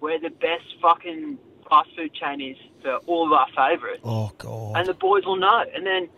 where 0.00 0.20
the 0.20 0.30
best 0.30 0.64
fucking 0.82 1.38
fast 1.68 1.88
food 1.96 2.12
chain 2.14 2.40
is 2.40 2.56
for 2.82 2.96
all 3.06 3.26
of 3.26 3.32
our 3.32 3.46
favourites 3.56 4.02
Oh 4.04 4.30
god. 4.36 4.76
and 4.76 4.86
the 4.86 4.94
boys 4.94 5.24
will 5.24 5.36
know. 5.36 5.64
And 5.74 5.84
then 5.86 6.08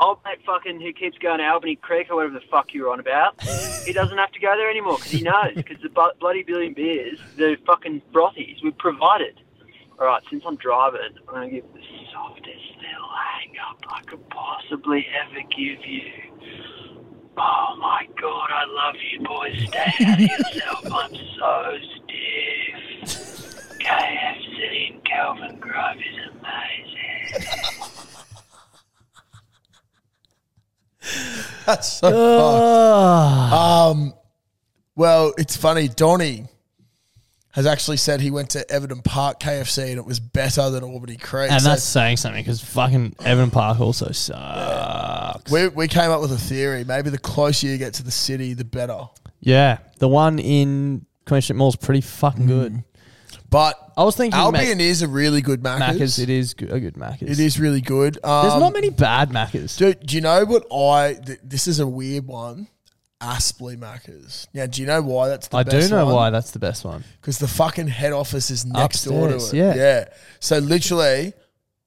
old 0.00 0.18
mate 0.24 0.38
fucking 0.44 0.80
who 0.80 0.92
keeps 0.92 1.18
going 1.18 1.38
to 1.38 1.44
Albany 1.46 1.76
Creek 1.76 2.10
or 2.10 2.16
whatever 2.16 2.34
the 2.34 2.44
fuck 2.50 2.72
you're 2.74 2.90
on 2.90 3.00
about, 3.00 3.40
he 3.84 3.92
doesn't 3.92 4.18
have 4.18 4.32
to 4.32 4.40
go 4.40 4.54
there 4.56 4.70
anymore 4.70 4.96
because 4.96 5.10
he 5.12 5.22
knows 5.22 5.54
because 5.54 5.80
the 5.82 5.88
bu- 5.88 6.14
bloody 6.20 6.42
billion 6.42 6.74
beers, 6.74 7.18
the 7.36 7.56
fucking 7.66 8.02
frothies, 8.12 8.62
we've 8.62 8.76
provided. 8.78 9.40
All 9.98 10.06
right, 10.06 10.22
since 10.30 10.44
I'm 10.46 10.56
driving, 10.56 11.00
I'm 11.28 11.34
gonna 11.34 11.50
give 11.50 11.64
the 11.72 11.80
softest 12.12 12.46
little 12.76 13.08
hang 13.08 13.54
up 13.70 13.82
I 13.88 14.02
could 14.02 14.28
possibly 14.28 15.06
ever 15.22 15.40
give 15.56 15.84
you. 15.86 16.02
Oh 17.38 17.76
my 17.80 18.06
god, 18.20 18.50
I 18.50 18.64
love 18.66 18.94
you 19.12 19.20
boys. 19.20 19.68
Stay 19.68 20.04
out 20.06 20.14
of 20.14 20.20
yourself. 20.20 20.84
I'm 20.92 21.14
so 21.38 21.78
stiff. 21.96 23.78
KFC 23.80 24.90
in 24.90 25.00
Kelvin 25.02 25.58
Grove 25.60 25.96
is 25.96 26.30
amazing. 26.40 27.90
That's 31.66 31.92
so 31.94 32.10
Ah. 32.14 33.48
fucked. 33.50 33.96
Um, 34.00 34.14
well, 34.94 35.32
it's 35.38 35.56
funny. 35.56 35.88
Donny 35.88 36.46
has 37.52 37.66
actually 37.66 37.96
said 37.96 38.20
he 38.20 38.30
went 38.30 38.50
to 38.50 38.70
Everton 38.70 39.00
Park 39.02 39.40
KFC 39.40 39.88
and 39.90 39.98
it 39.98 40.04
was 40.04 40.20
better 40.20 40.68
than 40.70 40.84
Albany 40.84 41.16
Creek. 41.16 41.50
and 41.50 41.62
So 41.62 41.68
that's 41.70 41.82
saying 41.82 42.18
something 42.18 42.42
because 42.42 42.60
fucking 42.60 43.16
Everton 43.24 43.50
Park 43.50 43.80
also 43.80 44.10
sucks. 44.12 45.50
we 45.50 45.68
we 45.68 45.88
came 45.88 46.10
up 46.10 46.20
with 46.20 46.32
a 46.32 46.38
theory. 46.38 46.84
Maybe 46.84 47.10
the 47.10 47.18
closer 47.18 47.66
you 47.66 47.78
get 47.78 47.94
to 47.94 48.02
the 48.02 48.10
city, 48.10 48.54
the 48.54 48.64
better. 48.64 49.00
Yeah, 49.40 49.78
the 49.98 50.08
one 50.08 50.38
in 50.38 51.06
Queen 51.26 51.40
Street 51.40 51.56
Mall 51.56 51.68
is 51.68 51.76
pretty 51.76 52.00
fucking 52.00 52.46
good. 52.46 52.82
But 53.48 53.92
I 53.96 54.02
was 54.04 54.16
thinking 54.16 54.38
Albion 54.38 54.78
Mac- 54.78 54.80
is 54.86 55.02
a 55.02 55.08
really 55.08 55.40
good 55.40 55.62
Macca's. 55.62 55.98
Macca's. 56.00 56.18
It 56.18 56.30
is 56.30 56.54
good, 56.54 56.72
a 56.72 56.80
good 56.80 56.94
Macca's. 56.94 57.38
It 57.38 57.42
is 57.44 57.60
really 57.60 57.80
good. 57.80 58.18
Um, 58.24 58.48
There's 58.48 58.60
not 58.60 58.72
many 58.72 58.90
bad 58.90 59.30
Macca's. 59.30 59.76
Dude, 59.76 60.04
do 60.04 60.16
you 60.16 60.20
know 60.20 60.44
what 60.44 60.66
I? 60.72 61.14
Th- 61.14 61.38
this 61.44 61.66
is 61.68 61.78
a 61.80 61.86
weird 61.86 62.26
one. 62.26 62.68
Aspley 63.20 63.76
Macca's. 63.78 64.46
Now, 64.52 64.66
do 64.66 64.80
you 64.82 64.86
know 64.86 65.00
why 65.00 65.28
that's 65.28 65.48
the 65.48 65.56
I 65.56 65.62
best 65.62 65.88
do 65.88 65.94
know 65.96 66.04
one? 66.06 66.14
why 66.14 66.30
that's 66.30 66.50
the 66.50 66.58
best 66.58 66.84
one. 66.84 67.02
Because 67.20 67.38
the 67.38 67.48
fucking 67.48 67.88
head 67.88 68.12
office 68.12 68.50
is 68.50 68.66
next 68.66 69.04
door 69.04 69.28
to 69.28 69.36
it. 69.36 69.52
yeah. 69.54 69.74
Yeah. 69.74 70.04
So 70.38 70.58
literally, 70.58 71.32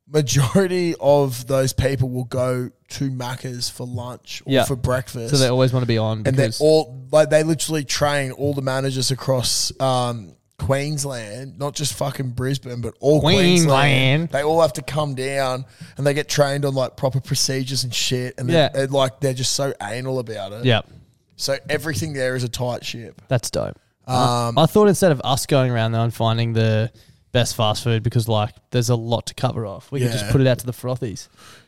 majority 0.08 0.96
of 1.00 1.46
those 1.48 1.72
people 1.74 2.10
will 2.10 2.24
go 2.26 2.72
to 2.90 3.12
Macca's 3.12 3.70
for 3.70 3.86
lunch 3.86 4.42
or 4.46 4.52
Yeah. 4.54 4.66
for 4.66 4.76
breakfast. 4.76 5.30
So 5.32 5.38
they 5.38 5.48
always 5.50 5.72
want 5.72 5.84
to 5.84 5.88
be 5.88 5.98
on 6.00 6.24
and 6.26 6.36
because 6.36 6.60
all 6.62 7.08
like 7.12 7.30
they 7.30 7.44
literally 7.44 7.84
train 7.86 8.32
all 8.32 8.54
the 8.56 8.64
managers 8.64 9.12
across 9.12 9.72
um, 9.80 10.34
Queensland, 10.60 11.58
not 11.60 11.74
just 11.76 11.94
fucking 11.94 12.30
Brisbane, 12.32 12.82
but 12.82 12.94
all 13.00 13.22
Queensland. 13.22 13.68
Queensland, 13.70 14.30
they 14.30 14.44
all 14.44 14.62
have 14.62 14.74
to 14.74 14.82
come 14.82 15.16
down 15.16 15.66
and 15.98 16.06
they 16.06 16.14
get 16.14 16.28
trained 16.30 16.66
on 16.66 16.74
like 16.76 16.96
proper 16.98 17.20
procedures 17.20 17.84
and 17.84 17.94
shit, 17.94 18.36
and 18.38 18.50
Yeah. 18.50 18.70
they're, 18.70 18.88
they're 18.88 18.88
like 18.88 19.20
they're 19.20 19.34
just 19.34 19.54
so 19.54 19.74
anal 19.82 20.20
about 20.20 20.52
it. 20.54 20.66
Yep. 20.66 20.88
So 21.36 21.58
everything 21.70 22.14
there 22.14 22.36
is 22.36 22.44
a 22.44 22.50
tight 22.50 22.86
ship. 22.86 23.22
That's 23.28 23.50
dope. 23.50 23.78
Um, 24.08 24.58
I 24.58 24.66
thought 24.66 24.88
instead 24.88 25.12
of 25.12 25.22
us 25.24 25.46
going 25.46 25.72
around 25.72 25.92
there 25.92 26.02
and 26.02 26.14
finding 26.14 26.54
the 26.54 26.92
best 27.32 27.56
fast 27.56 27.84
food 27.84 28.02
because 28.04 28.28
like 28.28 28.54
there's 28.72 28.90
a 28.90 28.96
lot 28.96 29.28
to 29.28 29.34
cover 29.36 29.66
off, 29.66 29.92
we 29.92 30.00
could 30.00 30.12
just 30.12 30.26
Yeah. 30.26 30.32
put 30.32 30.42
it 30.42 30.48
out 30.48 30.60
to 30.60 30.66
the 30.66 30.72
frothies. 30.74 31.28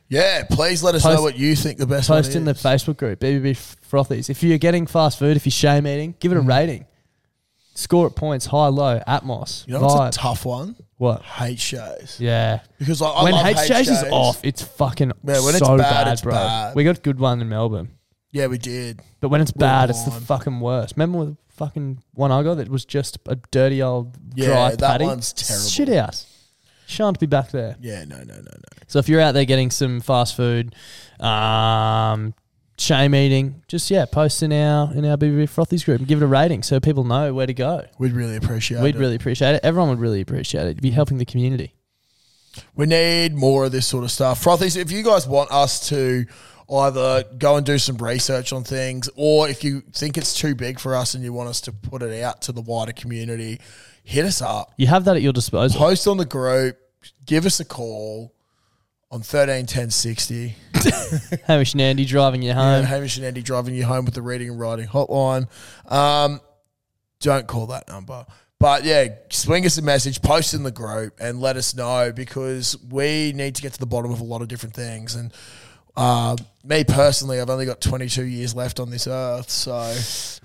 Yeah, 0.10 0.44
please 0.50 0.84
let 0.84 0.94
us 0.96 1.04
Post- 1.04 1.16
know 1.16 1.22
what 1.22 1.38
you 1.38 1.56
think 1.56 1.78
the 1.78 1.86
best 1.86 2.10
one 2.10 2.22
Post 2.22 2.36
in 2.36 2.44
the 2.44 2.52
is. 2.52 2.58
Facebook 2.62 2.98
group, 2.98 3.20
BBB 3.22 3.52
frothies. 3.90 4.30
If 4.30 4.44
you're 4.44 4.58
getting 4.58 4.86
fast 4.86 5.18
food, 5.20 5.38
if 5.38 5.46
you're 5.46 5.52
shame 5.52 5.88
eating, 5.88 6.16
give 6.20 6.34
it 6.34 6.38
a 6.38 6.42
rating. 6.42 6.86
Score 7.74 8.08
at 8.08 8.16
points, 8.16 8.46
high, 8.46 8.68
low, 8.68 9.00
Atmos. 9.08 9.66
You 9.66 9.74
know 9.74 9.82
what's 9.82 9.96
vibe. 9.96 10.08
a 10.10 10.12
tough 10.12 10.46
one? 10.46 10.76
What? 10.98 11.24
HJ's. 11.24 12.20
Yeah. 12.20 12.60
Because 12.78 13.02
like, 13.02 13.16
I 13.16 13.24
when 13.24 13.34
love 13.34 13.46
HJ's 13.46 13.90
is 13.90 14.04
off, 14.12 14.44
it's 14.44 14.62
fucking 14.62 15.14
when 15.22 15.36
it's 15.38 15.60
so 15.60 15.78
bad, 15.78 16.06
bad, 16.06 16.14
it's 16.14 16.22
bro. 16.22 16.34
bad. 16.34 16.76
We 16.76 16.84
got 16.84 16.98
a 16.98 17.02
good 17.02 17.20
one 17.20 17.42
in 17.42 17.50
Melbourne. 17.50 17.90
Yeah, 18.32 18.48
we 18.48 18.58
did. 18.58 19.02
But 19.20 19.30
when 19.30 19.42
it's 19.42 19.52
bad, 19.52 19.90
it's 19.90 20.04
the 20.04 20.12
fucking 20.12 20.60
worst. 20.60 20.96
Remember 20.96 21.20
with 21.20 21.38
fucking 21.50 22.02
one 22.14 22.32
I 22.32 22.44
got 22.44 22.56
that 22.56 22.70
was 22.70 22.86
just 22.86 23.20
a 23.28 23.36
dirty 23.52 23.82
old 23.82 24.18
Yeah, 24.36 24.48
dry 24.48 24.76
that 24.76 25.02
one's 25.02 25.34
terrible. 25.34 25.68
Shit 25.68 25.90
house. 25.90 26.28
Shan't 26.88 27.20
be 27.20 27.26
back 27.26 27.52
there. 27.52 27.78
Yeah, 27.80 28.04
no, 28.04 28.18
no, 28.18 28.36
no, 28.36 28.42
no. 28.42 28.84
So 28.88 29.00
if 29.00 29.08
you're 29.08 29.22
out 29.22 29.34
there 29.34 29.46
getting 29.46 29.72
some 29.72 30.02
fast 30.02 30.36
food, 30.36 30.76
um, 31.20 32.34
shame 32.82 33.16
eating, 33.16 33.64
just 33.68 33.90
yeah, 33.90 34.06
post 34.06 34.44
in 34.44 34.52
our 34.52 34.94
in 34.94 35.06
our 35.06 35.18
BBB 35.18 35.44
Frothies 35.44 35.86
group 35.86 36.00
and 36.00 36.08
give 36.08 36.22
it 36.22 36.26
a 36.26 36.28
rating 36.28 36.64
so 36.64 36.80
people 36.80 37.04
know 37.04 37.34
where 37.34 37.48
to 37.48 37.54
go. 37.54 37.86
We'd 37.98 38.14
really 38.14 38.36
appreciate 38.36 38.80
it. 38.80 38.84
We'd 38.84 38.96
it. 38.96 39.00
really 39.00 39.16
appreciate 39.16 39.56
it. 39.56 39.62
Everyone 39.64 39.90
would 39.90 40.00
really 40.00 40.22
appreciate 40.22 40.68
it. 40.68 40.76
You'd 40.76 40.82
be 40.82 40.92
helping 40.92 41.18
the 41.18 41.26
community. 41.26 41.74
We 42.76 42.86
need 42.86 43.34
more 43.34 43.66
of 43.66 43.72
this 43.72 43.88
sort 43.88 44.04
of 44.04 44.12
stuff. 44.12 44.44
Frothies, 44.44 44.76
if 44.76 44.92
you 44.92 45.04
guys 45.04 45.28
want 45.28 45.52
us 45.52 45.88
to 45.90 46.26
either 46.70 47.24
go 47.38 47.58
and 47.58 47.66
do 47.66 47.78
some 47.78 47.98
research 47.98 48.54
on 48.54 48.64
things, 48.64 49.10
or 49.16 49.48
if 49.48 49.64
you 49.64 49.82
think 49.94 50.18
it's 50.18 50.34
too 50.34 50.56
big 50.56 50.80
for 50.80 50.96
us 50.96 51.14
and 51.14 51.24
you 51.24 51.34
want 51.34 51.50
us 51.50 51.62
to 51.62 51.72
put 51.72 52.02
it 52.02 52.22
out 52.24 52.42
to 52.44 52.52
the 52.52 52.62
wider 52.62 52.94
community, 52.94 53.60
hit 54.04 54.26
us 54.26 54.42
up. 54.42 54.74
You 54.78 54.88
have 54.88 55.06
that 55.06 55.16
at 55.16 55.22
your 55.22 55.34
disposal. 55.34 55.80
Post 55.80 56.08
on 56.08 56.18
the 56.18 56.26
group, 56.26 56.78
give 57.26 57.46
us 57.46 57.60
a 57.60 57.66
call 57.66 58.34
on 59.12 59.22
13 59.22 59.66
10 59.66 59.90
60. 59.92 60.56
Hamish 61.46 61.74
and 61.74 61.82
Andy 61.82 62.06
driving 62.06 62.42
you 62.42 62.50
Yeah, 62.50 62.78
home. 62.78 62.86
Hamish 62.86 63.18
and 63.18 63.26
Andy 63.26 63.42
driving 63.42 63.76
you 63.76 63.86
home 63.86 64.06
with 64.06 64.14
the 64.14 64.22
reading 64.22 64.50
and 64.50 64.60
writing 64.60 64.88
hotline. 64.88 65.48
Um, 65.92 66.40
don't 67.20 67.48
call 67.48 67.68
that 67.68 67.88
number. 67.88 68.26
But 68.60 68.84
yeah, 68.84 69.08
swing 69.30 69.66
us 69.66 69.78
a 69.78 69.82
message, 69.82 70.22
post 70.22 70.54
in 70.54 70.64
the 70.64 70.72
group, 70.72 71.18
and 71.20 71.42
let 71.42 71.58
us 71.58 71.76
know 71.76 72.12
because 72.12 72.78
we 72.90 73.34
need 73.34 73.56
to 73.56 73.62
get 73.62 73.74
to 73.74 73.80
the 73.80 73.88
bottom 73.88 74.12
of 74.12 74.22
a 74.22 74.24
lot 74.24 74.42
of 74.44 74.48
different 74.48 74.76
things. 74.76 75.16
And 75.16 75.34
uh, 75.96 76.38
me 76.64 76.84
personally, 76.84 77.42
I've 77.42 77.50
only 77.50 77.66
got 77.66 77.82
22 77.82 78.24
years 78.24 78.56
left 78.56 78.80
on 78.80 78.92
this 78.92 79.08
earth, 79.08 79.50
so 79.50 79.96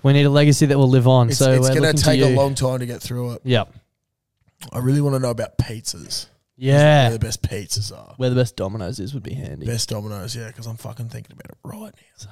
We 0.02 0.14
need 0.14 0.24
a 0.24 0.30
legacy 0.30 0.64
that 0.66 0.78
will 0.78 0.88
live 0.88 1.06
on. 1.06 1.28
it's, 1.28 1.38
so 1.38 1.52
it's 1.52 1.68
going 1.68 1.94
to 1.94 2.02
take 2.02 2.22
a 2.22 2.34
long 2.34 2.54
time 2.54 2.78
to 2.80 2.86
get 2.86 3.02
through 3.02 3.32
it. 3.32 3.42
Yep. 3.44 3.72
I 4.72 4.78
really 4.78 5.02
want 5.02 5.14
to 5.14 5.20
know 5.20 5.30
about 5.30 5.58
pizzas. 5.58 6.26
Yeah. 6.56 7.08
Where 7.08 7.18
the 7.18 7.24
best 7.26 7.42
pizzas 7.42 7.96
are. 7.96 8.14
Where 8.16 8.30
the 8.30 8.36
best 8.36 8.56
Domino's 8.56 8.98
is 8.98 9.12
would 9.14 9.22
be 9.22 9.34
handy. 9.34 9.66
Best 9.66 9.88
Domino's, 9.90 10.34
yeah, 10.34 10.46
because 10.48 10.66
I'm 10.66 10.76
fucking 10.76 11.08
thinking 11.10 11.32
about 11.32 11.50
it 11.50 11.58
right 11.62 11.92
now. 12.24 12.30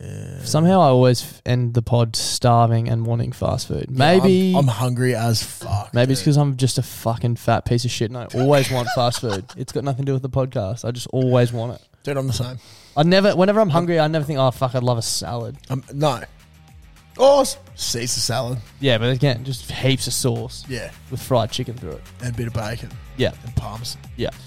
Yeah. 0.00 0.44
Somehow 0.44 0.80
I 0.80 0.88
always 0.88 1.22
f- 1.22 1.42
end 1.44 1.74
the 1.74 1.82
pod 1.82 2.14
starving 2.14 2.88
and 2.88 3.04
wanting 3.04 3.32
fast 3.32 3.66
food. 3.66 3.90
Maybe 3.90 4.52
I'm, 4.52 4.60
I'm 4.60 4.66
hungry 4.68 5.14
as 5.16 5.42
fuck. 5.42 5.92
Maybe 5.92 6.12
it's 6.12 6.20
dude. 6.20 6.26
because 6.26 6.36
I'm 6.36 6.56
just 6.56 6.78
a 6.78 6.82
fucking 6.82 7.34
fat 7.36 7.64
piece 7.64 7.84
of 7.84 7.90
shit 7.90 8.10
and 8.10 8.16
I 8.18 8.26
always 8.34 8.70
want 8.70 8.88
fast 8.94 9.20
food. 9.20 9.44
It's 9.56 9.72
got 9.72 9.82
nothing 9.82 10.04
to 10.04 10.10
do 10.10 10.12
with 10.12 10.22
the 10.22 10.30
podcast. 10.30 10.84
I 10.84 10.92
just 10.92 11.08
always 11.08 11.52
want 11.52 11.72
it. 11.80 11.88
Dude, 12.04 12.16
I'm 12.16 12.28
the 12.28 12.32
same. 12.32 12.58
I 12.96 13.02
never, 13.02 13.34
whenever 13.34 13.58
I'm 13.60 13.70
hungry, 13.70 13.98
I 13.98 14.06
never 14.06 14.24
think, 14.24 14.38
oh 14.38 14.50
fuck, 14.52 14.76
I'd 14.76 14.84
love 14.84 14.98
a 14.98 15.02
salad. 15.02 15.56
Um, 15.68 15.82
no. 15.92 16.22
Oh, 17.16 17.40
s- 17.40 17.56
Caesar 17.80 18.20
salad. 18.20 18.58
Yeah, 18.80 18.98
but 18.98 19.10
again, 19.10 19.44
just 19.44 19.70
heaps 19.70 20.08
of 20.08 20.12
sauce. 20.12 20.64
Yeah. 20.68 20.90
with 21.12 21.22
fried 21.22 21.52
chicken 21.52 21.74
through 21.74 21.92
it. 21.92 22.02
And 22.20 22.34
a 22.34 22.36
bit 22.36 22.48
of 22.48 22.52
bacon. 22.52 22.90
Yeah, 23.16 23.32
And 23.44 23.54
parmesan. 23.56 24.00
yeah. 24.16 24.30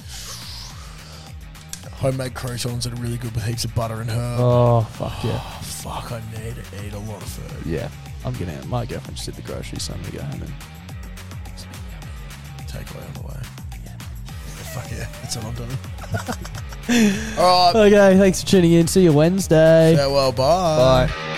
Homemade 1.94 2.34
croutons 2.34 2.84
that 2.86 2.94
are 2.94 3.02
really 3.02 3.18
good 3.18 3.34
with 3.36 3.44
heaps 3.46 3.64
of 3.64 3.74
butter 3.76 4.02
and 4.02 4.10
herb. 4.10 4.40
Oh 4.40 4.82
fuck 4.82 5.24
yeah, 5.24 5.40
Oh, 5.44 5.60
fuck, 5.62 6.12
I 6.12 6.20
need 6.34 6.56
to 6.56 6.62
eat 6.86 6.94
a 6.94 7.00
lot 7.00 7.22
of 7.22 7.28
food. 7.28 7.66
yeah. 7.66 7.90
I'm 8.26 8.34
getting 8.34 8.56
out. 8.56 8.66
My 8.68 8.86
girlfriend 8.86 9.16
just 9.18 9.26
did 9.28 9.36
the 9.36 9.42
groceries, 9.44 9.84
so 9.84 9.94
I'm 9.94 10.02
gonna 10.02 10.18
go 10.18 10.24
home 10.24 10.42
and 10.44 10.54
Takeaway 12.68 13.06
on 13.08 13.14
the 13.14 13.22
way. 13.28 13.40
Yeah. 13.86 13.98
Fuck 14.74 14.92
yeah, 14.92 15.08
that's 15.22 15.36
what 15.38 15.46
I'm 15.46 15.56
doing. 15.56 15.78
All 17.40 17.74
right. 17.74 17.94
Okay, 17.94 18.18
thanks 18.18 18.42
for 18.44 18.50
tuning 18.50 18.72
in. 18.74 18.88
See 18.88 19.04
you 19.04 19.14
Wednesday. 19.14 19.94
Farewell, 19.96 20.32
bye. 20.32 21.06
Bye. 21.08 21.38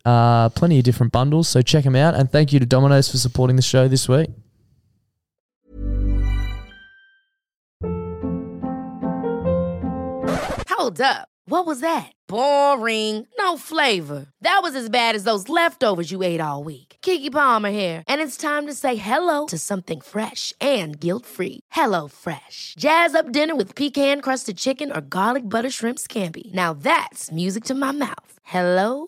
Uh, 0.05 0.49
plenty 0.49 0.77
of 0.77 0.83
different 0.83 1.11
bundles, 1.11 1.47
so 1.47 1.61
check 1.61 1.83
them 1.83 1.95
out. 1.95 2.15
And 2.15 2.31
thank 2.31 2.51
you 2.53 2.59
to 2.59 2.65
Domino's 2.65 3.09
for 3.09 3.17
supporting 3.17 3.55
the 3.55 3.61
show 3.61 3.87
this 3.87 4.07
week. 4.09 4.29
Hold 10.69 10.99
up. 11.01 11.27
What 11.45 11.65
was 11.65 11.81
that? 11.81 12.11
Boring. 12.27 13.27
No 13.37 13.57
flavor. 13.57 14.27
That 14.41 14.61
was 14.63 14.73
as 14.73 14.89
bad 14.89 15.15
as 15.15 15.25
those 15.25 15.49
leftovers 15.49 16.11
you 16.11 16.23
ate 16.23 16.39
all 16.39 16.63
week. 16.63 16.95
Keke 17.01 17.31
Palmer 17.31 17.71
here, 17.71 18.03
and 18.07 18.21
it's 18.21 18.37
time 18.37 18.67
to 18.67 18.73
say 18.73 18.95
hello 18.95 19.47
to 19.47 19.57
something 19.57 20.01
fresh 20.01 20.53
and 20.61 20.99
guilt-free. 20.99 21.59
Hello 21.71 22.07
Fresh. 22.07 22.75
Jazz 22.77 23.15
up 23.15 23.31
dinner 23.31 23.55
with 23.55 23.75
pecan-crusted 23.75 24.57
chicken 24.57 24.91
or 24.91 25.01
garlic 25.01 25.47
butter 25.47 25.69
shrimp 25.69 25.99
scampi. 25.99 26.53
Now 26.53 26.73
that's 26.73 27.31
music 27.31 27.63
to 27.65 27.75
my 27.75 27.91
mouth. 27.91 28.33
Hello 28.43 29.07